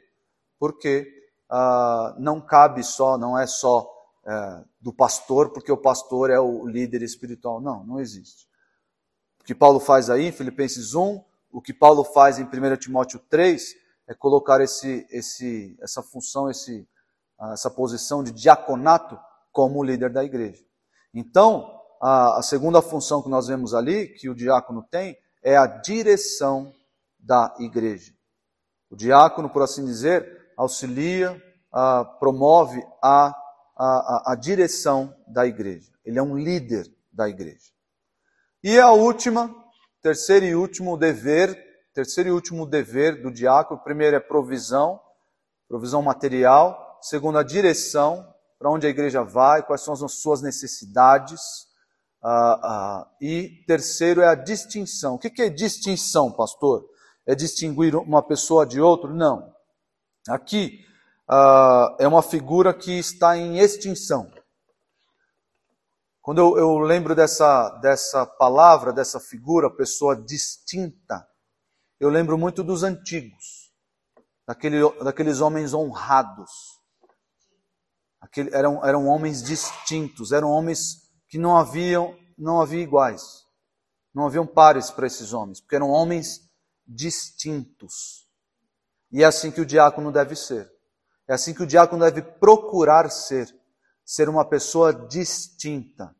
porque 0.58 1.08
uh, 1.52 2.20
não 2.20 2.39
cabe 2.42 2.84
só, 2.84 3.18
não 3.18 3.38
é 3.38 3.46
só 3.46 3.88
é, 4.26 4.63
do 4.82 4.92
pastor, 4.92 5.52
porque 5.52 5.72
o 5.72 5.78
pastor 5.78 6.30
é 6.30 6.39
o 6.39 6.68
líder 6.68 7.02
espiritual. 7.02 7.62
Não, 7.62 7.84
não 7.84 8.00
existe. 8.00 8.48
O 9.42 9.44
que 9.44 9.56
Paulo 9.56 9.80
faz 9.80 10.10
aí 10.10 10.26
em 10.28 10.32
Filipenses 10.32 10.94
1, 10.94 11.24
o 11.52 11.62
que 11.62 11.74
Paulo 11.74 12.04
faz 12.04 12.39
em 12.39 12.44
1 12.44 12.78
Timóteo 12.78 13.20
3, 13.30 13.76
é 14.08 14.13
colocar 14.13 14.60
esse, 14.62 15.08
esse, 15.12 15.78
essa 15.82 16.02
função, 16.02 16.50
esse, 16.50 16.88
essa 17.54 17.69
posição 17.69 18.23
de 18.23 18.32
diaconato 18.32 19.19
como 19.52 19.84
líder 19.84 20.12
da 20.12 20.23
igreja. 20.23 20.63
Então, 21.13 21.80
a, 22.02 22.39
a 22.39 22.41
segunda 22.41 22.82
função 22.82 23.21
que 23.21 23.30
nós 23.30 23.47
vemos 23.47 23.73
ali, 23.73 24.08
que 24.08 24.30
o 24.30 24.36
diácono 24.36 24.84
tem, 24.89 25.17
é 25.43 25.58
a 25.58 25.65
direção 25.65 26.73
da 27.17 27.56
igreja. 27.60 28.13
O 28.89 28.95
diácono, 28.95 29.49
por 29.49 29.62
assim 29.62 29.86
dizer, 29.86 30.52
auxilia, 30.58 31.41
promove 32.19 32.84
a 33.02 33.34
a, 33.80 33.86
a, 33.86 34.34
a 34.34 34.36
direção 34.36 35.15
da 35.25 35.47
igreja. 35.47 35.89
Ele 36.04 36.19
é 36.19 36.21
um 36.21 36.38
líder 36.38 36.86
da 37.13 37.30
igreja. 37.30 37.71
E 38.62 38.78
a 38.78 38.91
última, 38.91 39.56
terceiro 40.02 40.45
e 40.45 40.54
último 40.54 40.97
dever, 40.97 41.58
terceiro 41.93 42.30
e 42.30 42.34
último 42.34 42.65
dever 42.65 43.21
do 43.21 43.32
diácono, 43.32 43.80
primeiro 43.82 44.17
é 44.17 44.19
provisão, 44.19 44.99
provisão 45.69 46.02
material, 46.02 46.88
segundo 47.02 47.38
a 47.38 47.44
direção, 47.44 48.28
para 48.58 48.70
onde 48.70 48.86
a 48.86 48.90
igreja 48.90 49.24
vai, 49.24 49.64
quais 49.64 49.82
são 49.82 49.94
as 49.94 50.14
suas 50.14 50.42
necessidades, 50.42 51.42
uh, 52.24 53.02
uh, 53.02 53.06
e 53.22 53.64
terceiro 53.66 54.22
é 54.22 54.28
a 54.28 54.36
distinção. 54.36 55.16
O 55.16 55.20
que, 55.20 55.30
que 55.30 55.42
é 55.42 55.50
distinção, 55.50 56.32
pastor? 56.32 56.86
É 57.26 57.34
distinguir 57.36 57.96
uma 57.96 58.22
pessoa 58.22 58.66
de 58.66 58.82
outra? 58.82 59.10
Não. 59.10 59.54
Aqui, 60.28 60.86
uh, 61.30 61.96
é 62.00 62.08
uma 62.08 62.22
figura 62.22 62.74
que 62.74 62.92
está 63.00 63.38
em 63.38 63.60
extinção. 63.60 64.30
Quando 66.22 66.40
eu, 66.40 66.58
eu, 66.58 66.78
lembro 66.80 67.16
dessa, 67.16 67.70
dessa 67.82 68.26
palavra, 68.26 68.92
dessa 68.92 69.20
figura, 69.20 69.70
pessoa 69.70 70.16
distinta, 70.16 71.28
eu 72.00 72.10
lembro 72.10 72.38
muito 72.38 72.64
dos 72.64 72.84
antigos, 72.84 73.72
daquele, 74.46 74.78
daqueles 75.04 75.42
homens 75.42 75.74
honrados. 75.74 76.79
Aquele, 78.22 78.54
eram, 78.54 78.86
eram 78.86 79.08
homens 79.08 79.42
distintos, 79.42 80.32
eram 80.32 80.50
homens 80.50 81.10
que 81.28 81.38
não 81.38 81.58
haviam, 81.58 82.16
não 82.38 82.62
havia 82.62 82.82
iguais. 82.82 83.46
Não 84.14 84.26
haviam 84.26 84.46
pares 84.46 84.90
para 84.90 85.08
esses 85.08 85.34
homens, 85.34 85.62
porque 85.62 85.76
eram 85.76 85.90
homens 85.90 86.42
distintos. 86.86 88.28
E 89.12 89.24
é 89.24 89.26
assim 89.26 89.52
que 89.52 89.62
o 89.62 89.66
diácono 89.66 90.12
deve 90.12 90.36
ser. 90.36 90.70
É 91.28 91.34
assim 91.34 91.54
que 91.54 91.64
o 91.64 91.68
diácono 91.68 92.04
deve 92.04 92.22
procurar 92.22 93.10
ser, 93.10 93.48
ser 94.04 94.28
uma 94.28 94.44
pessoa 94.44 94.92
distinta. 94.92 96.16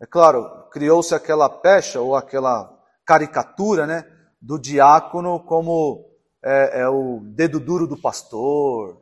É 0.00 0.06
claro, 0.06 0.68
criou-se 0.70 1.14
aquela 1.14 1.48
pecha 1.48 2.00
ou 2.00 2.16
aquela 2.16 2.70
caricatura, 3.06 3.86
né, 3.86 4.04
do 4.40 4.58
diácono 4.58 5.40
como 5.40 6.10
é, 6.42 6.80
é 6.80 6.88
o 6.88 7.20
dedo 7.20 7.60
duro 7.60 7.86
do 7.86 7.96
pastor, 7.96 9.00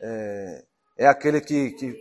é, 0.00 0.64
é 0.96 1.06
aquele 1.06 1.40
que, 1.40 1.70
que, 1.72 1.96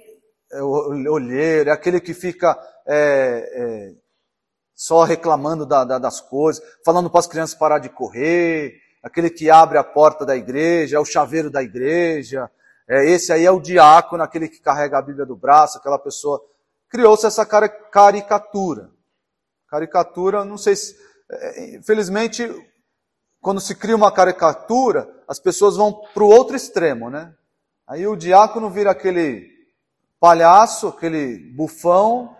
é 0.51 0.61
olheiro, 0.61 1.69
é 1.69 1.73
aquele 1.73 1.99
que 1.99 2.13
fica 2.13 2.57
é, 2.87 2.95
é, 2.95 3.93
só 4.75 5.03
reclamando 5.03 5.65
da, 5.65 5.83
da, 5.83 5.97
das 5.97 6.21
coisas, 6.21 6.63
falando 6.85 7.09
para 7.09 7.19
as 7.19 7.27
crianças 7.27 7.57
parar 7.57 7.79
de 7.79 7.89
correr, 7.89 8.75
aquele 9.01 9.29
que 9.29 9.49
abre 9.49 9.77
a 9.77 9.83
porta 9.83 10.25
da 10.25 10.35
igreja, 10.35 10.97
é 10.97 10.99
o 10.99 11.05
chaveiro 11.05 11.49
da 11.49 11.63
igreja, 11.63 12.49
é, 12.87 13.09
esse 13.09 13.31
aí 13.31 13.45
é 13.45 13.51
o 13.51 13.59
diácono, 13.59 14.23
aquele 14.23 14.47
que 14.47 14.59
carrega 14.59 14.97
a 14.97 15.01
Bíblia 15.01 15.25
do 15.25 15.35
braço, 15.35 15.77
aquela 15.77 15.97
pessoa. 15.97 16.43
Criou-se 16.89 17.25
essa 17.25 17.45
caricatura. 17.45 18.91
Caricatura, 19.67 20.45
não 20.45 20.57
sei 20.57 20.75
se. 20.75 20.95
É, 21.31 21.75
infelizmente, 21.75 22.47
quando 23.41 23.61
se 23.61 23.73
cria 23.73 23.95
uma 23.95 24.11
caricatura, 24.11 25.09
as 25.27 25.39
pessoas 25.39 25.75
vão 25.75 25.93
para 26.13 26.23
o 26.23 26.27
outro 26.27 26.55
extremo, 26.55 27.09
né? 27.09 27.33
Aí 27.87 28.07
o 28.07 28.15
diácono 28.15 28.69
vira 28.69 28.91
aquele 28.91 29.49
palhaço, 30.19 30.87
aquele 30.87 31.37
bufão, 31.53 32.35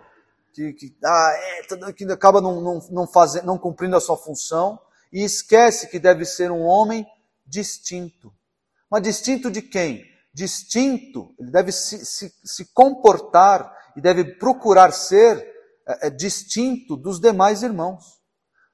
que, 0.54 0.74
que, 0.74 0.98
ah, 1.04 1.32
é, 1.36 1.94
que 1.94 2.06
acaba 2.06 2.40
não, 2.40 2.62
não, 2.62 2.80
não, 2.90 3.08
não 3.44 3.58
cumprindo 3.58 3.96
a 3.96 4.02
sua 4.02 4.18
função, 4.18 4.80
e 5.12 5.24
esquece 5.24 5.88
que 5.90 6.00
deve 6.00 6.26
ser 6.26 6.52
um 6.52 6.62
homem 6.62 7.06
distinto. 7.46 8.34
Mas 8.90 9.02
distinto 9.02 9.52
de 9.52 9.62
quem? 9.62 10.14
distinto, 10.34 11.36
ele 11.40 11.52
deve 11.52 11.72
se, 11.72 12.04
se, 12.06 12.34
se 12.44 12.66
comportar 12.74 13.72
e 13.96 14.02
deve 14.02 14.24
procurar 14.24 14.92
ser 14.92 15.38
é, 15.88 16.08
é, 16.08 16.10
distinto 16.10 16.98
dos 16.98 17.20
demais 17.20 17.62
irmãos. 17.62 18.20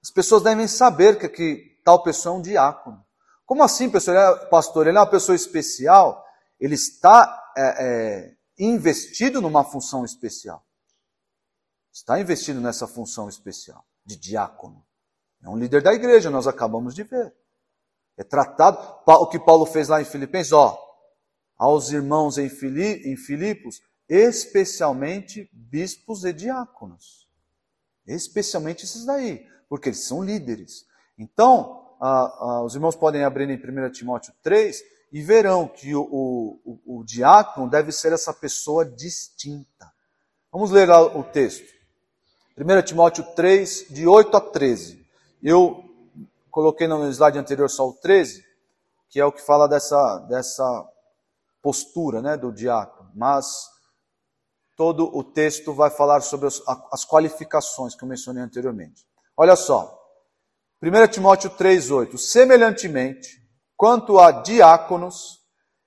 As 0.02 0.10
pessoas 0.10 0.42
devem 0.42 0.68
saber 0.68 1.20
que, 1.20 1.28
que 1.28 1.82
tal 1.84 2.02
pessoa 2.02 2.36
é 2.36 2.40
um 2.40 2.42
diácono. 2.42 3.04
Como 3.46 3.64
assim? 3.64 3.92
Ele 3.94 4.18
é, 4.18 4.36
pastor, 4.46 4.88
ele 4.88 4.98
é 4.98 5.02
uma 5.02 5.10
pessoa 5.10 5.36
especial, 5.36 6.24
ele 6.60 6.76
está 6.76 7.54
é, 7.58 7.62
é, 7.62 8.38
investido 8.58 9.42
numa 9.42 9.64
função 9.64 10.04
especial. 10.04 10.66
Está 11.92 12.20
investido 12.20 12.60
nessa 12.60 12.88
função 12.88 13.30
especial 13.30 13.86
de 14.06 14.16
diácono. 14.16 14.86
É 15.42 15.50
um 15.50 15.58
líder 15.58 15.82
da 15.82 15.94
igreja, 15.94 16.30
nós 16.30 16.48
acabamos 16.48 16.94
de 16.94 17.04
ver. 17.04 17.34
É 18.18 18.24
tratado, 18.24 18.78
o 19.06 19.28
que 19.28 19.40
Paulo 19.40 19.66
fez 19.66 19.88
lá 19.88 20.02
em 20.02 20.06
Filipenses, 20.06 20.52
ó, 20.52 20.78
aos 21.58 21.92
irmãos 21.92 22.38
em, 22.38 22.48
em 22.48 23.16
Filipos, 23.16 23.82
especialmente 24.08 25.50
bispos 25.54 26.26
e 26.26 26.34
diáconos. 26.34 27.28
Especialmente 28.06 28.84
esses 28.84 29.06
daí, 29.06 29.48
porque 29.70 29.90
eles 29.90 30.04
são 30.04 30.24
líderes. 30.24 30.86
Então, 31.18 31.96
os 32.66 32.76
irmãos 32.76 32.96
podem 32.96 33.24
abrir 33.24 33.50
em 33.50 33.56
1 33.56 33.92
Timóteo 33.92 34.34
3 34.42 34.82
e 35.12 35.22
verão 35.22 35.68
que 35.68 35.96
o, 35.96 36.02
o, 36.04 37.00
o, 37.00 37.04
diácono 37.04 37.70
deve 37.70 37.92
ser 37.92 38.14
essa 38.14 38.34
pessoa 38.34 38.86
distinta. 38.86 39.92
Vamos 40.52 40.72
ler 40.72 40.90
o 40.90 41.24
texto. 41.24 41.68
1 42.58 42.82
Timóteo 42.84 43.24
3, 43.36 43.88
de 43.90 44.08
8 44.08 44.38
a 44.38 44.42
13. 44.42 45.06
Eu 45.42 45.84
coloquei 46.52 46.88
no 46.88 47.10
slide 47.10 47.40
anterior 47.40 47.70
só 47.70 47.88
o 47.88 47.94
13, 47.94 48.44
que 49.10 49.20
é 49.20 49.26
o 49.26 49.32
que 49.32 49.42
fala 49.42 49.68
dessa, 49.68 50.20
dessa 50.30 50.88
postura 51.62 52.22
né, 52.22 52.38
do 52.38 52.52
diácono, 52.52 53.10
mas 53.16 53.68
todo 54.76 55.10
o 55.16 55.24
texto 55.24 55.74
vai 55.74 55.90
falar 55.90 56.22
sobre 56.22 56.48
as, 56.48 56.62
as 56.92 57.06
qualificações 57.06 57.96
que 57.96 58.04
eu 58.04 58.08
mencionei 58.08 58.44
anteriormente. 58.44 59.06
Olha 59.36 59.56
só, 59.56 59.98
1 60.82 61.08
Timóteo 61.08 61.50
3,8: 61.50 62.18
Semelhantemente, 62.18 63.42
quanto 63.80 64.20
a 64.20 64.30
diáconos, 64.30 65.40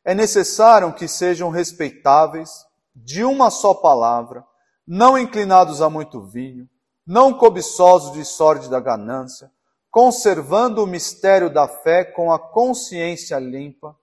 é 0.02 0.14
necessário 0.14 0.94
que 0.94 1.06
sejam 1.06 1.50
respeitáveis, 1.50 2.64
de 2.96 3.22
uma 3.22 3.50
só 3.50 3.74
palavra, 3.74 4.42
não 4.88 5.18
inclinados 5.18 5.82
a 5.82 5.90
muito 5.90 6.22
vinho, 6.22 6.66
não 7.06 7.34
cobiçosos 7.34 8.14
de 8.14 8.24
sorte 8.24 8.70
da 8.70 8.80
ganância, 8.80 9.52
conservando 9.90 10.82
o 10.82 10.86
mistério 10.86 11.50
da 11.50 11.68
fé 11.68 12.02
com 12.02 12.32
a 12.32 12.38
consciência 12.38 13.38
limpa, 13.38 13.94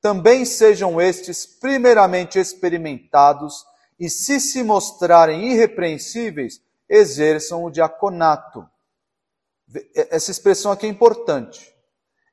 também 0.00 0.46
sejam 0.46 0.98
estes 0.98 1.44
primeiramente 1.44 2.38
experimentados 2.38 3.62
e, 4.00 4.08
se 4.08 4.40
se 4.40 4.62
mostrarem 4.62 5.52
irrepreensíveis, 5.52 6.62
exerçam 6.88 7.62
o 7.62 7.70
diaconato. 7.70 8.66
Essa 9.94 10.30
expressão 10.30 10.72
aqui 10.72 10.86
é 10.86 10.88
importante. 10.88 11.73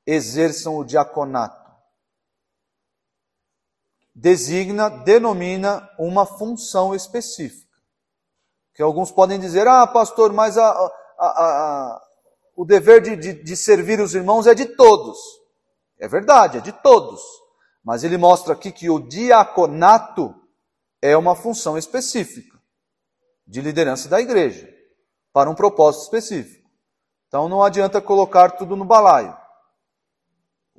Exerçam 0.05 0.77
o 0.77 0.83
diaconato. 0.83 1.71
Designa, 4.13 4.89
denomina 4.89 5.89
uma 5.97 6.25
função 6.25 6.93
específica. 6.93 7.71
Que 8.73 8.81
alguns 8.81 9.11
podem 9.11 9.39
dizer, 9.39 9.67
ah, 9.67 9.85
pastor, 9.87 10.33
mas 10.33 10.57
a, 10.57 10.69
a, 10.69 10.89
a, 11.19 12.01
o 12.55 12.65
dever 12.65 13.01
de, 13.01 13.15
de, 13.15 13.43
de 13.43 13.55
servir 13.55 13.99
os 13.99 14.13
irmãos 14.15 14.47
é 14.47 14.53
de 14.53 14.65
todos. 14.65 15.17
É 15.99 16.07
verdade, 16.07 16.57
é 16.57 16.61
de 16.61 16.71
todos. 16.71 17.21
Mas 17.83 18.03
ele 18.03 18.17
mostra 18.17 18.53
aqui 18.53 18.71
que 18.71 18.89
o 18.89 18.99
diaconato 18.99 20.35
é 21.01 21.15
uma 21.17 21.35
função 21.35 21.77
específica 21.77 22.59
de 23.47 23.59
liderança 23.59 24.07
da 24.07 24.21
igreja, 24.21 24.69
para 25.33 25.49
um 25.49 25.55
propósito 25.55 26.03
específico. 26.03 26.69
Então 27.27 27.49
não 27.49 27.63
adianta 27.63 28.01
colocar 28.01 28.51
tudo 28.51 28.75
no 28.75 28.85
balaio. 28.85 29.35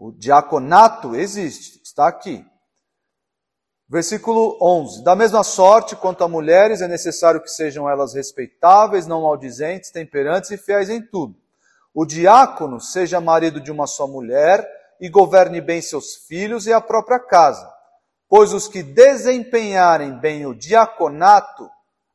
O 0.05 0.11
diaconato 0.11 1.15
existe, 1.15 1.81
está 1.81 2.09
aqui. 2.09 2.45
Versículo 3.88 4.59
11: 4.61 5.05
Da 5.05 5.15
mesma 5.15 5.45
sorte, 5.45 5.95
quanto 5.95 6.25
a 6.25 6.29
mulheres, 6.29 6.83
é 6.83 6.88
necessário 6.88 7.41
que 7.41 7.49
sejam 7.49 7.88
elas 7.88 8.12
respeitáveis, 8.12 9.07
não 9.07 9.23
maldizentes, 9.23 9.93
temperantes 9.93 10.51
e 10.51 10.57
fiéis 10.57 10.91
em 10.91 11.01
tudo. 11.01 11.37
O 11.95 12.05
diácono 12.05 12.81
seja 12.81 13.21
marido 13.21 13.61
de 13.61 13.71
uma 13.71 13.87
só 13.87 14.09
mulher 14.09 14.69
e 15.01 15.09
governe 15.09 15.61
bem 15.61 15.81
seus 15.81 16.17
filhos 16.27 16.67
e 16.67 16.73
a 16.73 16.81
própria 16.81 17.21
casa, 17.21 17.73
pois 18.29 18.53
os 18.53 18.67
que 18.67 18.83
desempenharem 18.83 20.19
bem 20.19 20.47
o 20.47 20.53
diaconato 20.53 21.71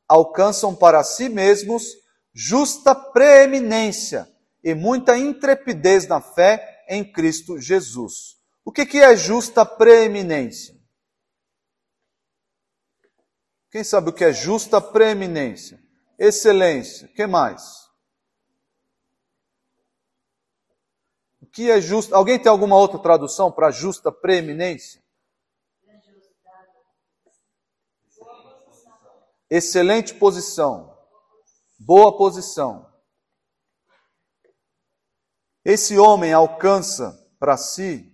alcançam 0.06 0.74
para 0.74 1.02
si 1.02 1.30
mesmos 1.30 1.94
justa 2.34 2.94
preeminência 2.94 4.28
e 4.62 4.74
muita 4.74 5.16
intrepidez 5.16 6.06
na 6.06 6.20
fé 6.20 6.74
em 6.88 7.04
Cristo 7.10 7.60
Jesus. 7.60 8.38
O 8.64 8.72
que, 8.72 8.86
que 8.86 8.98
é 8.98 9.14
justa 9.16 9.64
preeminência? 9.64 10.74
Quem 13.70 13.84
sabe 13.84 14.10
o 14.10 14.12
que 14.12 14.24
é 14.24 14.32
justa 14.32 14.80
preeminência? 14.80 15.82
Excelência. 16.18 17.06
Que 17.08 17.26
mais? 17.26 17.62
O 21.40 21.46
que 21.46 21.70
é 21.70 21.80
justo? 21.80 22.14
Alguém 22.14 22.40
tem 22.40 22.50
alguma 22.50 22.76
outra 22.76 22.98
tradução 22.98 23.52
para 23.52 23.70
justa 23.70 24.10
preeminência? 24.10 25.02
Excelente 29.50 30.14
posição. 30.14 30.96
Boa 31.78 32.16
posição. 32.16 32.87
Esse 35.68 35.98
homem 35.98 36.32
alcança 36.32 37.28
para 37.38 37.54
si 37.58 38.10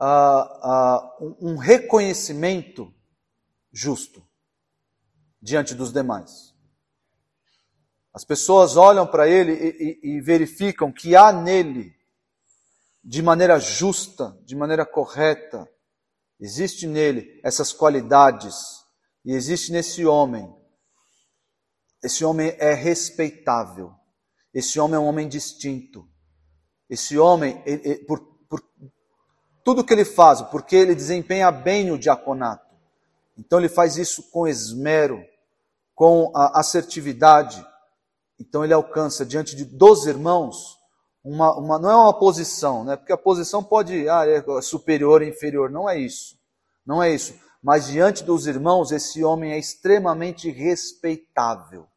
uh, 0.00 1.24
uh, 1.24 1.36
um 1.40 1.56
reconhecimento 1.56 2.94
justo 3.72 4.24
diante 5.42 5.74
dos 5.74 5.92
demais. 5.92 6.54
As 8.14 8.24
pessoas 8.24 8.76
olham 8.76 9.08
para 9.08 9.28
ele 9.28 9.52
e, 9.54 9.98
e, 10.04 10.18
e 10.18 10.20
verificam 10.20 10.92
que 10.92 11.16
há 11.16 11.32
nele, 11.32 11.92
de 13.02 13.20
maneira 13.20 13.58
justa, 13.58 14.38
de 14.44 14.54
maneira 14.54 14.86
correta, 14.86 15.68
existe 16.38 16.86
nele 16.86 17.40
essas 17.42 17.72
qualidades 17.72 18.84
e 19.24 19.32
existe 19.32 19.72
nesse 19.72 20.06
homem. 20.06 20.48
Esse 22.00 22.24
homem 22.24 22.54
é 22.60 22.72
respeitável. 22.72 23.97
Esse 24.58 24.80
homem 24.80 24.96
é 24.96 24.98
um 24.98 25.06
homem 25.06 25.28
distinto. 25.28 26.08
Esse 26.88 27.18
homem, 27.18 27.62
ele, 27.66 27.82
ele, 27.84 28.04
por, 28.04 28.20
por 28.48 28.62
tudo 29.64 29.84
que 29.84 29.92
ele 29.92 30.04
faz, 30.04 30.40
porque 30.42 30.74
ele 30.74 30.94
desempenha 30.94 31.50
bem 31.50 31.90
o 31.90 31.98
diaconato. 31.98 32.66
Então 33.36 33.58
ele 33.58 33.68
faz 33.68 33.96
isso 33.96 34.30
com 34.30 34.48
esmero, 34.48 35.22
com 35.94 36.32
assertividade. 36.34 37.64
Então 38.38 38.64
ele 38.64 38.72
alcança 38.72 39.24
diante 39.24 39.54
de 39.54 39.64
dos 39.64 40.06
irmãos 40.06 40.78
uma, 41.22 41.54
uma, 41.56 41.78
não 41.78 41.90
é 41.90 41.96
uma 41.96 42.18
posição, 42.18 42.84
né? 42.84 42.96
Porque 42.96 43.12
a 43.12 43.18
posição 43.18 43.62
pode, 43.62 44.08
ah, 44.08 44.26
é 44.26 44.42
superior, 44.62 45.22
inferior, 45.22 45.70
não 45.70 45.88
é 45.88 45.98
isso. 45.98 46.38
Não 46.86 47.02
é 47.02 47.14
isso 47.14 47.34
mas 47.62 47.88
diante 47.88 48.22
dos 48.24 48.46
irmãos, 48.46 48.92
esse 48.92 49.22
homem 49.24 49.52
é 49.52 49.58
extremamente 49.58 50.50
respeitável. 50.50 51.88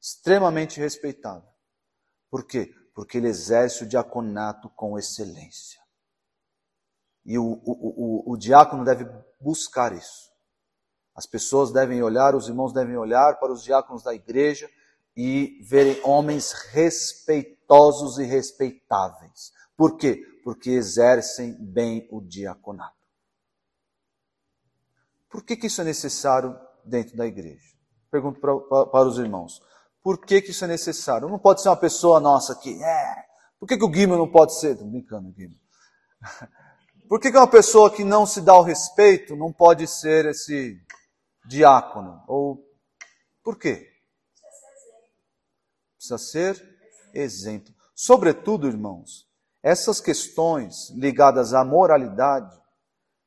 Extremamente 0.00 0.80
respeitável. 0.80 1.48
Por 2.34 2.44
quê? 2.44 2.74
Porque 2.92 3.18
ele 3.18 3.28
exerce 3.28 3.84
o 3.84 3.86
diaconato 3.86 4.68
com 4.70 4.98
excelência. 4.98 5.80
E 7.24 7.38
o, 7.38 7.44
o, 7.44 7.62
o, 7.64 8.32
o 8.32 8.36
diácono 8.36 8.84
deve 8.84 9.06
buscar 9.40 9.92
isso. 9.92 10.32
As 11.14 11.28
pessoas 11.28 11.70
devem 11.70 12.02
olhar, 12.02 12.34
os 12.34 12.48
irmãos 12.48 12.72
devem 12.72 12.96
olhar 12.96 13.38
para 13.38 13.52
os 13.52 13.62
diáconos 13.62 14.02
da 14.02 14.12
igreja 14.12 14.68
e 15.16 15.60
verem 15.62 16.02
homens 16.02 16.50
respeitosos 16.72 18.18
e 18.18 18.24
respeitáveis. 18.24 19.52
Por 19.76 19.96
quê? 19.96 20.20
Porque 20.42 20.70
exercem 20.70 21.54
bem 21.60 22.08
o 22.10 22.20
diaconato. 22.20 22.98
Por 25.30 25.44
que, 25.44 25.56
que 25.56 25.68
isso 25.68 25.80
é 25.80 25.84
necessário 25.84 26.58
dentro 26.84 27.16
da 27.16 27.28
igreja? 27.28 27.76
Pergunto 28.10 28.40
para, 28.40 28.58
para, 28.58 28.86
para 28.86 29.08
os 29.08 29.18
irmãos. 29.18 29.62
Por 30.04 30.18
que, 30.24 30.42
que 30.42 30.50
isso 30.50 30.64
é 30.64 30.68
necessário? 30.68 31.30
Não 31.30 31.38
pode 31.38 31.62
ser 31.62 31.70
uma 31.70 31.76
pessoa 31.76 32.20
nossa 32.20 32.54
que, 32.54 32.70
é, 32.84 33.24
por 33.58 33.66
que, 33.66 33.78
que 33.78 33.84
o 33.84 33.88
Guima 33.88 34.18
não 34.18 34.30
pode 34.30 34.54
ser? 34.60 34.72
Estou 34.72 34.86
brincando, 34.86 35.32
Guima. 35.32 35.56
Por 37.06 37.20
que, 37.20 37.30
que 37.30 37.36
uma 37.36 37.46
pessoa 37.46 37.94
que 37.94 38.02
não 38.02 38.24
se 38.24 38.40
dá 38.40 38.54
o 38.54 38.62
respeito 38.62 39.36
não 39.36 39.52
pode 39.52 39.86
ser 39.86 40.24
esse 40.24 40.80
diácono? 41.46 42.24
Ou 42.26 42.66
por 43.42 43.58
quê? 43.58 43.86
Precisa 45.98 46.16
ser 46.16 46.78
exemplo. 47.12 47.74
Sobretudo, 47.94 48.66
irmãos, 48.66 49.28
essas 49.62 50.00
questões 50.00 50.88
ligadas 50.96 51.52
à 51.52 51.62
moralidade 51.62 52.58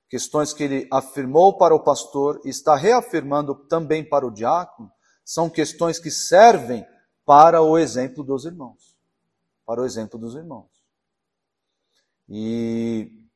questões 0.10 0.54
que 0.54 0.64
ele 0.64 0.88
afirmou 0.92 1.58
para 1.58 1.76
o 1.76 1.84
pastor 1.84 2.42
e 2.46 2.50
está 2.50 2.76
reafirmando 2.76 3.56
também 3.68 4.08
para 4.08 4.26
o 4.26 4.32
diácono, 4.32 4.92
são 5.28 5.50
questões 5.50 6.00
que 6.00 6.10
servem 6.10 6.88
para 7.26 7.62
o 7.62 7.78
exemplo 7.78 8.24
dos 8.24 8.46
irmãos. 8.46 8.96
Para 9.66 9.82
o 9.82 9.86
exemplo 9.86 10.18
dos 10.18 10.36
irmãos. 10.36 10.72
E 12.30 13.28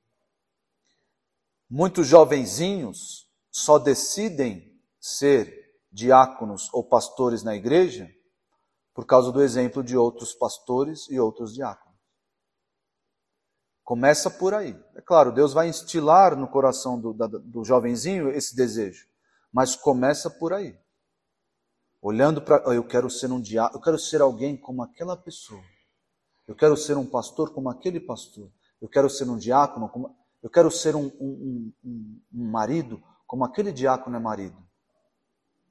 muitos 1.70 2.08
jovenzinhos 2.08 3.30
só 3.52 3.78
decidem 3.78 4.74
ser 5.02 5.76
diáconos 5.92 6.74
ou 6.74 6.82
pastores 6.82 7.44
na 7.44 7.58
igreja 7.58 8.10
por 8.94 9.06
causa 9.06 9.30
do 9.30 9.42
exemplo 9.42 9.84
de 9.84 9.98
outros 9.98 10.34
pastores 10.34 11.10
e 11.10 11.20
outros 11.20 11.54
diáconos. 11.54 12.00
Começa 13.84 14.32
por 14.32 14.54
aí. 14.54 14.82
É 14.96 15.02
claro, 15.02 15.34
Deus 15.34 15.52
vai 15.52 15.68
instilar 15.68 16.38
no 16.38 16.48
coração 16.48 16.98
do, 16.98 17.12
do, 17.12 17.40
do 17.40 17.66
jovenzinho 17.66 18.30
esse 18.30 18.56
desejo, 18.56 19.10
mas 19.52 19.76
começa 19.76 20.30
por 20.30 20.54
aí. 20.54 20.81
Olhando 22.02 22.42
para, 22.42 22.64
oh, 22.68 22.74
eu 22.74 22.84
quero 22.84 23.10
ser 23.10 23.32
um 23.32 23.40
diácono, 23.40 23.78
eu 23.78 23.84
quero 23.84 24.00
ser 24.00 24.22
alguém 24.22 24.58
como 24.58 24.82
aquela 24.82 25.16
pessoa. 25.16 25.62
Eu 26.48 26.56
quero 26.56 26.76
ser 26.76 26.98
um 26.98 27.06
pastor 27.06 27.54
como 27.54 27.70
aquele 27.70 28.00
pastor. 28.00 28.52
Eu 28.82 28.90
quero 28.90 29.10
ser 29.10 29.30
um 29.30 29.38
diácono, 29.38 29.88
como, 29.88 30.16
eu 30.42 30.50
quero 30.50 30.72
ser 30.72 30.96
um, 30.96 31.12
um, 31.20 31.72
um, 31.84 32.22
um 32.34 32.52
marido 32.52 33.02
como 33.28 33.46
aquele 33.46 33.72
diácono 33.72 34.16
é 34.18 34.20
marido. 34.20 34.58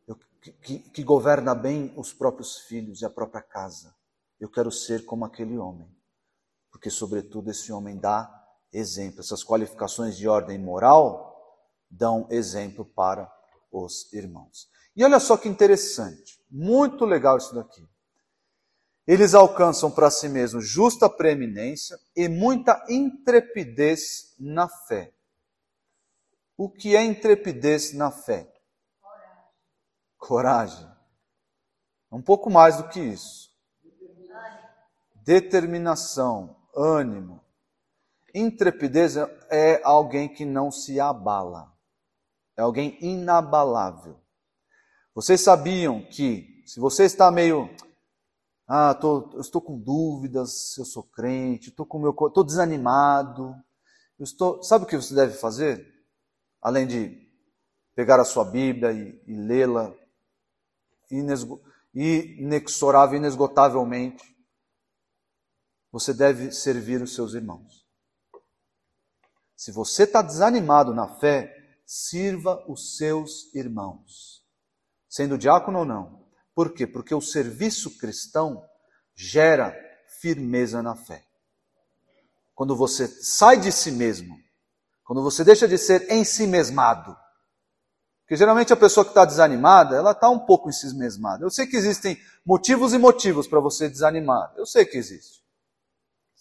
Eu, 0.07 0.16
que, 0.62 0.78
que 0.78 1.03
governa 1.03 1.55
bem 1.55 1.93
os 1.97 2.12
próprios 2.12 2.59
filhos 2.59 3.03
e 3.03 3.05
a 3.05 3.11
própria 3.11 3.43
casa. 3.43 3.95
Eu 4.39 4.49
quero 4.49 4.70
ser 4.70 5.05
como 5.05 5.24
aquele 5.24 5.59
homem 5.59 5.91
porque, 6.81 6.89
sobretudo, 6.89 7.51
esse 7.51 7.72
homem 7.72 7.99
dá 7.99 8.33
exemplo. 8.72 9.20
Essas 9.20 9.45
qualificações 9.45 10.16
de 10.16 10.28
ordem 10.28 10.59
moral 10.59 11.28
dão 11.91 12.26
exemplo 12.31 12.87
para 12.87 13.31
os 13.70 14.11
irmãos. 14.12 14.70
E 14.97 15.05
olha 15.05 15.20
só 15.20 15.36
que 15.36 15.49
interessante, 15.49 16.41
muito 16.51 17.05
legal 17.05 17.36
isso 17.36 17.55
daqui. 17.55 17.88
Eles 19.07 19.34
alcançam 19.34 19.91
para 19.91 20.11
si 20.11 20.28
mesmos 20.28 20.68
justa 20.68 21.09
preeminência 21.09 21.99
e 22.14 22.28
muita 22.28 22.84
intrepidez 22.88 24.36
na 24.38 24.68
fé. 24.68 25.12
O 26.57 26.70
que 26.70 26.95
é 26.95 27.03
intrepidez 27.03 27.95
na 27.95 28.11
fé? 28.11 28.53
Coragem. 30.18 30.88
Um 32.12 32.20
pouco 32.20 32.51
mais 32.51 32.76
do 32.76 32.88
que 32.88 33.01
isso. 33.01 33.51
Determinação, 35.24 36.57
ânimo. 36.76 37.43
Intrepidez 38.34 39.16
é 39.51 39.80
alguém 39.82 40.28
que 40.28 40.45
não 40.45 40.70
se 40.70 41.01
abala. 41.01 41.72
É 42.57 42.62
alguém 42.62 42.99
inabalável. 43.01 44.20
Vocês 45.14 45.40
sabiam 45.40 46.04
que 46.06 46.62
se 46.66 46.78
você 46.78 47.04
está 47.04 47.30
meio 47.30 47.68
ah, 48.66 48.94
tô, 48.94 49.30
eu 49.34 49.40
estou 49.40 49.61
com 49.61 49.76
dúvidas 49.76 50.78
eu 50.78 50.84
sou 50.84 51.02
crente, 51.02 51.70
estou 51.70 51.84
com 51.84 51.98
meu, 51.98 52.11
estou 52.11 52.44
desanimado. 52.44 53.54
Estou, 54.18 54.62
sabe 54.62 54.84
o 54.84 54.86
que 54.86 54.96
você 54.96 55.14
deve 55.14 55.34
fazer? 55.34 55.92
Além 56.62 56.86
de 56.86 57.28
pegar 57.94 58.20
a 58.20 58.24
sua 58.24 58.44
Bíblia 58.44 58.92
e, 58.92 59.20
e 59.26 59.34
lê-la 59.34 59.92
inexorável, 61.92 63.16
inesgotavelmente, 63.16 64.24
você 65.90 66.14
deve 66.14 66.52
servir 66.52 67.02
os 67.02 67.14
seus 67.14 67.34
irmãos. 67.34 67.84
Se 69.56 69.72
você 69.72 70.04
está 70.04 70.22
desanimado 70.22 70.94
na 70.94 71.08
fé, 71.16 71.52
sirva 71.84 72.64
os 72.68 72.96
seus 72.96 73.52
irmãos, 73.54 74.39
sendo 75.11 75.36
diácono 75.36 75.80
ou 75.80 75.84
não. 75.84 76.24
Por 76.54 76.72
quê? 76.72 76.86
Porque 76.86 77.14
o 77.14 77.20
serviço 77.20 77.98
cristão 77.98 78.64
gera 79.14 79.76
firmeza 80.20 80.82
na 80.82 80.94
fé. 80.94 81.24
Quando 82.54 82.76
você 82.76 83.08
sai 83.08 83.58
de 83.58 83.72
si 83.72 83.90
mesmo, 83.90 84.38
quando 85.04 85.22
você 85.22 85.42
deixa 85.42 85.66
de 85.66 85.76
ser 85.76 86.11
em 86.11 86.24
si 86.24 86.46
mesmado, 86.46 87.16
porque 88.20 88.36
geralmente 88.36 88.72
a 88.72 88.76
pessoa 88.76 89.04
que 89.04 89.11
está 89.11 89.24
desanimada, 89.24 89.96
ela 89.96 90.12
está 90.12 90.30
um 90.30 90.38
pouco 90.38 90.68
em 90.68 90.72
si 90.72 90.94
mesmada. 90.94 91.44
Eu 91.44 91.50
sei 91.50 91.66
que 91.66 91.76
existem 91.76 92.16
motivos 92.46 92.94
e 92.94 92.98
motivos 92.98 93.48
para 93.48 93.58
você 93.58 93.88
desanimar. 93.88 94.52
Eu 94.56 94.64
sei 94.64 94.84
que 94.84 94.96
existe. 94.96 95.40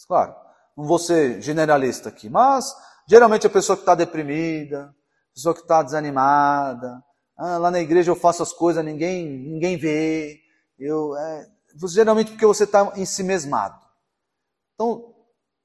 Claro, 0.07 0.35
não 0.77 0.85
vou 0.85 0.99
ser 0.99 1.41
generalista 1.41 2.09
aqui, 2.09 2.29
mas 2.29 2.75
geralmente 3.07 3.47
a 3.47 3.49
pessoa 3.49 3.75
que 3.75 3.81
está 3.81 3.95
deprimida, 3.95 4.95
a 5.31 5.33
pessoa 5.33 5.55
que 5.55 5.61
está 5.61 5.81
desanimada, 5.81 7.03
ah, 7.41 7.57
lá 7.57 7.71
na 7.71 7.79
igreja 7.79 8.11
eu 8.11 8.17
faço 8.17 8.43
as 8.43 8.51
coisas, 8.51 8.83
ninguém, 8.83 9.25
ninguém 9.25 9.77
vê. 9.77 10.41
Eu, 10.77 11.15
é, 11.15 11.49
geralmente 11.87 12.31
porque 12.31 12.45
você 12.45 12.65
está 12.65 12.91
em 12.97 13.05
si 13.05 13.23
mesmado. 13.23 13.79
Então, 14.73 15.15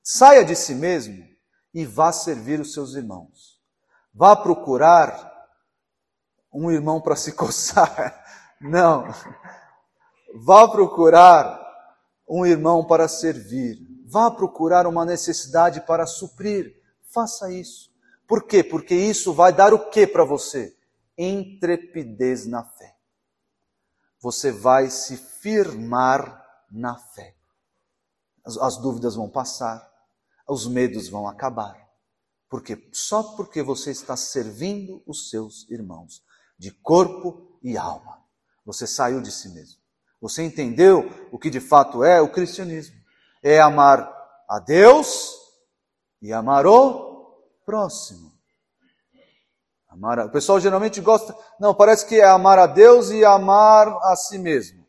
saia 0.01 0.45
de 0.45 0.55
si 0.55 0.73
mesmo 0.73 1.27
e 1.75 1.85
vá 1.85 2.13
servir 2.13 2.61
os 2.61 2.73
seus 2.73 2.95
irmãos. 2.95 3.61
Vá 4.15 4.37
procurar 4.37 5.33
um 6.53 6.71
irmão 6.71 7.01
para 7.01 7.17
se 7.17 7.33
coçar. 7.35 8.25
Não. 8.61 9.13
Vá 10.45 10.69
procurar 10.69 11.61
um 12.29 12.47
irmão 12.47 12.87
para 12.87 13.09
servir. 13.09 13.79
Vá 14.07 14.31
procurar 14.31 14.87
uma 14.87 15.05
necessidade 15.05 15.81
para 15.81 16.07
suprir. 16.07 16.73
Faça 17.13 17.51
isso. 17.51 17.91
Por 18.29 18.45
quê? 18.45 18.63
Porque 18.63 18.95
isso 18.95 19.35
vai 19.35 19.53
dar 19.53 19.75
o 19.75 19.91
que 19.91 20.07
para 20.07 20.25
você? 20.25 20.73
Intrepidez 21.17 22.47
na 22.47 22.65
fé. 22.65 22.97
Você 24.21 24.51
vai 24.51 24.89
se 24.91 25.17
firmar 25.17 26.43
na 26.71 26.97
fé. 26.97 27.37
As, 28.45 28.57
as 28.57 28.77
dúvidas 28.79 29.15
vão 29.15 29.29
passar, 29.29 29.91
os 30.49 30.67
medos 30.67 31.09
vão 31.09 31.29
acabar. 31.29 31.85
Porque 32.49 32.89
só 32.93 33.23
porque 33.35 33.63
você 33.63 33.91
está 33.91 34.17
servindo 34.17 35.03
os 35.07 35.31
seus 35.31 35.69
irmãos 35.71 36.23
de 36.59 36.71
corpo 36.71 37.59
e 37.63 37.77
alma, 37.77 38.23
você 38.65 38.87
saiu 38.87 39.21
de 39.21 39.33
si 39.33 39.49
mesmo. 39.49 39.81
Você 40.21 40.43
entendeu 40.43 41.11
o 41.31 41.39
que 41.39 41.51
de 41.51 41.61
fato 41.61 42.03
é 42.03 42.21
o 42.21 42.31
cristianismo? 42.31 42.97
É 43.43 43.61
amar 43.61 44.11
a 44.49 44.59
Deus 44.59 45.35
e 46.23 46.33
amar 46.33 46.67
o 46.67 47.37
próximo. 47.67 48.34
Amar 49.95 50.19
a... 50.19 50.25
O 50.27 50.31
pessoal 50.31 50.59
geralmente 50.59 51.01
gosta. 51.01 51.35
Não, 51.59 51.73
parece 51.73 52.05
que 52.07 52.17
é 52.17 52.25
amar 52.25 52.59
a 52.59 52.67
Deus 52.67 53.11
e 53.11 53.25
amar 53.25 53.89
a 54.03 54.17
si 54.17 54.39
mesmo. 54.39 54.85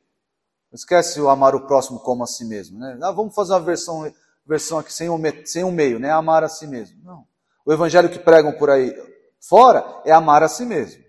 Esquece 0.73 1.21
o 1.21 1.29
amar 1.29 1.53
o 1.55 1.67
próximo 1.67 1.99
como 1.99 2.23
a 2.23 2.27
si 2.27 2.43
mesmo. 2.43 2.79
Né? 2.79 2.97
Ah, 3.01 3.11
vamos 3.11 3.35
fazer 3.35 3.53
uma 3.53 3.61
versão, 3.61 4.11
versão 4.45 4.79
aqui 4.79 4.91
sem 4.91 5.09
um, 5.09 5.21
sem 5.45 5.63
um 5.63 5.71
meio, 5.71 5.99
né? 5.99 6.11
Amar 6.11 6.43
a 6.43 6.49
si 6.49 6.65
mesmo. 6.65 7.01
Não. 7.03 7.25
O 7.65 7.71
evangelho 7.71 8.09
que 8.09 8.19
pregam 8.19 8.51
por 8.53 8.69
aí 8.69 8.93
fora 9.39 10.01
é 10.03 10.11
amar 10.11 10.41
a 10.41 10.49
si 10.49 10.65
mesmo. 10.65 11.03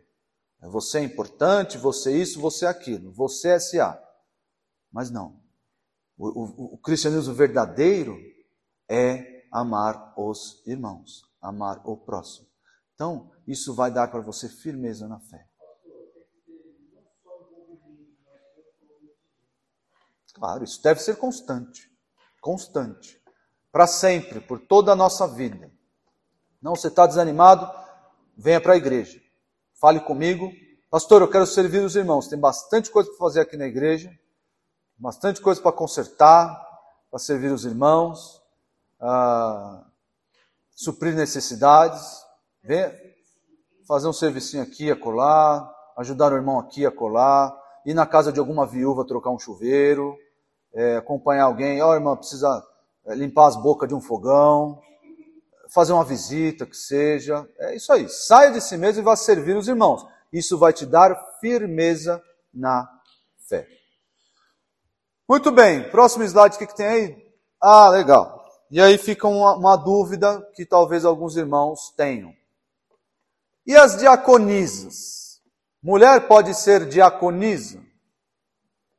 É 0.63 0.69
você 0.69 0.99
é 0.99 1.03
importante, 1.03 1.79
você 1.79 2.13
é 2.13 2.17
isso, 2.17 2.41
você 2.41 2.67
é 2.67 2.69
aquilo. 2.69 3.11
Você 3.13 3.49
é 3.49 3.59
SA. 3.59 3.99
Mas 4.93 5.11
não. 5.11 5.41
O, 6.19 6.29
o, 6.29 6.75
o 6.75 6.79
cristianismo 6.79 7.35
verdadeiro 7.35 8.17
é 8.89 9.43
amar 9.51 10.13
os 10.19 10.63
irmãos, 10.67 11.23
amar 11.41 11.81
o 11.85 11.97
próximo. 11.97 12.47
Então, 12.97 13.31
isso 13.47 13.75
vai 13.75 13.91
dar 13.91 14.09
para 14.09 14.23
você 14.23 14.49
firmeza 14.49 15.07
na 15.07 15.21
fé. 15.21 15.47
Claro, 20.33 20.65
isso 20.65 20.83
deve 20.83 21.01
ser 21.01 21.17
constante. 21.17 21.91
Constante. 22.41 23.23
Para 23.71 23.87
sempre, 23.87 24.41
por 24.41 24.61
toda 24.61 24.93
a 24.93 24.97
nossa 24.97 25.29
vida. 25.29 25.71
Não, 26.61 26.75
você 26.75 26.89
está 26.89 27.07
desanimado? 27.07 27.71
Venha 28.35 28.61
para 28.61 28.73
a 28.73 28.77
igreja. 28.77 29.21
Fale 29.79 30.01
comigo. 30.01 30.51
Pastor, 30.91 31.21
eu 31.21 31.31
quero 31.31 31.47
servir 31.47 31.83
os 31.83 31.97
irmãos. 31.97 32.29
Tem 32.29 32.39
bastante 32.39 32.91
coisa 32.91 33.11
para 33.11 33.19
fazer 33.19 33.41
aqui 33.41 33.59
na 33.59 33.67
igreja. 33.67 34.11
Bastante 34.97 35.43
coisa 35.43 35.61
para 35.61 35.73
consertar, 35.73 36.67
para 37.11 37.19
servir 37.19 37.53
os 37.53 37.67
irmãos, 37.67 38.43
uh, 39.01 39.85
suprir 40.75 41.15
necessidades. 41.15 42.26
Venha 42.67 42.93
fazer 43.87 44.09
um 44.09 44.13
servicinho 44.13 44.61
aqui, 44.61 44.91
acolá, 44.91 45.73
ajudar 45.97 46.33
o 46.33 46.35
irmão 46.35 46.59
aqui, 46.59 46.85
acolá, 46.85 47.57
ir 47.85 47.95
na 47.95 48.05
casa 48.05 48.33
de 48.33 48.41
alguma 48.41 48.67
viúva 48.67 49.07
trocar 49.07 49.31
um 49.31 49.39
chuveiro, 49.39 50.17
é, 50.75 50.97
acompanhar 50.97 51.45
alguém, 51.45 51.81
ó 51.81 51.97
oh, 51.97 52.17
precisa 52.17 52.61
é, 53.07 53.15
limpar 53.15 53.47
as 53.47 53.55
bocas 53.55 53.89
de 53.89 53.95
um 53.95 54.01
fogão, 54.01 54.81
fazer 55.73 55.93
uma 55.93 56.05
visita, 56.05 56.67
que 56.67 56.77
seja. 56.77 57.49
É 57.57 57.77
isso 57.77 57.93
aí. 57.93 58.09
Saia 58.09 58.51
de 58.51 58.61
si 58.61 58.77
mesmo 58.77 59.01
e 59.01 59.05
vá 59.05 59.15
servir 59.15 59.57
os 59.57 59.69
irmãos. 59.69 60.05
Isso 60.33 60.59
vai 60.59 60.73
te 60.73 60.85
dar 60.85 61.15
firmeza 61.41 62.21
na 62.53 62.85
fé. 63.49 63.69
Muito 65.29 65.53
bem, 65.53 65.89
próximo 65.89 66.25
slide, 66.25 66.57
o 66.57 66.59
que, 66.59 66.67
que 66.67 66.77
tem 66.77 66.87
aí? 66.87 67.33
Ah, 67.63 67.89
legal. 67.91 68.45
E 68.73 68.81
aí 68.81 68.99
fica 68.99 69.29
uma, 69.29 69.55
uma 69.55 69.77
dúvida 69.77 70.45
que 70.57 70.67
talvez 70.67 71.05
alguns 71.05 71.37
irmãos 71.37 71.95
tenham. 71.97 72.35
E 73.67 73.77
as 73.77 73.99
diaconisas? 73.99 75.43
Mulher 75.83 76.29
pode 76.29 76.55
ser 76.55 76.89
diaconisa? 76.89 77.85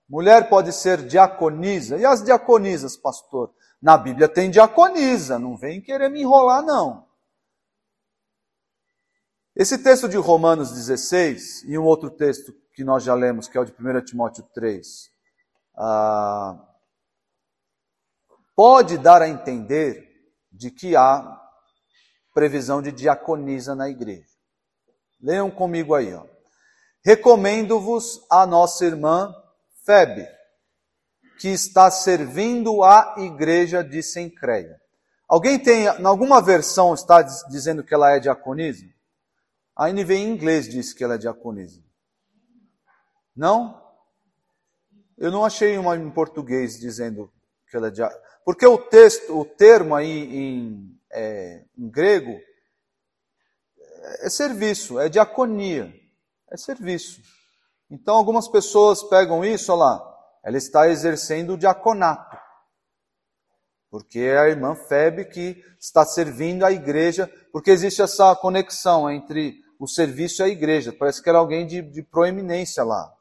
Mulher 0.09 0.49
pode 0.49 0.74
ser 0.74 1.05
diaconisa? 1.05 1.97
E 1.97 2.05
as 2.05 2.24
diaconisas, 2.24 2.97
pastor? 2.97 3.53
Na 3.82 3.97
Bíblia 3.97 4.28
tem 4.28 4.49
diaconisa, 4.49 5.39
não 5.39 5.55
vem 5.55 5.82
querer 5.82 6.09
me 6.09 6.22
enrolar, 6.22 6.63
não. 6.63 7.07
Esse 9.55 9.78
texto 9.78 10.07
de 10.07 10.18
Romanos 10.18 10.72
16 10.72 11.63
e 11.63 11.78
um 11.78 11.84
outro 11.84 12.09
texto 12.09 12.53
que 12.74 12.84
nós 12.84 13.03
já 13.03 13.13
lemos, 13.13 13.47
que 13.47 13.57
é 13.57 13.61
o 13.61 13.65
de 13.65 13.72
1 13.72 14.05
Timóteo 14.05 14.43
3, 14.53 15.09
ah, 15.78 16.63
pode 18.55 18.97
dar 18.97 19.22
a 19.22 19.28
entender 19.28 20.07
de 20.51 20.70
que 20.72 20.95
há 20.95 21.41
previsão 22.34 22.82
de 22.82 22.91
diaconisa 22.91 23.74
na 23.76 23.89
igreja. 23.89 24.36
Leiam 25.22 25.49
comigo 25.49 25.93
aí. 25.93 26.13
Ó. 26.13 26.26
Recomendo-vos 27.03 28.26
a 28.30 28.45
nossa 28.45 28.86
irmã 28.86 29.34
Febe, 29.86 30.28
que 31.39 31.47
está 31.47 31.89
servindo 31.89 32.84
a 32.84 33.15
igreja 33.20 33.84
de 33.84 34.03
Sencreia. 34.03 34.80
Alguém 35.28 35.59
tem, 35.59 35.84
em 35.84 36.05
alguma 36.05 36.41
versão 36.41 36.93
está 36.93 37.22
dizendo 37.22 37.84
que 37.84 37.93
ela 37.93 38.11
é 38.11 38.20
diaconisa? 38.20 38.86
A 39.76 39.91
NVI 39.91 40.15
em 40.15 40.34
inglês 40.34 40.68
diz 40.68 40.93
que 40.93 41.03
ela 41.03 41.15
é 41.15 41.18
diaconisa. 41.18 41.82
Não? 43.36 43.82
Eu 45.18 45.32
não 45.32 45.45
achei 45.45 45.78
uma 45.78 45.95
em 45.95 46.09
português 46.09 46.80
dizendo 46.80 47.32
que 47.70 47.78
ela 47.78 47.88
é 47.88 47.91
diaconisa. 47.91 48.28
Porque 48.43 48.65
o 48.65 48.78
texto, 48.78 49.38
o 49.38 49.45
termo 49.45 49.95
aí 49.95 50.36
em, 50.36 50.99
é, 51.11 51.63
em 51.78 51.89
grego 51.89 52.39
é 54.19 54.29
serviço, 54.29 54.99
é 54.99 55.09
diaconia, 55.09 55.93
é 56.51 56.57
serviço. 56.57 57.21
Então 57.89 58.15
algumas 58.15 58.47
pessoas 58.47 59.03
pegam 59.03 59.43
isso, 59.43 59.71
olha 59.71 59.83
lá, 59.83 60.17
ela 60.43 60.57
está 60.57 60.89
exercendo 60.89 61.53
o 61.53 61.57
diaconato. 61.57 62.37
Porque 63.89 64.19
é 64.19 64.37
a 64.37 64.49
irmã 64.49 64.75
Febe 64.75 65.25
que 65.25 65.63
está 65.79 66.05
servindo 66.05 66.65
a 66.65 66.71
igreja, 66.71 67.31
porque 67.51 67.71
existe 67.71 68.01
essa 68.01 68.35
conexão 68.35 69.09
entre 69.09 69.61
o 69.79 69.87
serviço 69.87 70.43
à 70.43 70.49
igreja. 70.49 70.91
Parece 70.91 71.21
que 71.21 71.29
era 71.29 71.37
alguém 71.37 71.65
de, 71.65 71.81
de 71.81 72.03
proeminência 72.03 72.83
lá. 72.83 73.13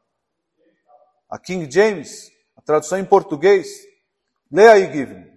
A 1.31 1.39
King 1.39 1.71
James, 1.71 2.31
a 2.57 2.63
tradução 2.63 2.99
em 2.99 3.05
português. 3.05 3.69
Leia 4.51 4.73
aí, 4.73 4.93
Given. 4.93 5.36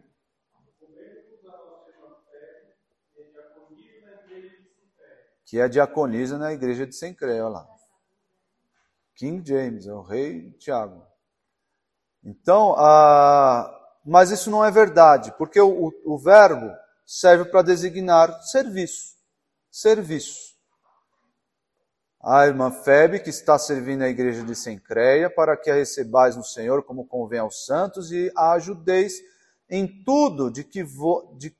Que 5.50 5.60
é 5.60 5.68
diaconisa 5.68 6.38
na 6.38 6.54
igreja 6.54 6.86
de 6.86 6.96
Sencreia, 6.96 7.48
lá. 7.48 7.68
King 9.16 9.44
James, 9.44 9.88
é 9.88 9.92
o 9.92 10.04
rei 10.04 10.52
Tiago. 10.60 11.04
Então, 12.24 12.76
a, 12.78 13.68
mas 14.06 14.30
isso 14.30 14.52
não 14.52 14.64
é 14.64 14.70
verdade, 14.70 15.34
porque 15.40 15.60
o, 15.60 15.88
o, 15.88 16.14
o 16.14 16.20
verbo 16.20 16.72
serve 17.04 17.46
para 17.46 17.64
designar 17.64 18.44
serviço. 18.44 19.16
Serviço. 19.72 20.56
A 22.22 22.46
irmã 22.46 22.70
Febe, 22.70 23.20
que 23.20 23.32
está 23.32 23.58
servindo 23.58 24.04
a 24.04 24.10
igreja 24.10 24.44
de 24.44 24.56
Sencreia, 24.56 25.32
para 25.32 25.58
que 25.58 25.72
a 25.72 25.74
recebais 25.74 26.36
no 26.36 26.44
Senhor 26.44 26.84
como 26.84 27.08
convém 27.08 27.40
aos 27.40 27.66
santos 27.66 28.12
e 28.12 28.32
a 28.36 28.52
ajudeis 28.52 29.16
em 29.68 30.04
tudo 30.04 30.52
de 30.52 30.64
que, 30.64 30.84
vo, 30.84 31.36
de, 31.40 31.58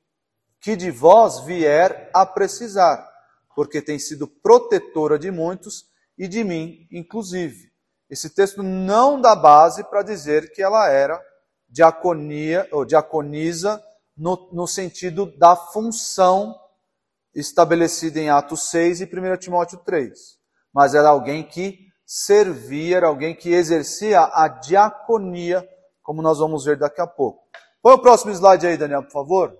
que 0.60 0.76
de 0.76 0.92
vós 0.92 1.40
vier 1.40 2.08
a 2.14 2.24
precisar, 2.24 3.09
porque 3.54 3.82
tem 3.82 3.98
sido 3.98 4.26
protetora 4.26 5.18
de 5.18 5.30
muitos 5.30 5.86
e 6.16 6.28
de 6.28 6.44
mim, 6.44 6.86
inclusive. 6.90 7.70
Esse 8.08 8.30
texto 8.30 8.62
não 8.62 9.20
dá 9.20 9.34
base 9.36 9.84
para 9.84 10.02
dizer 10.02 10.52
que 10.52 10.62
ela 10.62 10.88
era 10.88 11.20
diaconia 11.68 12.68
ou 12.72 12.84
diaconisa 12.84 13.82
no, 14.16 14.50
no 14.52 14.66
sentido 14.66 15.26
da 15.38 15.54
função 15.54 16.54
estabelecida 17.34 18.18
em 18.18 18.28
Atos 18.28 18.68
6 18.70 19.00
e 19.00 19.04
1 19.04 19.36
Timóteo 19.38 19.78
3. 19.78 20.38
Mas 20.72 20.94
era 20.94 21.08
alguém 21.08 21.42
que 21.44 21.78
servia, 22.04 22.96
era 22.96 23.06
alguém 23.06 23.34
que 23.34 23.50
exercia 23.50 24.20
a 24.20 24.48
diaconia, 24.48 25.66
como 26.02 26.20
nós 26.20 26.38
vamos 26.38 26.64
ver 26.64 26.76
daqui 26.76 27.00
a 27.00 27.06
pouco. 27.06 27.40
Põe 27.80 27.94
o 27.94 28.02
próximo 28.02 28.32
slide 28.32 28.66
aí, 28.66 28.76
Daniel, 28.76 29.04
por 29.04 29.12
favor. 29.12 29.56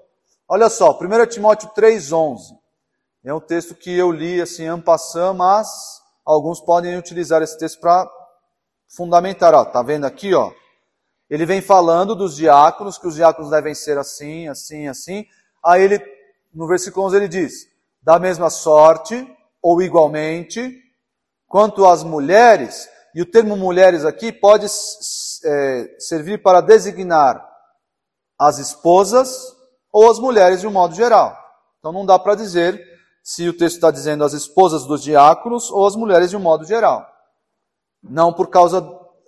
Olha 0.48 0.68
só, 0.68 0.98
1 0.98 1.26
Timóteo 1.26 1.70
3,11. 1.70 2.59
É 3.22 3.34
um 3.34 3.40
texto 3.40 3.74
que 3.74 3.94
eu 3.94 4.10
li 4.10 4.40
assim, 4.40 4.66
en 4.66 4.80
passant, 4.80 5.36
mas 5.36 5.68
alguns 6.24 6.58
podem 6.58 6.96
utilizar 6.96 7.42
esse 7.42 7.58
texto 7.58 7.78
para 7.78 8.10
fundamentar. 8.88 9.54
Ó, 9.54 9.62
tá 9.62 9.82
vendo 9.82 10.06
aqui, 10.06 10.32
ó? 10.32 10.50
Ele 11.28 11.44
vem 11.44 11.60
falando 11.60 12.14
dos 12.14 12.34
diáconos, 12.34 12.96
que 12.96 13.06
os 13.06 13.16
diáconos 13.16 13.50
devem 13.50 13.74
ser 13.74 13.98
assim, 13.98 14.48
assim, 14.48 14.88
assim. 14.88 15.26
Aí 15.62 15.82
ele, 15.82 16.02
no 16.54 16.66
versículo 16.66 17.06
11, 17.06 17.16
ele 17.16 17.28
diz: 17.28 17.68
da 18.02 18.18
mesma 18.18 18.48
sorte, 18.48 19.30
ou 19.60 19.82
igualmente, 19.82 20.82
quanto 21.46 21.84
às 21.84 22.02
mulheres, 22.02 22.88
e 23.14 23.20
o 23.20 23.26
termo 23.26 23.54
mulheres 23.54 24.02
aqui 24.06 24.32
pode 24.32 24.64
é, 24.64 25.96
servir 25.98 26.42
para 26.42 26.62
designar 26.62 27.46
as 28.38 28.58
esposas 28.58 29.54
ou 29.92 30.10
as 30.10 30.18
mulheres 30.18 30.62
de 30.62 30.66
um 30.66 30.72
modo 30.72 30.94
geral. 30.94 31.36
Então 31.78 31.92
não 31.92 32.06
dá 32.06 32.18
para 32.18 32.34
dizer 32.34 32.89
se 33.22 33.48
o 33.48 33.56
texto 33.56 33.76
está 33.76 33.90
dizendo 33.90 34.24
as 34.24 34.32
esposas 34.32 34.84
dos 34.84 35.02
diáconos 35.02 35.70
ou 35.70 35.86
as 35.86 35.94
mulheres 35.94 36.30
de 36.30 36.36
um 36.36 36.40
modo 36.40 36.64
geral. 36.64 37.06
Não 38.02 38.32
por 38.32 38.48
causa 38.48 38.78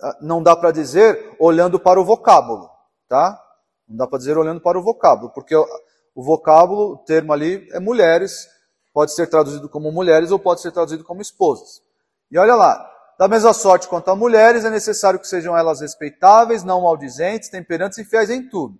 ah, 0.03 0.17
não 0.21 0.43
dá 0.43 0.57
para 0.57 0.71
dizer 0.71 1.37
olhando 1.39 1.79
para 1.79 2.01
o 2.01 2.05
vocábulo, 2.05 2.69
tá? 3.09 3.41
Não 3.89 3.97
dá 3.97 4.07
para 4.07 4.19
dizer 4.19 4.37
olhando 4.37 4.61
para 4.61 4.79
o 4.79 4.83
vocábulo, 4.83 5.31
porque 5.31 5.55
o 5.55 6.23
vocábulo, 6.23 6.95
o 6.95 6.97
termo 6.99 7.33
ali 7.33 7.69
é 7.73 7.79
mulheres, 7.79 8.49
pode 8.93 9.13
ser 9.15 9.29
traduzido 9.29 9.69
como 9.69 9.93
mulheres 9.93 10.31
ou 10.31 10.39
pode 10.39 10.61
ser 10.61 10.73
traduzido 10.73 11.05
como 11.05 11.23
esposas. 11.23 11.83
E 12.31 12.39
olha 12.39 12.55
lá, 12.55 12.91
da 13.19 13.29
mesma 13.29 13.53
sorte 13.53 13.89
quanto 13.89 14.11
a 14.11 14.17
mulheres, 14.17 14.65
é 14.65 14.71
necessário 14.71 15.21
que 15.21 15.29
sejam 15.29 15.57
elas 15.57 15.81
respeitáveis, 15.81 16.65
não 16.65 16.83
maldizentes, 16.83 17.49
temperantes 17.49 17.99
e 17.99 18.05
fiéis 18.05 18.31
em 18.31 18.49
tudo. 18.49 18.79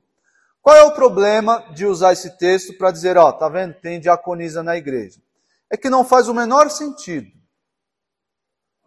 Qual 0.63 0.77
é 0.77 0.85
o 0.85 0.95
problema 0.95 1.67
de 1.75 1.85
usar 1.85 2.13
esse 2.13 2.39
texto 2.39 2.79
para 2.79 2.93
dizer, 2.93 3.19
ó, 3.19 3.33
tá 3.33 3.49
vendo, 3.49 3.75
tem 3.75 3.99
diaconisa 3.99 4.63
na 4.63 4.77
igreja? 4.77 5.21
É 5.69 5.77
que 5.77 5.91
não 5.91 6.05
faz 6.05 6.29
o 6.29 6.35
menor 6.35 6.71
sentido. 6.71 7.27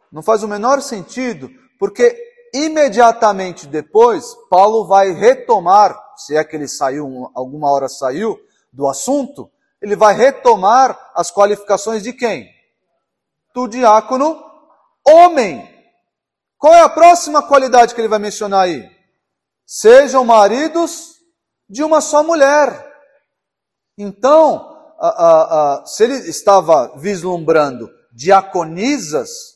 Não 0.10 0.24
faz 0.24 0.42
o 0.42 0.48
menor 0.48 0.82
sentido 0.82 1.52
porque 1.78 2.18
imediatamente 2.54 3.68
depois, 3.68 4.34
Paulo 4.50 4.88
vai 4.88 5.12
retomar, 5.12 6.02
se 6.16 6.38
é 6.38 6.44
que 6.46 6.56
ele 6.56 6.70
saiu, 6.70 7.30
alguma 7.36 7.70
hora 7.70 7.90
saiu 7.90 8.40
do 8.72 8.88
assunto, 8.88 9.52
ele 9.82 9.98
vai 9.98 10.16
retomar 10.16 10.98
as 11.14 11.30
qualificações 11.30 12.02
de 12.02 12.14
quem? 12.14 12.50
Do 13.54 13.68
diácono 13.68 14.42
homem. 15.06 15.70
Qual 16.58 16.74
é 16.74 16.80
a 16.80 16.90
próxima 16.90 17.44
qualidade 17.44 17.94
que 17.94 18.00
ele 18.00 18.08
vai 18.08 18.20
mencionar 18.20 18.62
aí? 18.62 18.90
Sejam 19.66 20.24
maridos 20.24 21.15
de 21.70 21.84
uma 21.84 22.02
só 22.02 22.24
mulher. 22.24 22.94
Então, 23.98 24.94
a, 25.00 25.08
a, 25.08 25.82
a, 25.82 25.86
se 25.86 26.04
ele 26.04 26.16
estava 26.30 26.98
vislumbrando 26.98 27.90
diaconisas, 28.12 29.56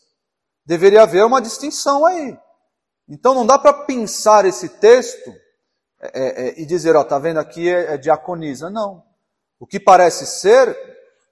deveria 0.66 1.04
haver 1.04 1.26
uma 1.26 1.42
distinção 1.42 2.06
aí. 2.06 2.38
Então 3.08 3.34
não 3.34 3.46
dá 3.46 3.58
para 3.58 3.74
pensar 3.74 4.46
esse 4.46 4.70
texto 4.70 5.34
é, 6.00 6.08
é, 6.14 6.48
é, 6.48 6.62
e 6.62 6.66
dizer, 6.66 6.96
ó, 6.96 7.04
tá 7.04 7.18
vendo 7.18 7.40
aqui 7.40 7.70
é, 7.70 7.94
é 7.94 7.98
diaconisa. 7.98 8.70
Não. 8.70 9.04
O 9.60 9.66
que 9.66 9.80
parece 9.80 10.26
ser, 10.26 10.78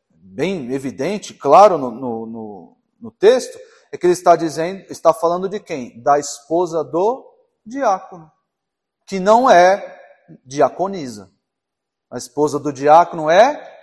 bem 0.10 0.74
evidente, 0.74 1.34
claro 1.34 1.78
no, 1.78 1.92
no, 1.92 2.26
no, 2.26 2.78
no 3.00 3.12
texto, 3.12 3.58
é 3.92 3.98
que 3.98 4.06
ele 4.06 4.14
está 4.14 4.36
dizendo, 4.36 4.86
está 4.90 5.14
falando 5.14 5.48
de 5.48 5.60
quem? 5.60 6.02
Da 6.02 6.20
esposa 6.20 6.84
do 6.84 7.26
diácono, 7.66 8.30
que 9.06 9.20
não 9.20 9.50
é 9.50 9.97
diaconisa. 10.46 11.32
A 12.10 12.18
esposa 12.18 12.60
do 12.60 12.72
diácono 12.72 13.30
é 13.30 13.76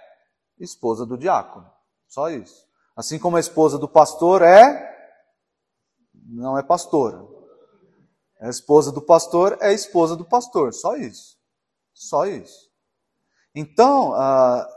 esposa 0.59 1.05
do 1.05 1.19
diácono. 1.19 1.71
Só 2.09 2.31
isso. 2.31 2.65
Assim 2.97 3.19
como 3.19 3.37
a 3.37 3.41
esposa 3.41 3.79
do 3.79 3.89
pastor 3.89 4.43
é 4.43 4.93
não 6.27 6.57
é 6.59 6.63
pastora. 6.63 7.23
A 8.41 8.49
esposa 8.49 8.93
do 8.93 9.01
pastor 9.01 9.59
é 9.61 9.73
esposa 9.73 10.17
do 10.17 10.25
pastor, 10.25 10.73
só 10.73 10.97
isso. 10.97 11.37
Só 11.93 12.27
isso. 12.27 12.71
Então, 13.55 14.13
ah, 14.15 14.69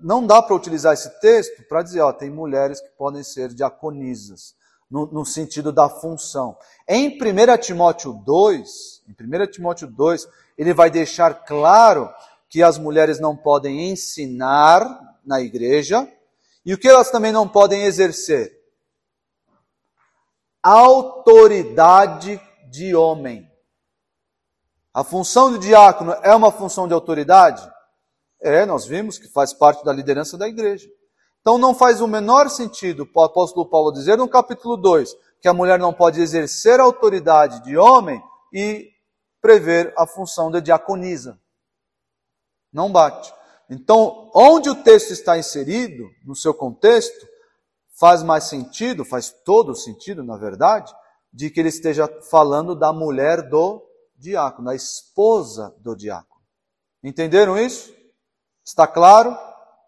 não 0.00 0.26
dá 0.26 0.40
para 0.40 0.54
utilizar 0.54 0.94
esse 0.94 1.10
texto 1.20 1.62
para 1.68 1.82
dizer, 1.82 2.00
ó, 2.00 2.12
tem 2.12 2.30
mulheres 2.30 2.80
que 2.80 2.88
podem 2.90 3.22
ser 3.22 3.52
diaconisas, 3.52 4.54
no, 4.90 5.06
no, 5.06 5.24
sentido 5.24 5.70
da 5.72 5.88
função. 5.88 6.56
Em 6.88 7.08
1 7.08 7.58
Timóteo 7.60 8.14
2, 8.24 9.02
em 9.08 9.12
1 9.12 9.50
Timóteo 9.50 9.86
2, 9.86 10.26
ele 10.58 10.74
vai 10.74 10.90
deixar 10.90 11.32
claro 11.32 12.12
que 12.50 12.62
as 12.62 12.76
mulheres 12.76 13.18
não 13.18 13.36
podem 13.36 13.90
ensinar 13.90 15.16
na 15.24 15.40
igreja, 15.40 16.06
e 16.66 16.74
o 16.74 16.78
que 16.78 16.88
elas 16.88 17.10
também 17.10 17.32
não 17.32 17.48
podem 17.48 17.84
exercer? 17.84 18.58
autoridade 20.62 22.40
de 22.70 22.94
homem. 22.94 23.48
A 24.92 25.04
função 25.04 25.52
do 25.52 25.58
diácono 25.58 26.12
é 26.22 26.34
uma 26.34 26.50
função 26.50 26.88
de 26.88 26.94
autoridade? 26.94 27.66
É, 28.40 28.66
nós 28.66 28.86
vimos 28.86 29.18
que 29.18 29.28
faz 29.28 29.52
parte 29.52 29.84
da 29.84 29.92
liderança 29.92 30.36
da 30.36 30.48
igreja. 30.48 30.88
Então 31.40 31.56
não 31.56 31.74
faz 31.74 32.00
o 32.00 32.08
menor 32.08 32.50
sentido 32.50 33.08
o 33.14 33.20
apóstolo 33.22 33.68
Paulo 33.68 33.92
dizer 33.92 34.18
no 34.18 34.28
capítulo 34.28 34.76
2 34.76 35.16
que 35.40 35.48
a 35.48 35.54
mulher 35.54 35.78
não 35.78 35.92
pode 35.92 36.20
exercer 36.20 36.80
autoridade 36.80 37.62
de 37.62 37.76
homem 37.76 38.20
e 38.52 38.90
prever 39.40 39.92
a 39.96 40.06
função 40.06 40.50
de 40.50 40.60
diaconisa. 40.60 41.40
Não 42.72 42.90
bate. 42.90 43.32
Então, 43.70 44.30
onde 44.34 44.70
o 44.70 44.82
texto 44.82 45.10
está 45.10 45.38
inserido, 45.38 46.08
no 46.24 46.34
seu 46.34 46.54
contexto, 46.54 47.26
faz 47.98 48.22
mais 48.22 48.44
sentido, 48.44 49.04
faz 49.04 49.30
todo 49.30 49.74
sentido, 49.74 50.22
na 50.22 50.36
verdade, 50.36 50.92
de 51.32 51.50
que 51.50 51.60
ele 51.60 51.68
esteja 51.68 52.08
falando 52.30 52.74
da 52.74 52.92
mulher 52.92 53.48
do 53.48 53.84
diácono, 54.16 54.68
da 54.68 54.74
esposa 54.74 55.74
do 55.80 55.94
diácono. 55.94 56.42
Entenderam 57.02 57.58
isso? 57.58 57.94
Está 58.64 58.86
claro? 58.86 59.36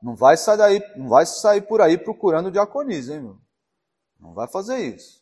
Não 0.03 0.15
vai 0.15 0.37
sair 0.37 0.57
daí, 0.57 0.83
não 0.97 1.09
vai 1.09 1.27
sair 1.27 1.63
por 1.63 1.81
aí 1.81 1.99
procurando 1.99 2.51
diaconisa, 2.51 3.15
hein, 3.15 3.21
meu? 3.21 3.39
Não 4.19 4.35
vai 4.35 4.49
fazer 4.49 4.79
isso. 4.79 5.20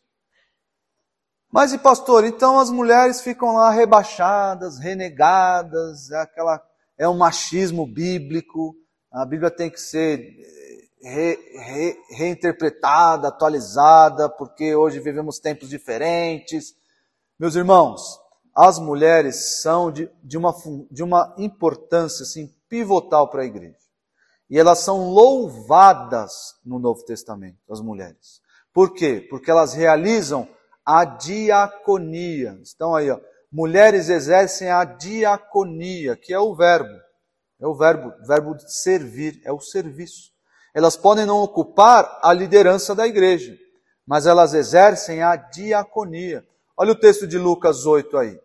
Mas 1.51 1.73
e 1.73 1.79
pastor, 1.79 2.25
então 2.25 2.59
as 2.59 2.71
mulheres 2.71 3.23
ficam 3.23 3.55
lá 3.55 3.71
rebaixadas, 3.71 4.79
renegadas, 4.79 6.11
é 6.11 6.21
aquela 6.21 6.63
é 6.99 7.09
um 7.09 7.17
machismo 7.17 7.87
bíblico. 7.87 8.75
A 9.11 9.25
Bíblia 9.25 9.51
tem 9.51 9.71
que 9.71 9.81
ser 9.81 10.19
re, 11.01 11.39
re, 11.55 11.97
reinterpretada, 12.11 13.29
atualizada, 13.29 14.29
porque 14.29 14.75
hoje 14.75 15.01
vivemos 15.01 15.39
tempos 15.39 15.69
diferentes. 15.69 16.75
Meus 17.39 17.55
irmãos, 17.55 18.21
as 18.55 18.79
mulheres 18.79 19.63
são 19.63 19.91
de, 19.91 20.11
de, 20.23 20.37
uma, 20.37 20.55
de 20.91 21.03
uma 21.03 21.35
importância 21.39 22.25
assim, 22.25 22.53
pivotal 22.69 23.31
para 23.31 23.43
a 23.43 23.47
igreja. 23.47 23.79
E 24.51 24.59
elas 24.59 24.81
são 24.81 25.11
louvadas 25.11 26.57
no 26.65 26.79
Novo 26.79 27.05
Testamento, 27.05 27.59
as 27.71 27.81
mulheres. 27.81 28.41
Por 28.73 28.93
quê? 28.93 29.27
Porque 29.31 29.51
elas 29.51 29.75
realizam 29.75 30.49
a 30.89 31.05
diaconia. 31.05 32.59
Estão 32.63 32.97
aí, 32.97 33.11
ó. 33.11 33.21
Mulheres 33.53 34.09
exercem 34.09 34.71
a 34.71 34.85
diaconia, 34.85 36.17
que 36.17 36.33
é 36.33 36.41
o 36.41 36.55
verbo. 36.55 36.99
É 37.61 37.67
o 37.67 37.75
verbo, 37.75 38.11
verbo 38.27 38.57
servir, 38.67 39.39
é 39.45 39.53
o 39.53 39.61
serviço. 39.61 40.31
Elas 40.75 40.97
podem 40.97 41.27
não 41.27 41.43
ocupar 41.43 42.19
a 42.23 42.33
liderança 42.33 42.95
da 42.95 43.07
igreja, 43.07 43.55
mas 44.07 44.27
elas 44.27 44.55
exercem 44.55 45.23
a 45.23 45.37
diaconia. 45.37 46.43
Olha 46.75 46.93
o 46.93 46.99
texto 46.99 47.27
de 47.27 47.37
Lucas 47.37 47.85
8 47.85 48.17
aí. 48.17 48.41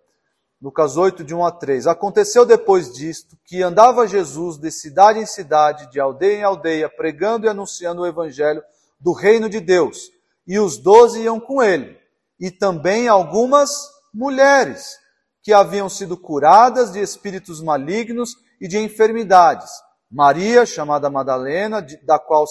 Lucas 0.61 0.97
8, 0.97 1.23
de 1.23 1.33
1 1.33 1.45
a 1.45 1.51
3. 1.51 1.87
Aconteceu 1.87 2.45
depois 2.45 2.91
disto 2.91 3.37
que 3.45 3.61
andava 3.61 4.05
Jesus 4.05 4.57
de 4.57 4.69
cidade 4.69 5.19
em 5.19 5.25
cidade, 5.25 5.89
de 5.91 5.99
aldeia 5.99 6.39
em 6.39 6.43
aldeia, 6.43 6.89
pregando 6.89 7.45
e 7.45 7.49
anunciando 7.49 8.01
o 8.01 8.07
evangelho 8.07 8.61
do 8.99 9.13
reino 9.13 9.47
de 9.47 9.61
Deus. 9.61 10.09
E 10.45 10.59
os 10.59 10.77
doze 10.77 11.21
iam 11.21 11.39
com 11.39 11.63
ele. 11.63 12.02
E 12.43 12.51
também 12.51 13.07
algumas 13.07 13.89
mulheres 14.13 14.99
que 15.41 15.53
haviam 15.53 15.87
sido 15.87 16.17
curadas 16.17 16.91
de 16.91 16.99
espíritos 16.99 17.61
malignos 17.61 18.35
e 18.59 18.67
de 18.67 18.77
enfermidades. 18.77 19.71
Maria, 20.11 20.65
chamada 20.65 21.09
Madalena, 21.09 21.81
da 22.03 22.19
qual 22.19 22.45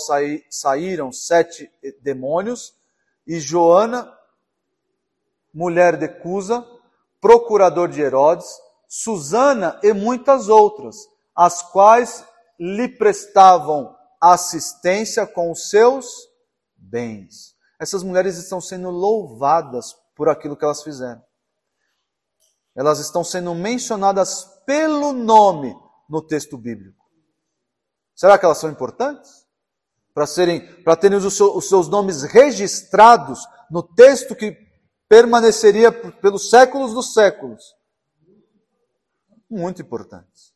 saíram 0.48 1.12
sete 1.12 1.70
demônios, 2.00 2.72
e 3.26 3.38
Joana, 3.38 4.10
mulher 5.52 5.98
de 5.98 6.08
Cusa, 6.08 6.66
procurador 7.20 7.86
de 7.86 8.00
Herodes, 8.00 8.48
Susana 8.88 9.78
e 9.82 9.92
muitas 9.92 10.48
outras, 10.48 10.96
as 11.36 11.60
quais 11.60 12.24
lhe 12.58 12.88
prestavam 12.88 13.94
assistência 14.18 15.26
com 15.26 15.52
os 15.52 15.68
seus 15.68 16.06
bens. 16.78 17.51
Essas 17.82 18.04
mulheres 18.04 18.38
estão 18.38 18.60
sendo 18.60 18.90
louvadas 18.90 19.96
por 20.14 20.28
aquilo 20.28 20.56
que 20.56 20.64
elas 20.64 20.84
fizeram. 20.84 21.20
Elas 22.76 23.00
estão 23.00 23.24
sendo 23.24 23.52
mencionadas 23.56 24.44
pelo 24.64 25.12
nome 25.12 25.76
no 26.08 26.22
texto 26.24 26.56
bíblico. 26.56 27.04
Será 28.14 28.38
que 28.38 28.44
elas 28.44 28.58
são 28.58 28.70
importantes? 28.70 29.48
Para 30.14 30.28
serem, 30.28 30.64
para 30.84 30.94
terem 30.94 31.18
os 31.18 31.68
seus 31.68 31.88
nomes 31.88 32.22
registrados 32.22 33.44
no 33.68 33.82
texto 33.82 34.36
que 34.36 34.56
permaneceria 35.08 35.90
pelos 35.90 36.50
séculos 36.50 36.94
dos 36.94 37.12
séculos. 37.12 37.74
Muito 39.50 39.82
importantes. 39.82 40.54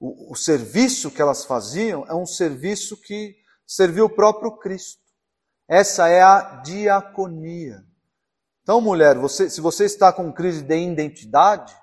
O, 0.00 0.32
o 0.32 0.34
serviço 0.34 1.08
que 1.08 1.22
elas 1.22 1.44
faziam 1.44 2.04
é 2.08 2.14
um 2.16 2.26
serviço 2.26 2.96
que 2.96 3.36
serviu 3.64 4.06
o 4.06 4.10
próprio 4.10 4.58
Cristo. 4.58 5.07
Essa 5.68 6.08
é 6.08 6.22
a 6.22 6.62
diaconia. 6.64 7.84
Então, 8.62 8.80
mulher, 8.80 9.16
você, 9.18 9.50
se 9.50 9.60
você 9.60 9.84
está 9.84 10.12
com 10.12 10.32
crise 10.32 10.62
de 10.62 10.76
identidade, 10.76 11.74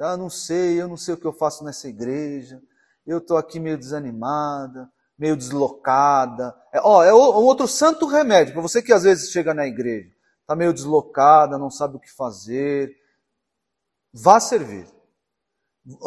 ah, 0.00 0.16
não 0.16 0.28
sei, 0.28 0.80
eu 0.80 0.88
não 0.88 0.96
sei 0.96 1.14
o 1.14 1.16
que 1.16 1.26
eu 1.26 1.32
faço 1.32 1.64
nessa 1.64 1.88
igreja, 1.88 2.60
eu 3.06 3.18
estou 3.18 3.36
aqui 3.36 3.60
meio 3.60 3.78
desanimada, 3.78 4.90
meio 5.18 5.36
deslocada. 5.36 6.54
É, 6.72 6.80
ó, 6.82 7.04
é 7.04 7.14
um 7.14 7.44
outro 7.44 7.68
santo 7.68 8.06
remédio 8.06 8.52
para 8.52 8.62
você 8.62 8.82
que 8.82 8.92
às 8.92 9.04
vezes 9.04 9.30
chega 9.30 9.54
na 9.54 9.66
igreja 9.66 10.14
está 10.44 10.54
meio 10.54 10.72
deslocada, 10.72 11.58
não 11.58 11.70
sabe 11.70 11.96
o 11.96 12.00
que 12.00 12.10
fazer, 12.10 12.94
vá 14.12 14.38
servir. 14.38 14.86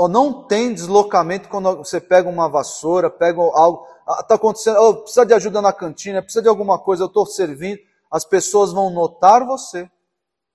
Não 0.10 0.48
tem 0.48 0.74
deslocamento 0.74 1.50
quando 1.50 1.78
você 1.78 2.00
pega 2.00 2.30
uma 2.30 2.48
vassoura, 2.48 3.10
pega 3.10 3.40
algo, 3.40 3.86
está 4.08 4.36
acontecendo, 4.36 4.78
oh, 4.80 5.02
precisa 5.02 5.26
de 5.26 5.34
ajuda 5.34 5.62
na 5.62 5.74
cantina, 5.74 6.22
precisa 6.22 6.42
de 6.42 6.48
alguma 6.48 6.80
coisa, 6.80 7.04
eu 7.04 7.08
estou 7.08 7.26
servindo, 7.26 7.82
as 8.10 8.24
pessoas 8.24 8.72
vão 8.72 8.90
notar 8.90 9.46
você. 9.46 9.90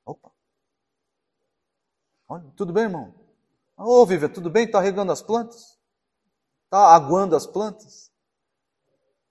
Opa! 0.07 0.31
Olha, 2.29 2.51
tudo 2.57 2.73
bem, 2.73 2.85
irmão? 2.85 3.15
Ô, 3.77 4.01
oh, 4.01 4.07
Vivian, 4.07 4.29
tudo 4.29 4.49
bem? 4.49 4.65
Está 4.65 4.81
regando 4.81 5.13
as 5.13 5.21
plantas? 5.21 5.79
Está 6.65 6.95
aguando 6.95 7.37
as 7.37 7.47
plantas? 7.47 8.11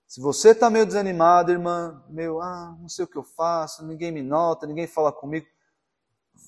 Se 0.06 0.20
você 0.20 0.50
está 0.50 0.68
meio 0.68 0.84
desanimado, 0.84 1.50
irmã, 1.50 2.04
meio, 2.08 2.38
ah, 2.40 2.76
não 2.78 2.88
sei 2.88 3.06
o 3.06 3.08
que 3.08 3.16
eu 3.16 3.24
faço, 3.24 3.84
ninguém 3.84 4.12
me 4.12 4.22
nota, 4.22 4.66
ninguém 4.66 4.86
fala 4.86 5.10
comigo, 5.10 5.46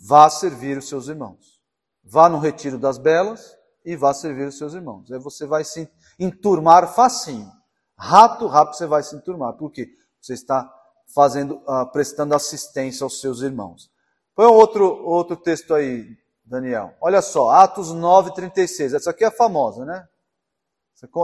vá 0.07 0.29
servir 0.29 0.77
os 0.77 0.87
seus 0.87 1.09
irmãos. 1.09 1.59
Vá 2.03 2.29
no 2.29 2.39
retiro 2.39 2.79
das 2.79 2.99
belas 2.99 3.57
e 3.83 3.97
vá 3.97 4.13
servir 4.13 4.47
os 4.47 4.59
seus 4.59 4.75
irmãos. 4.75 5.11
Aí 5.11 5.19
você 5.19 5.47
vai 5.47 5.65
se 5.65 5.91
enturmar 6.19 6.95
facinho. 6.95 7.51
Rápido, 7.97 8.47
rápido 8.49 8.77
você 8.77 8.87
vai 8.87 9.03
se 9.03 9.15
enturmar. 9.15 9.55
Por 9.55 9.71
quê? 9.71 9.89
Você 10.21 10.35
está 10.35 10.71
fazendo, 11.15 11.57
uh, 11.69 11.91
prestando 11.93 12.35
assistência 12.35 13.05
aos 13.05 13.21
seus 13.21 13.41
irmãos. 13.41 13.91
Põe 14.35 14.47
outro, 14.47 14.85
outro 15.05 15.37
texto 15.37 15.75
aí, 15.75 16.17
Daniel. 16.45 16.95
Olha 17.01 17.23
só, 17.23 17.51
Atos 17.51 17.93
9, 17.93 18.35
36. 18.35 18.95
Essa 18.95 19.11
aqui 19.11 19.25
é 19.25 19.31
famosa, 19.31 19.85
né? 19.85 20.09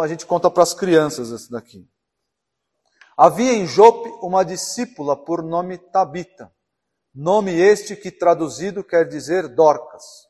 A 0.03 0.07
gente 0.07 0.27
conta 0.27 0.51
para 0.51 0.63
as 0.63 0.75
crianças 0.75 1.33
essa 1.33 1.51
daqui. 1.51 1.89
Havia 3.17 3.53
em 3.53 3.67
Jope 3.67 4.09
uma 4.23 4.45
discípula 4.45 5.17
por 5.17 5.43
nome 5.43 5.79
Tabita, 5.79 6.53
nome 7.15 7.53
este 7.53 7.97
que 7.97 8.11
traduzido 8.11 8.85
quer 8.85 9.09
dizer 9.09 9.49
Dorcas. 9.49 10.29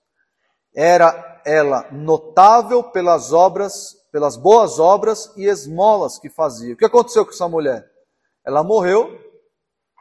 Era 0.74 1.42
ela 1.44 1.90
notável 1.90 2.82
pelas 2.84 3.32
obras, 3.32 3.96
pelas 4.10 4.36
boas 4.36 4.78
obras 4.78 5.32
e 5.36 5.44
esmolas 5.44 6.18
que 6.18 6.28
fazia. 6.28 6.74
O 6.74 6.76
que 6.76 6.84
aconteceu 6.84 7.24
com 7.24 7.32
essa 7.32 7.48
mulher? 7.48 7.90
Ela 8.44 8.62
morreu 8.62 9.18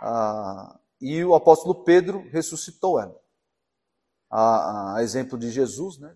ah, 0.01 0.79
e 0.99 1.23
o 1.23 1.35
apóstolo 1.35 1.83
Pedro 1.83 2.27
ressuscitou 2.29 2.99
ela. 2.99 3.17
A, 4.29 4.95
a 4.97 5.03
exemplo 5.03 5.37
de 5.37 5.49
Jesus, 5.49 5.97
né? 5.97 6.15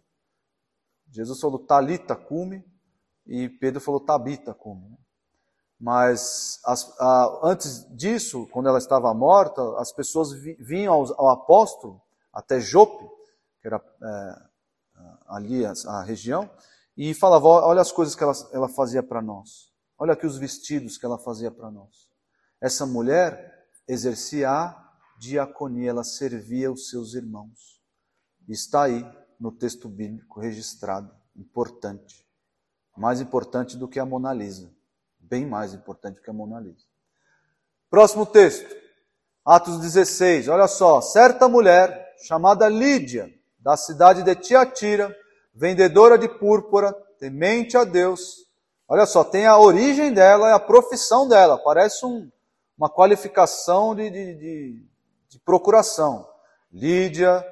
Jesus 1.10 1.40
falou 1.40 1.60
talita 1.60 2.16
cume 2.16 2.66
e 3.26 3.48
Pedro 3.48 3.80
falou 3.80 4.00
tabita 4.00 4.54
cume. 4.54 4.90
Né? 4.90 4.98
Mas 5.80 6.60
as, 6.66 7.00
a, 7.00 7.40
antes 7.44 7.86
disso, 7.96 8.48
quando 8.52 8.70
ela 8.70 8.78
estava 8.78 9.14
morta, 9.14 9.62
as 9.80 9.92
pessoas 9.92 10.32
vi, 10.32 10.56
vinham 10.56 10.94
ao, 10.94 11.20
ao, 11.20 11.30
apóstolo, 11.30 12.02
até 12.32 12.60
Jope, 12.60 13.06
que 13.62 13.68
era 13.68 13.84
é, 14.02 14.42
ali 15.28 15.66
a, 15.66 15.74
a, 15.88 16.04
região, 16.04 16.50
e 16.96 17.14
falavam: 17.14 17.50
olha 17.50 17.82
as 17.82 17.92
coisas 17.92 18.16
que 18.16 18.24
ela, 18.24 18.34
ela 18.52 18.70
fazia 18.70 19.04
para 19.04 19.22
nós. 19.22 19.72
Olha 19.98 20.14
aqui 20.14 20.26
os 20.26 20.38
vestidos 20.38 20.98
que 20.98 21.06
ela 21.06 21.18
fazia 21.18 21.52
para 21.52 21.72
nós. 21.72 22.10
Essa 22.62 22.86
mulher 22.86 23.68
exercia 23.88 24.50
a 24.50 24.94
diaconia, 25.20 25.90
ela 25.90 26.04
servia 26.04 26.72
os 26.72 26.90
seus 26.90 27.14
irmãos. 27.14 27.82
Está 28.48 28.84
aí 28.84 29.06
no 29.40 29.52
texto 29.52 29.88
bíblico 29.88 30.40
registrado, 30.40 31.14
importante. 31.36 32.26
Mais 32.98 33.22
importante 33.22 33.78
do 33.78 33.88
que 33.88 34.00
a 34.00 34.06
Mona 34.06 34.34
Lisa 34.34 34.74
bem 35.34 35.46
mais 35.46 35.74
importante 35.74 36.22
que 36.22 36.30
a 36.30 36.34
Mona 36.34 36.60
Lisa. 36.60 36.86
Próximo 37.90 38.26
texto, 38.26 38.76
Atos 39.46 39.80
16. 39.80 40.48
Olha 40.48 40.68
só, 40.68 41.02
certa 41.02 41.48
mulher 41.48 42.14
chamada 42.28 42.70
Lídia, 42.70 43.34
da 43.58 43.78
cidade 43.78 44.24
de 44.24 44.36
Tiatira, 44.36 45.16
vendedora 45.54 46.18
de 46.18 46.28
púrpura, 46.28 46.94
temente 47.20 47.78
a 47.78 47.84
Deus. 47.84 48.48
Olha 48.88 49.06
só, 49.06 49.24
tem 49.24 49.46
a 49.46 49.58
origem 49.58 50.14
dela 50.14 50.50
e 50.50 50.54
a 50.54 50.60
profissão 50.60 51.28
dela. 51.28 51.58
Parece 51.58 52.06
um, 52.06 52.30
uma 52.78 52.90
qualificação 52.90 53.96
de, 53.96 54.10
de, 54.10 54.36
de, 54.36 54.86
de 55.30 55.40
procuração. 55.40 56.28
Lídia, 56.72 57.46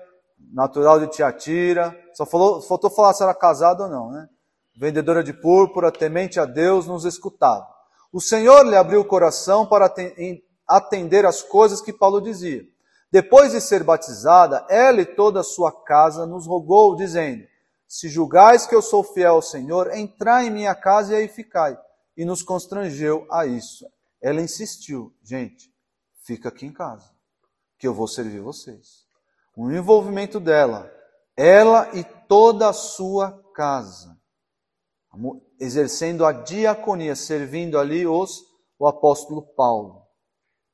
natural 0.52 0.99
de 0.99 1.08
Tiatira. 1.08 1.95
Só 2.14 2.26
falou, 2.26 2.62
faltou 2.62 2.89
falar 2.89 3.14
se 3.14 3.24
era 3.24 3.34
casada 3.34 3.84
ou 3.84 3.89
não, 3.89 4.12
né? 4.12 4.28
vendedora 4.76 5.24
de 5.24 5.34
púrpura, 5.34 5.91
temente 5.91 6.39
a 6.39 6.45
Deus, 6.45 6.88
nos 6.88 7.06
escutava. 7.06 7.68
O 8.12 8.20
Senhor 8.20 8.66
lhe 8.66 8.76
abriu 8.76 9.02
o 9.02 9.06
coração 9.06 9.66
para 9.66 9.93
atender 10.68 11.26
as 11.26 11.41
coisas 11.41 11.82
que 11.82 11.93
Paulo 11.93 12.20
dizia. 12.20 12.64
Depois 13.12 13.52
de 13.52 13.62
ser 13.62 13.84
batizada, 13.84 14.66
ela 14.70 15.02
e 15.02 15.06
toda 15.06 15.41
a 15.41 15.43
sua 15.43 15.72
casa 15.72 16.26
nos 16.26 16.47
rogou, 16.47 16.95
dizendo: 16.95 17.43
Se 17.92 18.08
julgais 18.08 18.66
que 18.66 18.74
eu 18.74 18.82
sou 18.82 19.04
fiel 19.04 19.36
ao 19.36 19.42
Senhor, 19.42 19.94
entrai 19.94 20.48
em 20.48 20.50
minha 20.50 20.74
casa 20.74 21.12
e 21.12 21.18
aí 21.18 21.28
ficai. 21.28 21.78
E 22.16 22.24
nos 22.24 22.42
constrangeu 22.42 23.28
a 23.30 23.46
isso. 23.46 23.86
Ela 24.22 24.39
insistiu: 24.39 25.14
Gente, 25.22 25.70
fica 26.24 26.48
aqui 26.48 26.66
em 26.66 26.72
casa, 26.72 27.12
que 27.78 27.86
eu 27.86 27.94
vou 27.94 28.08
servir 28.08 28.39
vocês. 28.39 29.06
O 29.58 29.70
envolvimento 29.70 30.39
dela, 30.39 30.89
ela 31.36 31.94
e 31.94 32.02
toda 32.30 32.70
a 32.70 32.74
sua 32.74 33.38
casa 33.54 34.18
exercendo 35.60 36.26
a 36.26 36.32
diaconia, 36.32 37.14
servindo 37.14 37.78
ali 37.78 38.08
os, 38.08 38.42
o 38.80 38.88
apóstolo 38.88 39.42
Paulo, 39.42 40.08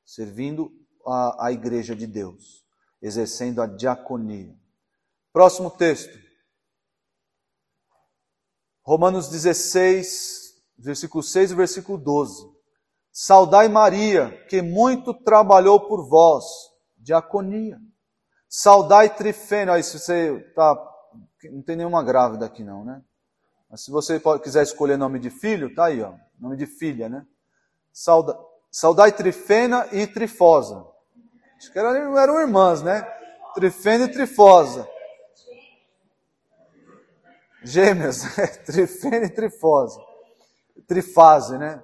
servindo 0.04 0.70
a, 1.04 1.46
a 1.46 1.52
igreja 1.52 1.96
de 1.96 2.06
Deus, 2.06 2.64
exercendo 3.02 3.60
a 3.60 3.66
diaconia. 3.66 4.56
Próximo 5.32 5.68
texto. 5.68 6.27
Romanos 8.88 9.28
16, 9.28 10.54
versículo 10.78 11.22
6 11.22 11.50
e 11.50 11.54
versículo 11.54 11.98
12. 11.98 12.50
Saudai 13.12 13.68
Maria, 13.68 14.30
que 14.48 14.62
muito 14.62 15.12
trabalhou 15.12 15.78
por 15.78 16.08
vós, 16.08 16.46
diaconia. 16.96 17.78
Saudai 18.48 19.14
Trifena, 19.14 19.74
aí 19.74 19.82
se 19.82 19.98
você 19.98 20.40
tá, 20.54 20.74
não 21.52 21.60
tem 21.60 21.76
nenhuma 21.76 22.02
grávida 22.02 22.46
aqui 22.46 22.64
não, 22.64 22.82
né? 22.82 23.02
Mas 23.70 23.84
se 23.84 23.90
você 23.90 24.18
quiser 24.42 24.62
escolher 24.62 24.96
nome 24.96 25.18
de 25.18 25.28
filho, 25.28 25.74
tá 25.74 25.84
aí, 25.84 26.00
ó, 26.00 26.14
nome 26.40 26.56
de 26.56 26.64
filha, 26.64 27.10
né? 27.10 27.26
Sauda, 27.92 28.38
saudai 28.70 29.12
Trifena 29.12 29.86
e 29.92 30.06
Trifosa. 30.06 30.82
Acho 31.58 31.70
que 31.70 31.78
eram, 31.78 32.18
eram 32.18 32.40
irmãs, 32.40 32.80
né? 32.80 33.02
Trifena 33.54 34.06
e 34.06 34.12
Trifosa. 34.12 34.88
Gêmeas, 37.68 38.24
né? 38.36 38.46
Trifena 38.46 39.26
e 39.26 39.30
Trifosa. 39.30 40.00
Trifase, 40.86 41.58
né? 41.58 41.82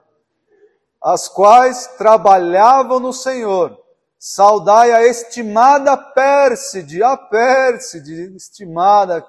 As 1.03 1.28
quais 1.28 1.87
trabalhavam 1.99 2.99
no 2.99 3.12
Senhor. 3.12 3.78
Saudai 4.18 4.91
a 4.93 5.07
estimada 5.07 5.97
Pérside, 5.97 7.03
a 7.03 7.14
Pérside, 7.14 8.35
estimada. 8.35 9.24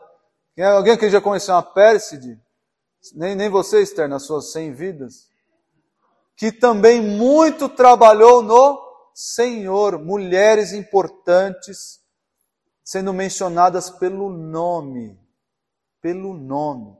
Alguém 0.57 0.97
que 0.97 1.09
já 1.09 1.19
conheceu 1.19 1.53
uma 1.53 1.61
Pérside? 1.61 2.39
Nem, 3.13 3.35
nem 3.35 3.49
você, 3.49 3.81
Esther, 3.81 4.07
nas 4.07 4.23
suas 4.23 4.53
cem 4.53 4.73
vidas. 4.73 5.27
Que 6.37 6.51
também 6.51 7.01
muito 7.01 7.67
trabalhou 7.67 8.41
no 8.41 8.79
Senhor. 9.13 9.99
Mulheres 9.99 10.71
importantes 10.71 11.99
sendo 12.85 13.11
mencionadas 13.11 13.89
pelo 13.89 14.29
nome. 14.29 15.19
Pelo 16.05 16.35
nome. 16.35 16.95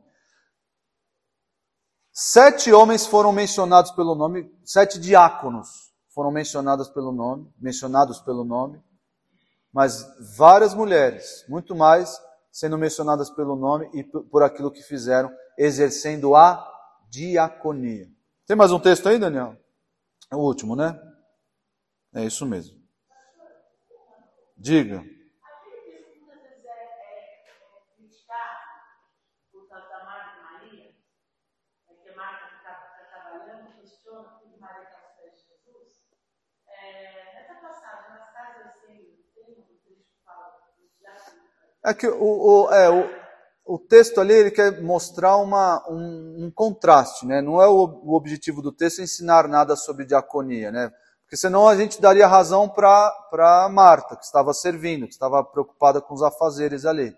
Sete 2.11 2.73
homens 2.73 3.05
foram 3.05 3.31
mencionados 3.31 3.91
pelo 3.91 4.15
nome, 4.15 4.51
sete 4.63 4.99
diáconos 4.99 5.93
foram 6.09 6.31
mencionados 6.31 6.89
pelo 6.89 7.11
nome, 7.11 7.47
mencionados 7.59 8.19
pelo 8.19 8.43
nome, 8.43 8.83
mas 9.71 10.03
várias 10.35 10.73
mulheres, 10.73 11.45
muito 11.47 11.75
mais, 11.75 12.19
sendo 12.51 12.79
mencionadas 12.79 13.29
pelo 13.29 13.55
nome 13.55 13.87
e 13.93 14.03
por 14.03 14.41
aquilo 14.41 14.71
que 14.71 14.81
fizeram, 14.81 15.31
exercendo 15.55 16.35
a 16.35 16.67
diaconia. 17.07 18.09
Tem 18.47 18.57
mais 18.57 18.71
um 18.71 18.79
texto 18.79 19.07
aí, 19.07 19.19
Daniel? 19.19 19.55
É 20.31 20.35
o 20.35 20.39
último, 20.39 20.75
né? 20.75 20.99
É 22.11 22.25
isso 22.25 22.43
mesmo. 22.43 22.75
Diga. 24.57 25.05
É 41.85 41.93
que 41.93 42.07
o, 42.07 42.17
o, 42.19 42.71
é, 42.71 42.89
o, 42.89 43.07
o 43.75 43.77
texto 43.77 44.19
ali 44.19 44.33
ele 44.33 44.49
quer 44.49 44.81
mostrar 44.81 45.37
uma, 45.37 45.87
um, 45.87 46.45
um 46.45 46.51
contraste, 46.51 47.27
né? 47.27 47.43
Não 47.43 47.61
é 47.61 47.67
o, 47.67 48.01
o, 48.03 48.15
objetivo 48.15 48.59
do 48.59 48.71
texto 48.71 49.03
ensinar 49.03 49.47
nada 49.47 49.75
sobre 49.75 50.03
diaconia, 50.03 50.71
né? 50.71 50.91
Porque 51.21 51.37
senão 51.37 51.67
a 51.67 51.75
gente 51.75 52.01
daria 52.01 52.25
razão 52.25 52.67
para 52.67 53.69
Marta, 53.71 54.15
que 54.15 54.25
estava 54.25 54.51
servindo, 54.51 55.05
que 55.05 55.13
estava 55.13 55.43
preocupada 55.43 56.01
com 56.01 56.15
os 56.15 56.23
afazeres 56.23 56.85
ali. 56.85 57.15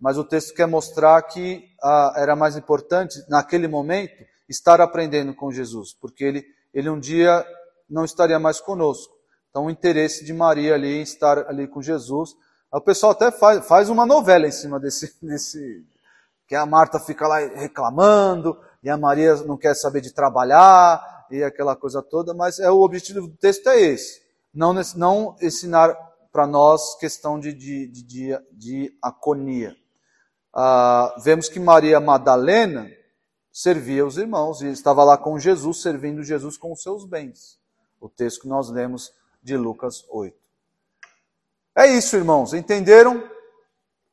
Mas 0.00 0.16
o 0.16 0.24
texto 0.24 0.54
quer 0.54 0.66
mostrar 0.66 1.20
que 1.22 1.64
ah, 1.82 2.14
era 2.16 2.34
mais 2.34 2.56
importante, 2.56 3.22
naquele 3.28 3.68
momento, 3.68 4.24
estar 4.48 4.80
aprendendo 4.80 5.34
com 5.34 5.52
Jesus, 5.52 5.92
porque 5.92 6.24
ele, 6.24 6.44
ele 6.72 6.88
um 6.88 6.98
dia 6.98 7.46
não 7.88 8.04
estaria 8.04 8.38
mais 8.38 8.60
conosco. 8.60 9.14
Então 9.50 9.66
o 9.66 9.70
interesse 9.70 10.24
de 10.24 10.32
Maria 10.32 10.74
ali 10.74 10.98
em 10.98 11.02
estar 11.02 11.48
ali 11.48 11.66
com 11.68 11.82
Jesus 11.82 12.34
o 12.72 12.80
pessoal 12.80 13.12
até 13.12 13.30
faz, 13.30 13.66
faz 13.66 13.88
uma 13.88 14.04
novela 14.04 14.46
em 14.46 14.52
cima 14.52 14.78
desse, 14.78 15.16
desse. 15.22 15.84
Que 16.46 16.54
a 16.54 16.64
Marta 16.64 17.00
fica 17.00 17.26
lá 17.26 17.38
reclamando, 17.38 18.56
e 18.82 18.88
a 18.88 18.96
Maria 18.96 19.34
não 19.42 19.56
quer 19.56 19.74
saber 19.74 20.00
de 20.00 20.12
trabalhar, 20.12 21.26
e 21.30 21.42
aquela 21.42 21.74
coisa 21.74 22.00
toda, 22.02 22.32
mas 22.32 22.60
é 22.60 22.70
o 22.70 22.82
objetivo 22.82 23.22
do 23.22 23.36
texto 23.36 23.68
é 23.68 23.80
esse. 23.80 24.22
Não, 24.54 24.72
não 24.94 25.36
ensinar 25.42 25.92
para 26.32 26.46
nós 26.46 26.96
questão 26.98 27.40
de, 27.40 27.52
de, 27.52 27.88
de, 27.88 28.38
de, 28.52 28.98
aconia. 29.02 29.76
Ah, 30.54 31.14
vemos 31.22 31.48
que 31.48 31.58
Maria 31.58 31.98
Madalena 31.98 32.88
servia 33.50 34.06
os 34.06 34.16
irmãos 34.16 34.62
e 34.62 34.68
estava 34.68 35.02
lá 35.02 35.18
com 35.18 35.38
Jesus, 35.38 35.82
servindo 35.82 36.22
Jesus 36.22 36.56
com 36.56 36.72
os 36.72 36.82
seus 36.82 37.04
bens. 37.04 37.58
O 38.00 38.08
texto 38.08 38.42
que 38.42 38.48
nós 38.48 38.70
lemos 38.70 39.12
de 39.42 39.56
Lucas 39.56 40.04
8. 40.10 40.45
É 41.78 41.86
isso, 41.86 42.16
irmãos. 42.16 42.54
Entenderam 42.54 43.22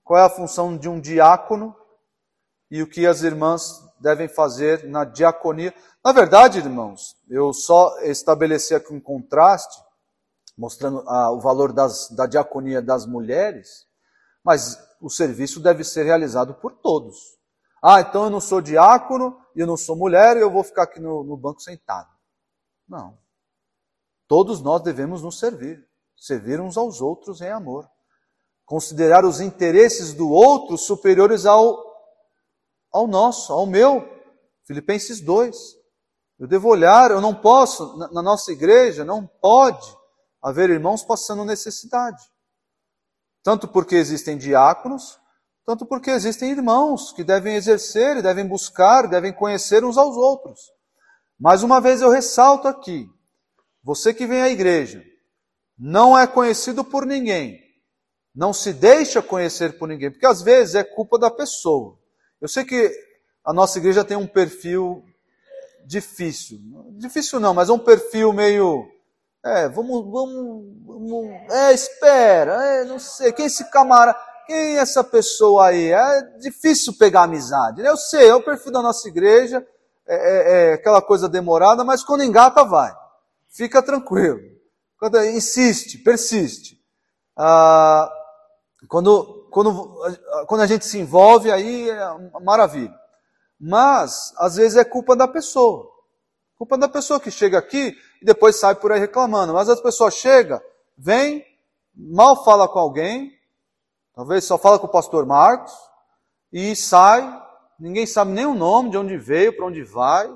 qual 0.03 0.19
é 0.19 0.25
a 0.25 0.29
função 0.29 0.77
de 0.77 0.89
um 0.89 0.99
diácono 0.99 1.73
e 2.69 2.83
o 2.83 2.89
que 2.89 3.07
as 3.07 3.21
irmãs 3.21 3.81
devem 4.01 4.27
fazer 4.27 4.83
na 4.83 5.05
diaconia? 5.05 5.73
Na 6.03 6.11
verdade, 6.11 6.59
irmãos, 6.59 7.15
eu 7.29 7.53
só 7.53 7.97
estabeleci 8.01 8.75
aqui 8.75 8.93
um 8.93 8.99
contraste, 8.99 9.81
mostrando 10.57 11.05
ah, 11.07 11.31
o 11.31 11.39
valor 11.39 11.71
das, 11.71 12.09
da 12.09 12.25
diaconia 12.25 12.81
das 12.81 13.05
mulheres, 13.05 13.87
mas 14.43 14.77
o 14.99 15.09
serviço 15.09 15.61
deve 15.61 15.85
ser 15.85 16.03
realizado 16.03 16.53
por 16.55 16.73
todos. 16.73 17.17
Ah, 17.81 18.01
então 18.01 18.25
eu 18.25 18.29
não 18.29 18.41
sou 18.41 18.59
diácono 18.59 19.39
e 19.55 19.61
eu 19.61 19.67
não 19.67 19.77
sou 19.77 19.95
mulher 19.95 20.35
e 20.35 20.41
eu 20.41 20.51
vou 20.51 20.65
ficar 20.65 20.83
aqui 20.83 20.99
no, 20.99 21.23
no 21.23 21.37
banco 21.37 21.61
sentado. 21.61 22.09
Não. 22.85 23.17
Todos 24.27 24.61
nós 24.61 24.81
devemos 24.81 25.21
nos 25.21 25.39
servir 25.39 25.92
servir 26.15 26.59
uns 26.59 26.77
aos 26.77 27.01
outros 27.01 27.41
em 27.41 27.49
amor. 27.49 27.87
Considerar 28.65 29.25
os 29.25 29.41
interesses 29.41 30.13
do 30.13 30.29
outro 30.29 30.77
superiores 30.77 31.45
ao, 31.45 31.77
ao 32.91 33.07
nosso, 33.07 33.51
ao 33.51 33.65
meu. 33.65 34.07
Filipenses 34.65 35.19
2. 35.21 35.57
Eu 36.39 36.47
devo 36.47 36.69
olhar, 36.69 37.11
eu 37.11 37.21
não 37.21 37.33
posso, 37.35 37.95
na, 37.97 38.21
nossa 38.21 38.51
igreja, 38.51 39.05
não 39.05 39.25
pode 39.25 39.95
haver 40.41 40.69
irmãos 40.69 41.03
passando 41.03 41.45
necessidade. 41.45 42.21
Tanto 43.43 43.67
porque 43.67 43.95
existem 43.95 44.37
diáconos, 44.37 45.19
tanto 45.65 45.85
porque 45.85 46.09
existem 46.09 46.51
irmãos 46.51 47.11
que 47.13 47.23
devem 47.23 47.55
exercer, 47.55 48.21
devem 48.21 48.47
buscar, 48.47 49.07
devem 49.07 49.31
conhecer 49.31 49.85
uns 49.85 49.97
aos 49.97 50.17
outros. 50.17 50.59
Mais 51.39 51.63
uma 51.63 51.79
vez 51.79 52.01
eu 52.01 52.09
ressalto 52.09 52.67
aqui: 52.67 53.07
você 53.83 54.13
que 54.13 54.25
vem 54.25 54.41
à 54.41 54.49
igreja, 54.49 55.03
não 55.77 56.17
é 56.17 56.25
conhecido 56.27 56.83
por 56.83 57.05
ninguém, 57.05 57.59
não 58.35 58.53
se 58.53 58.73
deixa 58.73 59.21
conhecer 59.21 59.77
por 59.77 59.87
ninguém, 59.87 60.11
porque 60.11 60.25
às 60.25 60.41
vezes 60.41 60.75
é 60.75 60.83
culpa 60.83 61.19
da 61.19 61.29
pessoa. 61.29 61.97
Eu 62.41 62.47
sei 62.47 62.63
que 62.63 62.91
a 63.43 63.53
nossa 63.53 63.77
igreja 63.77 64.03
tem 64.03 64.17
um 64.17 64.27
perfil 64.27 65.03
difícil, 65.85 66.59
difícil 66.91 67.39
não, 67.39 67.53
mas 67.53 67.69
é 67.69 67.73
um 67.73 67.79
perfil 67.79 68.31
meio, 68.31 68.87
é, 69.43 69.67
vamos, 69.67 70.05
vamos, 70.05 70.65
vamos 70.85 71.51
é, 71.51 71.73
espera, 71.73 72.63
é, 72.63 72.85
não 72.85 72.97
sei, 72.99 73.31
quem 73.31 73.43
é 73.43 73.47
esse 73.47 73.69
camarada, 73.69 74.17
quem 74.47 74.55
é 74.55 74.79
essa 74.79 75.03
pessoa 75.03 75.67
aí? 75.67 75.91
É 75.91 76.21
difícil 76.39 76.93
pegar 76.97 77.23
amizade, 77.23 77.81
né? 77.81 77.89
eu 77.89 77.97
sei, 77.97 78.29
é 78.29 78.35
o 78.35 78.43
perfil 78.43 78.71
da 78.71 78.81
nossa 78.81 79.07
igreja, 79.07 79.65
é, 80.07 80.15
é, 80.15 80.71
é 80.71 80.73
aquela 80.73 81.01
coisa 81.01 81.27
demorada, 81.27 81.83
mas 81.83 82.03
quando 82.03 82.23
engata 82.23 82.63
vai, 82.63 82.93
fica 83.49 83.81
tranquilo. 83.81 84.52
Quando 85.03 85.21
insiste, 85.25 85.97
persiste. 85.97 86.81
Ah, 87.35 88.09
quando, 88.87 89.49
quando, 89.51 90.01
quando 90.47 90.61
a 90.61 90.65
gente 90.65 90.85
se 90.85 90.97
envolve, 90.97 91.51
aí 91.51 91.89
é 91.89 92.39
maravilha. 92.39 92.97
Mas, 93.59 94.33
às 94.37 94.55
vezes, 94.55 94.77
é 94.77 94.85
culpa 94.85 95.13
da 95.13 95.27
pessoa. 95.27 95.91
Culpa 96.55 96.77
da 96.77 96.87
pessoa 96.87 97.19
que 97.19 97.29
chega 97.29 97.57
aqui 97.57 97.93
e 98.21 98.25
depois 98.25 98.57
sai 98.57 98.75
por 98.75 98.93
aí 98.93 98.99
reclamando. 99.01 99.51
Mas 99.51 99.67
as 99.67 99.81
pessoas 99.81 100.13
chegam, 100.13 100.61
vem, 100.97 101.45
mal 101.93 102.41
fala 102.45 102.65
com 102.65 102.79
alguém, 102.79 103.37
talvez 104.15 104.45
só 104.45 104.57
fala 104.57 104.79
com 104.79 104.87
o 104.87 104.89
pastor 104.89 105.25
Marcos, 105.25 105.73
e 106.49 106.77
sai, 106.77 107.29
ninguém 107.77 108.05
sabe 108.05 108.31
nem 108.31 108.45
o 108.45 108.55
nome, 108.55 108.89
de 108.89 108.97
onde 108.97 109.17
veio, 109.17 109.53
para 109.53 109.65
onde 109.65 109.83
vai. 109.83 110.33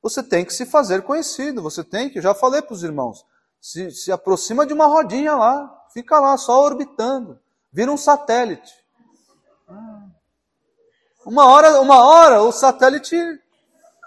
Você 0.00 0.22
tem 0.22 0.46
que 0.46 0.54
se 0.54 0.64
fazer 0.64 1.02
conhecido, 1.02 1.60
você 1.60 1.84
tem 1.84 2.08
que, 2.08 2.20
eu 2.20 2.22
já 2.22 2.32
falei 2.32 2.62
para 2.62 2.72
os 2.72 2.82
irmãos, 2.82 3.28
se, 3.60 3.90
se 3.90 4.10
aproxima 4.10 4.66
de 4.66 4.72
uma 4.72 4.86
rodinha 4.86 5.34
lá, 5.34 5.84
fica 5.92 6.18
lá 6.18 6.36
só 6.36 6.62
orbitando, 6.62 7.38
vira 7.72 7.92
um 7.92 7.96
satélite. 7.96 8.72
Uma 11.26 11.46
hora, 11.46 11.80
uma 11.80 12.04
hora 12.04 12.42
o 12.42 12.50
satélite 12.50 13.16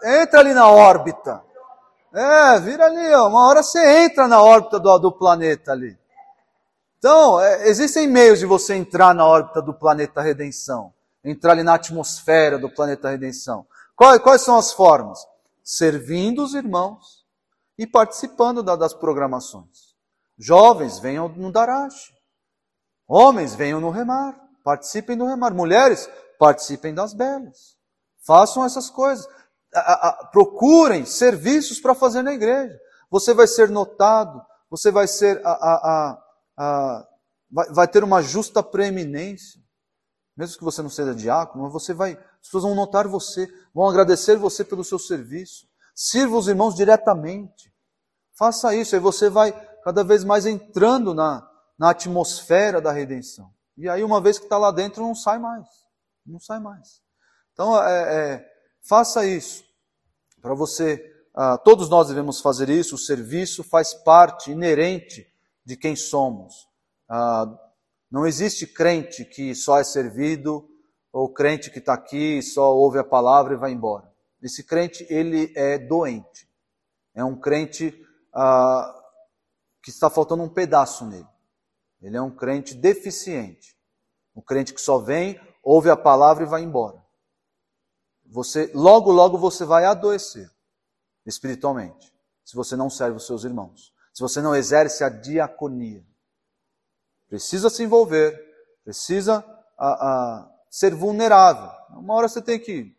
entra 0.03 0.39
ali 0.39 0.53
na 0.53 0.67
órbita. 0.67 1.41
É, 2.11 2.59
vira 2.59 2.85
ali, 2.85 3.13
ó, 3.13 3.27
uma 3.27 3.47
hora 3.47 3.63
você 3.63 4.03
entra 4.03 4.27
na 4.27 4.41
órbita 4.41 4.79
do, 4.79 4.97
do 4.99 5.11
planeta 5.11 5.71
ali. 5.71 5.97
Então, 6.97 7.39
é, 7.39 7.67
existem 7.67 8.07
meios 8.07 8.39
de 8.39 8.45
você 8.45 8.75
entrar 8.75 9.13
na 9.13 9.25
órbita 9.25 9.61
do 9.61 9.73
planeta 9.73 10.21
Redenção, 10.21 10.93
entrar 11.23 11.51
ali 11.51 11.63
na 11.63 11.75
atmosfera 11.75 12.57
do 12.57 12.69
planeta 12.69 13.09
Redenção. 13.09 13.65
Quais, 13.95 14.21
quais 14.21 14.41
são 14.41 14.55
as 14.55 14.71
formas? 14.71 15.19
Servindo 15.63 16.43
os 16.43 16.53
irmãos 16.53 17.22
e 17.77 17.87
participando 17.87 18.61
da, 18.61 18.75
das 18.75 18.93
programações. 18.93 19.93
Jovens, 20.37 20.99
venham 20.99 21.29
no 21.29 21.51
Darache. 21.51 22.13
Homens, 23.07 23.55
venham 23.55 23.79
no 23.79 23.89
remar. 23.89 24.39
Participem 24.63 25.17
do 25.17 25.25
remar. 25.25 25.53
Mulheres, 25.53 26.09
participem 26.39 26.93
das 26.93 27.13
belas. 27.13 27.77
Façam 28.25 28.65
essas 28.65 28.89
coisas. 28.89 29.27
A, 29.73 30.09
a, 30.09 30.25
procurem 30.27 31.05
serviços 31.05 31.79
para 31.79 31.95
fazer 31.95 32.21
na 32.21 32.33
igreja. 32.33 32.77
Você 33.09 33.33
vai 33.33 33.47
ser 33.47 33.69
notado, 33.69 34.41
você 34.69 34.91
vai 34.91 35.07
ser 35.07 35.41
a, 35.45 36.17
vai, 37.51 37.69
vai 37.69 37.87
ter 37.87 38.03
uma 38.03 38.21
justa 38.21 38.63
preeminência. 38.63 39.61
Mesmo 40.35 40.57
que 40.57 40.63
você 40.63 40.81
não 40.81 40.89
seja 40.89 41.13
diácono, 41.13 41.69
você 41.69 41.93
vai, 41.93 42.13
as 42.13 42.47
pessoas 42.47 42.63
vão 42.63 42.73
notar 42.73 43.07
você, 43.07 43.47
vão 43.73 43.87
agradecer 43.87 44.35
você 44.35 44.65
pelo 44.65 44.83
seu 44.83 44.97
serviço. 44.97 45.67
Sirva 45.93 46.37
os 46.37 46.47
irmãos 46.47 46.75
diretamente. 46.75 47.71
Faça 48.33 48.75
isso, 48.75 48.95
aí 48.95 49.01
você 49.01 49.29
vai 49.29 49.51
cada 49.83 50.03
vez 50.03 50.23
mais 50.23 50.45
entrando 50.45 51.13
na, 51.13 51.47
na 51.77 51.91
atmosfera 51.91 52.81
da 52.81 52.91
redenção. 52.91 53.53
E 53.77 53.89
aí, 53.89 54.03
uma 54.03 54.21
vez 54.21 54.37
que 54.37 54.45
está 54.45 54.57
lá 54.57 54.71
dentro, 54.71 55.03
não 55.03 55.13
sai 55.13 55.39
mais. 55.39 55.67
Não 56.25 56.39
sai 56.39 56.59
mais. 56.59 57.01
Então, 57.53 57.81
é, 57.81 58.33
é, 58.33 58.51
faça 58.81 59.25
isso. 59.25 59.63
Para 60.41 60.53
você, 60.53 61.03
ah, 61.33 61.57
todos 61.57 61.89
nós 61.89 62.07
devemos 62.07 62.39
fazer 62.39 62.69
isso. 62.69 62.95
O 62.95 62.99
serviço 62.99 63.63
faz 63.63 63.93
parte 63.93 64.51
inerente 64.51 65.27
de 65.65 65.75
quem 65.75 65.95
somos. 65.95 66.67
Ah, 67.09 67.47
não 68.11 68.27
existe 68.27 68.67
crente 68.67 69.25
que 69.25 69.55
só 69.55 69.79
é 69.79 69.83
servido 69.83 70.69
ou 71.11 71.31
crente 71.33 71.71
que 71.71 71.79
está 71.79 71.93
aqui 71.93 72.37
e 72.37 72.43
só 72.43 72.75
ouve 72.75 72.99
a 72.99 73.03
palavra 73.03 73.53
e 73.53 73.57
vai 73.57 73.71
embora. 73.71 74.12
Esse 74.43 74.63
crente, 74.63 75.07
ele 75.09 75.53
é 75.55 75.77
doente. 75.79 76.49
É 77.15 77.23
um 77.23 77.39
crente 77.39 77.97
ah, 78.33 78.93
que 79.81 79.89
está 79.89 80.09
faltando 80.09 80.43
um 80.43 80.49
pedaço 80.49 81.05
nele. 81.05 81.27
Ele 82.01 82.17
é 82.17 82.21
um 82.21 82.29
crente 82.29 82.75
deficiente. 82.75 83.77
Um 84.35 84.41
crente 84.41 84.73
que 84.73 84.81
só 84.81 84.99
vem, 84.99 85.39
ouve 85.63 85.89
a 85.89 85.95
palavra 85.95 86.43
e 86.43 86.47
vai 86.47 86.61
embora. 86.61 87.01
Você, 88.25 88.69
logo, 88.73 89.11
logo 89.11 89.37
você 89.37 89.63
vai 89.63 89.85
adoecer 89.85 90.51
espiritualmente, 91.25 92.13
se 92.43 92.55
você 92.55 92.75
não 92.75 92.89
serve 92.89 93.15
os 93.15 93.25
seus 93.25 93.45
irmãos, 93.45 93.93
se 94.13 94.21
você 94.21 94.41
não 94.41 94.55
exerce 94.55 95.03
a 95.03 95.09
diaconia. 95.09 96.03
Precisa 97.29 97.69
se 97.69 97.83
envolver, 97.83 98.37
precisa 98.83 99.45
a, 99.77 99.87
a, 99.87 100.51
ser 100.69 100.93
vulnerável. 100.93 101.71
Uma 101.91 102.15
hora 102.15 102.27
você 102.27 102.41
tem 102.41 102.59
que 102.59 102.95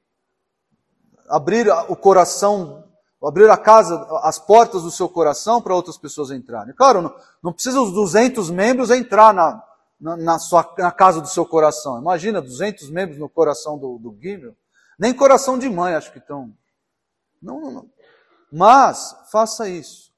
abrir 1.29 1.68
o 1.89 1.97
coração, 1.97 2.85
abrir 3.22 3.49
a 3.51 3.57
casa, 3.57 3.95
as 4.22 4.39
portas 4.39 4.83
do 4.83 4.91
seu 4.91 5.09
coração 5.09 5.61
para 5.61 5.75
outras 5.75 5.97
pessoas 5.97 6.31
entrarem. 6.31 6.75
Claro, 6.75 7.03
não, 7.03 7.14
não 7.43 7.53
precisa 7.53 7.81
os 7.81 7.93
200 7.93 8.51
membros 8.51 8.91
entrar 8.91 9.33
na, 9.33 9.62
na, 10.01 10.16
na, 10.16 10.39
sua, 10.39 10.75
na 10.79 10.93
casa 10.93 11.20
do 11.20 11.29
seu 11.29 11.47
coração. 11.47 11.99
Imagina 11.99 12.41
200 12.41 12.91
membros 12.91 13.18
no 13.18 13.29
coração 13.29 13.79
do, 13.79 13.99
do 13.99 14.16
Gimel. 14.20 14.55
Nem 14.99 15.14
coração 15.14 15.59
de 15.59 15.68
mãe, 15.68 15.95
acho 15.95 16.12
que 16.12 16.18
estão. 16.18 16.53
Não, 17.43 17.61
não, 17.61 17.70
não. 17.70 17.91
Mas, 18.53 19.16
faça 19.33 19.68
isso. 19.68 20.12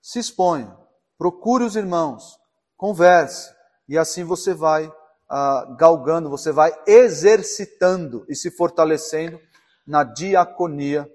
Se 0.00 0.18
exponha. 0.18 0.76
Procure 1.16 1.64
os 1.64 1.76
irmãos. 1.76 2.38
Converse. 2.76 3.50
E 3.88 3.96
assim 3.96 4.24
você 4.24 4.52
vai 4.52 4.92
ah, 5.30 5.74
galgando, 5.78 6.28
você 6.28 6.52
vai 6.52 6.72
exercitando 6.86 8.24
e 8.28 8.34
se 8.34 8.50
fortalecendo 8.50 9.40
na 9.86 10.04
diaconia, 10.04 11.08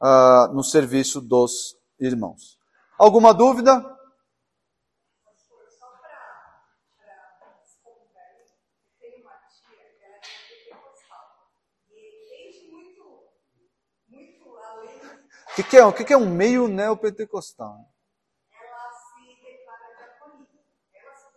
ah, 0.00 0.48
no 0.52 0.62
serviço 0.62 1.20
dos 1.20 1.76
irmãos. 1.98 2.58
Alguma 2.98 3.32
dúvida? 3.32 3.94
O 15.54 15.56
que, 15.56 15.62
que, 15.62 15.76
é, 15.76 15.84
o 15.84 15.92
que, 15.92 16.04
que 16.04 16.12
é 16.12 16.16
um 16.16 16.28
meio 16.28 16.66
neopentecostal? 16.66 17.88
Ela 18.52 18.90
se 18.90 19.30
declara. 19.40 19.84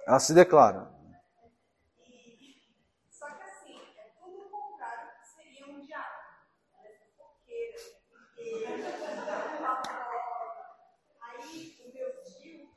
Ela 0.08 0.20
se 0.20 0.34
declara. 0.34 0.92
Só 3.12 3.30
que 3.30 3.44
assim, 3.44 3.80
é 3.96 4.10
tudo 4.20 4.48
o 4.48 4.50
contrário 4.50 5.12
que 5.20 5.28
seria 5.28 5.68
um 5.68 5.86
diácono. 5.86 6.34
Ela 6.74 6.88
é 6.88 6.98
fofoqueira, 7.16 7.78
Aí 11.22 11.78
o 11.86 11.94
meu 11.94 12.10
tio 12.24 12.74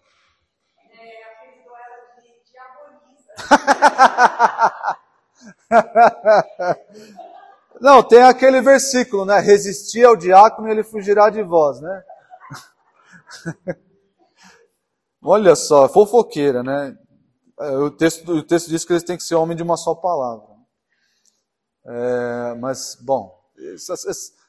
é, 0.90 1.24
apelidou 1.24 1.74
ela 1.74 2.20
de 2.20 2.44
diaboliza. 2.50 3.32
Não, 7.80 8.02
tem 8.02 8.22
aquele 8.22 8.60
versículo, 8.60 9.24
né? 9.24 9.40
Resistir 9.40 10.04
ao 10.04 10.16
diácono 10.16 10.68
e 10.68 10.70
ele 10.70 10.84
fugirá 10.84 11.30
de 11.30 11.42
vós, 11.42 11.80
né? 11.80 12.04
Olha 15.22 15.56
só, 15.56 15.88
fofoqueira, 15.88 16.62
né? 16.62 16.96
É, 17.58 17.70
o 17.76 17.90
texto, 17.90 18.32
o 18.32 18.42
texto 18.42 18.68
diz 18.68 18.84
que 18.84 18.92
eles 18.92 19.02
têm 19.02 19.16
que 19.16 19.22
ser 19.22 19.34
homem 19.34 19.56
de 19.56 19.62
uma 19.62 19.76
só 19.76 19.94
palavra. 19.94 20.46
É, 21.86 22.54
mas, 22.54 22.96
bom, 23.00 23.38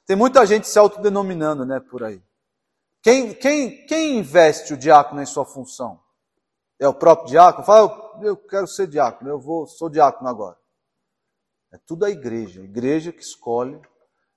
tem 0.06 0.16
muita 0.16 0.46
gente 0.46 0.68
se 0.68 0.78
autodenominando, 0.78 1.66
né, 1.66 1.80
por 1.80 2.04
aí. 2.04 2.22
Quem, 3.02 3.34
quem, 3.34 3.86
quem 3.86 4.18
investe 4.18 4.74
o 4.74 4.78
diácono 4.78 5.22
em 5.22 5.26
sua 5.26 5.46
função? 5.46 6.00
É 6.80 6.88
o 6.88 6.94
próprio 6.94 7.30
diácono? 7.30 7.66
Fala, 7.66 8.11
eu, 8.26 8.38
quero 8.38 8.68
ser 8.68 8.88
diácono, 8.88 9.30
eu 9.30 9.40
vou, 9.40 9.68
sou 9.68 9.90
diácono 9.90 10.30
agora. 10.30 10.58
É 11.72 11.78
tudo 11.78 12.06
a 12.06 12.10
igreja, 12.10 12.62
a 12.62 12.66
igreja 12.66 13.12
que 13.12 13.22
escolhe. 13.22 13.80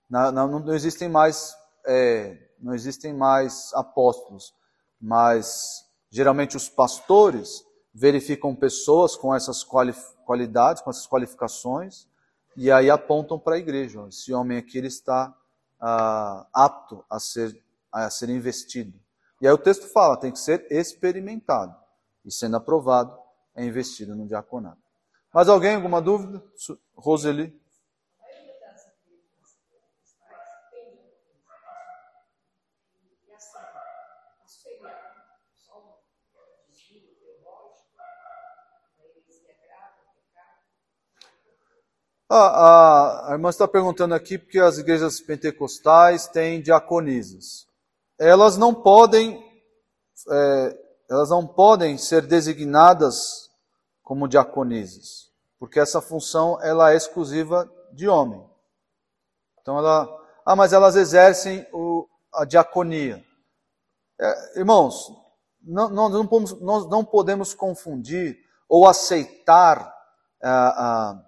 Não, 0.08 0.30
não, 0.30 0.60
não 0.60 0.74
existem 0.74 1.08
mais, 1.08 1.54
é, 1.86 2.38
não 2.60 2.74
existem 2.74 3.12
mais 3.12 3.72
apóstolos, 3.74 4.54
mas 5.00 5.84
geralmente 6.10 6.56
os 6.56 6.68
pastores 6.68 7.64
verificam 7.92 8.54
pessoas 8.54 9.16
com 9.16 9.34
essas 9.34 9.64
qualidades, 9.64 10.82
com 10.82 10.90
essas 10.90 11.06
qualificações, 11.06 12.06
e 12.56 12.70
aí 12.70 12.90
apontam 12.90 13.38
para 13.38 13.56
a 13.56 13.58
igreja. 13.58 14.06
Esse 14.08 14.32
homem 14.32 14.58
aqui 14.58 14.78
ele 14.78 14.88
está 14.88 15.34
ah, 15.80 16.46
apto 16.52 17.04
a 17.10 17.18
ser, 17.18 17.60
a 17.92 18.08
ser 18.10 18.28
investido. 18.30 18.98
E 19.40 19.46
aí 19.46 19.52
o 19.52 19.58
texto 19.58 19.86
fala, 19.88 20.16
tem 20.16 20.32
que 20.32 20.38
ser 20.38 20.66
experimentado. 20.70 21.74
E 22.24 22.32
sendo 22.32 22.56
aprovado, 22.56 23.16
é 23.56 23.64
investido 23.64 24.14
no 24.14 24.26
diaconato. 24.26 24.82
Mais 25.32 25.48
alguém? 25.48 25.74
Alguma 25.74 26.00
dúvida? 26.00 26.42
Roseli? 26.96 27.52
Ah, 42.36 43.26
a 43.28 43.32
irmã 43.34 43.50
está 43.50 43.68
perguntando 43.68 44.12
aqui 44.12 44.38
porque 44.38 44.58
as 44.58 44.78
igrejas 44.78 45.20
pentecostais 45.20 46.26
têm 46.26 46.60
diaconisas. 46.60 47.66
Elas 48.18 48.56
não 48.56 48.74
podem, 48.74 49.40
é, 50.30 50.78
elas 51.08 51.30
não 51.30 51.46
podem 51.46 51.96
ser 51.96 52.26
designadas 52.26 53.43
como 54.04 54.28
diaconisas 54.28 55.34
porque 55.64 55.80
essa 55.80 56.02
função 56.02 56.60
ela 56.60 56.92
é 56.92 56.96
exclusiva 56.96 57.66
de 57.90 58.06
homem. 58.06 58.46
Então 59.62 59.78
ela, 59.78 60.06
ah, 60.44 60.54
mas 60.54 60.74
elas 60.74 60.94
exercem 60.94 61.66
o, 61.72 62.06
a 62.34 62.44
diaconia. 62.44 63.24
É, 64.20 64.58
irmãos, 64.58 65.10
não, 65.62 65.88
não, 65.88 66.08
não, 66.10 66.26
podemos, 66.26 66.60
nós 66.60 66.86
não 66.90 67.02
podemos 67.02 67.54
confundir 67.54 68.36
ou 68.68 68.86
aceitar 68.86 69.90
ah, 70.42 70.74
ah, 70.76 71.24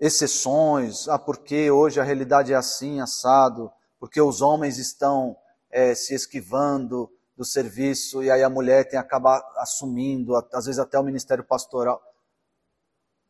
exceções, 0.00 1.06
ah, 1.06 1.18
porque 1.18 1.70
hoje 1.70 2.00
a 2.00 2.04
realidade 2.04 2.54
é 2.54 2.56
assim, 2.56 2.98
assado, 2.98 3.70
porque 4.00 4.22
os 4.22 4.40
homens 4.40 4.78
estão 4.78 5.36
é, 5.70 5.94
se 5.94 6.14
esquivando 6.14 7.10
do 7.36 7.44
serviço 7.44 8.22
e 8.22 8.30
aí 8.30 8.42
a 8.42 8.50
mulher 8.50 8.84
tem 8.84 8.92
que 8.92 8.96
acabar 8.96 9.42
assumindo, 9.56 10.34
às 10.52 10.66
vezes 10.66 10.78
até 10.78 10.98
o 10.98 11.02
ministério 11.02 11.44
pastoral. 11.44 12.02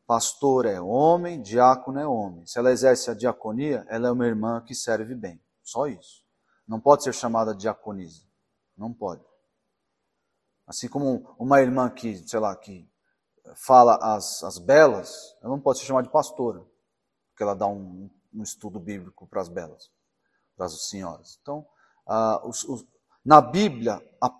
Pastor 0.06 0.66
é 0.66 0.80
homem, 0.80 1.40
diácono 1.40 1.98
é 1.98 2.06
homem. 2.06 2.44
Se 2.46 2.58
ela 2.58 2.72
exerce 2.72 3.10
a 3.10 3.14
diaconia, 3.14 3.86
ela 3.88 4.08
é 4.08 4.10
uma 4.10 4.26
irmã 4.26 4.60
que 4.60 4.74
serve 4.74 5.14
bem. 5.14 5.40
Só 5.62 5.86
isso. 5.86 6.24
Não 6.66 6.80
pode 6.80 7.04
ser 7.04 7.14
chamada 7.14 7.54
diaconisa. 7.54 8.22
Não 8.76 8.92
pode. 8.92 9.24
Assim 10.66 10.88
como 10.88 11.34
uma 11.38 11.60
irmã 11.60 11.88
que, 11.88 12.16
sei 12.28 12.40
lá, 12.40 12.54
que 12.56 12.90
fala 13.54 13.96
as, 14.14 14.42
as 14.42 14.58
belas, 14.58 15.36
ela 15.40 15.50
não 15.50 15.60
pode 15.60 15.78
ser 15.78 15.86
chamada 15.86 16.06
de 16.06 16.12
pastora. 16.12 16.60
Porque 17.30 17.42
ela 17.42 17.54
dá 17.54 17.66
um, 17.66 18.10
no 18.32 18.42
estudo 18.42 18.80
bíblico 18.80 19.26
para 19.26 19.40
as 19.40 19.48
belas, 19.48 19.90
para 20.56 20.66
as 20.66 20.88
senhoras. 20.88 21.38
Então, 21.40 21.66
ah, 22.06 22.40
os, 22.44 22.64
os, 22.64 22.86
na 23.24 23.40
Bíblia, 23.40 24.02
a, 24.20 24.30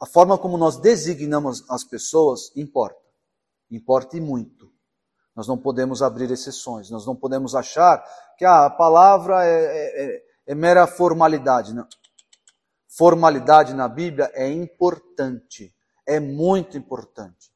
a 0.00 0.06
forma 0.06 0.36
como 0.38 0.58
nós 0.58 0.76
designamos 0.76 1.64
as 1.70 1.84
pessoas 1.84 2.54
importa. 2.56 3.00
Importa 3.70 4.16
e 4.16 4.20
muito. 4.20 4.70
Nós 5.34 5.46
não 5.46 5.56
podemos 5.56 6.02
abrir 6.02 6.30
exceções, 6.30 6.90
nós 6.90 7.06
não 7.06 7.14
podemos 7.14 7.54
achar 7.54 8.04
que 8.36 8.44
ah, 8.44 8.66
a 8.66 8.70
palavra 8.70 9.44
é, 9.44 9.64
é, 9.64 10.04
é, 10.04 10.22
é 10.48 10.54
mera 10.54 10.86
formalidade. 10.86 11.72
Não. 11.72 11.86
Formalidade 12.88 13.74
na 13.74 13.88
Bíblia 13.88 14.30
é 14.34 14.50
importante, 14.50 15.72
é 16.04 16.18
muito 16.18 16.76
importante, 16.76 17.52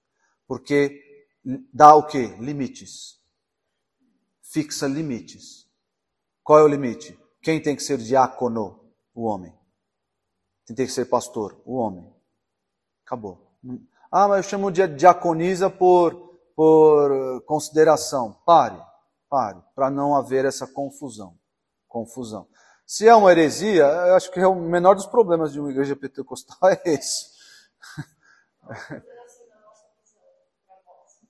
porque 0.46 1.00
dá 1.74 1.94
o 1.96 2.06
que? 2.06 2.26
Limites. 2.36 3.20
Fixa 4.40 4.86
limites. 4.86 5.66
Qual 6.44 6.58
é 6.58 6.62
o 6.62 6.68
limite? 6.68 7.18
Quem 7.40 7.60
tem 7.60 7.74
que 7.74 7.82
ser 7.82 7.98
diácono? 7.98 8.80
O 9.14 9.24
homem. 9.24 9.52
Tem 10.74 10.86
que 10.86 10.92
ser 10.92 11.06
pastor? 11.06 11.60
O 11.64 11.76
homem. 11.76 12.10
Acabou. 13.04 13.52
Ah, 14.10 14.28
mas 14.28 14.44
eu 14.44 14.50
chamo 14.50 14.70
de 14.70 14.86
diaconisa 14.86 15.70
por, 15.70 16.14
por 16.54 17.42
consideração. 17.46 18.36
Pare, 18.44 18.80
pare, 19.28 19.58
para 19.74 19.90
não 19.90 20.14
haver 20.14 20.44
essa 20.44 20.66
confusão. 20.66 21.36
Confusão. 21.88 22.46
Se 22.86 23.08
é 23.08 23.14
uma 23.14 23.30
heresia, 23.30 23.84
eu 23.84 24.14
acho 24.14 24.30
que 24.30 24.40
é 24.40 24.46
o 24.46 24.54
menor 24.54 24.94
dos 24.94 25.06
problemas 25.06 25.52
de 25.52 25.60
uma 25.60 25.70
igreja 25.70 25.96
pentecostal 25.96 26.58
é 26.68 26.80
esse. 26.84 27.32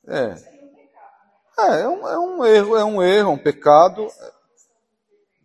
É. 0.08 0.34
É, 1.58 1.82
é 1.82 1.88
um, 1.88 2.08
é 2.08 2.18
um 2.18 2.44
erro, 2.44 2.76
é 2.76 2.84
um 2.84 3.02
erro, 3.02 3.30
é 3.30 3.32
um 3.32 3.38
pecado. 3.38 4.08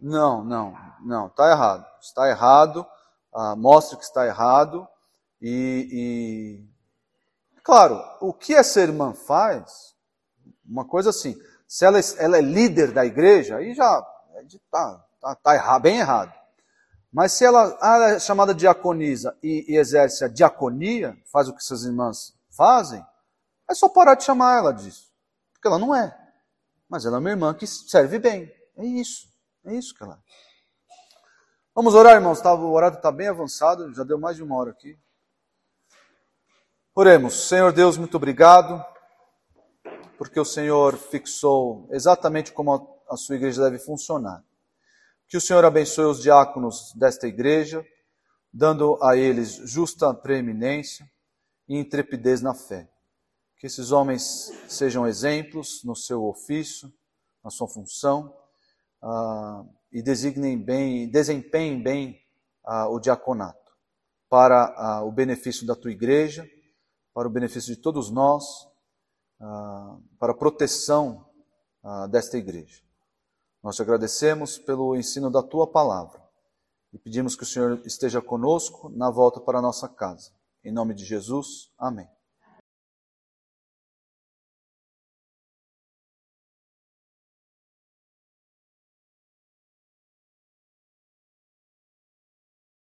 Não, 0.01 0.43
não, 0.43 0.75
não, 1.01 1.27
está 1.27 1.51
errado. 1.51 1.85
Está 2.01 2.29
errado, 2.29 2.87
ah, 3.37 3.55
mostre 3.55 3.97
que 3.97 4.03
está 4.03 4.25
errado. 4.25 4.87
E, 5.39 5.87
e, 5.91 7.61
claro, 7.63 8.01
o 8.19 8.33
que 8.33 8.55
essa 8.55 8.81
irmã 8.81 9.13
faz, 9.13 9.95
uma 10.65 10.83
coisa 10.85 11.11
assim, 11.11 11.39
se 11.67 11.85
ela, 11.85 11.99
ela 12.17 12.37
é 12.37 12.41
líder 12.41 12.91
da 12.91 13.05
igreja, 13.05 13.57
aí 13.57 13.75
já 13.75 14.03
está 14.47 15.05
tá, 15.21 15.35
tá 15.35 15.53
errado, 15.53 15.81
bem 15.83 15.99
errado. 15.99 16.33
Mas 17.13 17.33
se 17.33 17.45
ela, 17.45 17.77
ah, 17.79 17.95
ela 17.95 18.09
é 18.11 18.19
chamada 18.19 18.55
diaconisa 18.55 19.37
e, 19.43 19.65
e 19.71 19.77
exerce 19.77 20.23
a 20.25 20.27
diaconia, 20.27 21.15
faz 21.31 21.47
o 21.47 21.53
que 21.53 21.59
essas 21.59 21.83
irmãs 21.83 22.33
fazem, 22.49 23.05
é 23.69 23.75
só 23.75 23.87
parar 23.87 24.15
de 24.15 24.23
chamar 24.23 24.57
ela 24.57 24.73
disso. 24.73 25.11
Porque 25.53 25.67
ela 25.67 25.77
não 25.77 25.93
é. 25.93 26.15
Mas 26.89 27.05
ela 27.05 27.17
é 27.17 27.19
uma 27.19 27.29
irmã 27.29 27.53
que 27.53 27.67
serve 27.67 28.17
bem. 28.17 28.51
É 28.75 28.85
isso. 28.85 29.27
É 29.65 29.75
isso 29.75 29.93
que 29.93 30.03
ela 30.03 30.15
é. 30.15 30.46
Vamos 31.77 31.93
orar, 31.93 32.15
irmãos. 32.15 32.41
Tá, 32.41 32.55
o 32.55 32.71
horário 32.71 32.95
está 32.95 33.11
bem 33.11 33.27
avançado, 33.27 33.93
já 33.93 34.03
deu 34.03 34.17
mais 34.17 34.35
de 34.35 34.41
uma 34.41 34.55
hora 34.55 34.71
aqui. 34.71 34.97
Oremos. 36.95 37.47
Senhor 37.47 37.71
Deus, 37.71 37.97
muito 37.97 38.17
obrigado, 38.17 38.83
porque 40.17 40.39
o 40.39 40.43
Senhor 40.43 40.97
fixou 40.97 41.87
exatamente 41.91 42.51
como 42.51 42.99
a, 43.07 43.15
sua 43.15 43.35
igreja 43.35 43.61
deve 43.61 43.77
funcionar. 43.77 44.43
Que 45.27 45.37
o 45.37 45.41
Senhor 45.41 45.63
abençoe 45.63 46.05
os 46.05 46.19
diáconos 46.19 46.93
desta 46.95 47.27
igreja, 47.27 47.85
dando 48.51 48.97
a 48.99 49.15
eles 49.15 49.57
justa 49.57 50.11
preeminência 50.15 51.07
e 51.69 51.77
intrepidez 51.77 52.41
na 52.41 52.55
fé. 52.55 52.89
Que 53.59 53.67
esses 53.67 53.91
homens 53.91 54.51
sejam 54.67 55.05
exemplos 55.05 55.83
no 55.83 55.95
seu 55.95 56.25
ofício, 56.25 56.91
na 57.43 57.51
sua 57.51 57.67
função, 57.67 58.35
uh, 59.03 59.76
e 59.91 60.01
designem 60.01 60.57
bem, 60.57 61.09
desempenhem 61.09 61.81
bem 61.81 62.21
uh, 62.65 62.93
o 62.93 62.99
diaconato, 62.99 63.71
para 64.29 65.01
uh, 65.01 65.07
o 65.07 65.11
benefício 65.11 65.65
da 65.65 65.75
tua 65.75 65.91
igreja, 65.91 66.47
para 67.13 67.27
o 67.27 67.31
benefício 67.31 67.75
de 67.75 67.81
todos 67.81 68.11
nós, 68.11 68.67
para 70.19 70.33
a 70.33 70.37
proteção 70.37 71.27
desta 72.11 72.37
igreja. 72.37 72.83
Nós 73.63 73.75
te 73.75 73.81
agradecemos 73.81 74.57
pelo 74.59 74.95
ensino 74.95 75.31
da 75.31 75.41
tua 75.41 75.67
palavra 75.67 76.21
e 76.93 76.97
pedimos 76.97 77.35
que 77.35 77.43
o 77.43 77.45
Senhor 77.45 77.81
esteja 77.85 78.21
conosco 78.21 78.89
na 78.89 79.09
volta 79.09 79.39
para 79.39 79.59
a 79.59 79.61
nossa 79.61 79.89
casa. 79.89 80.31
Em 80.63 80.71
nome 80.71 80.93
de 80.93 81.05
Jesus, 81.05 81.71
amém. 81.77 82.07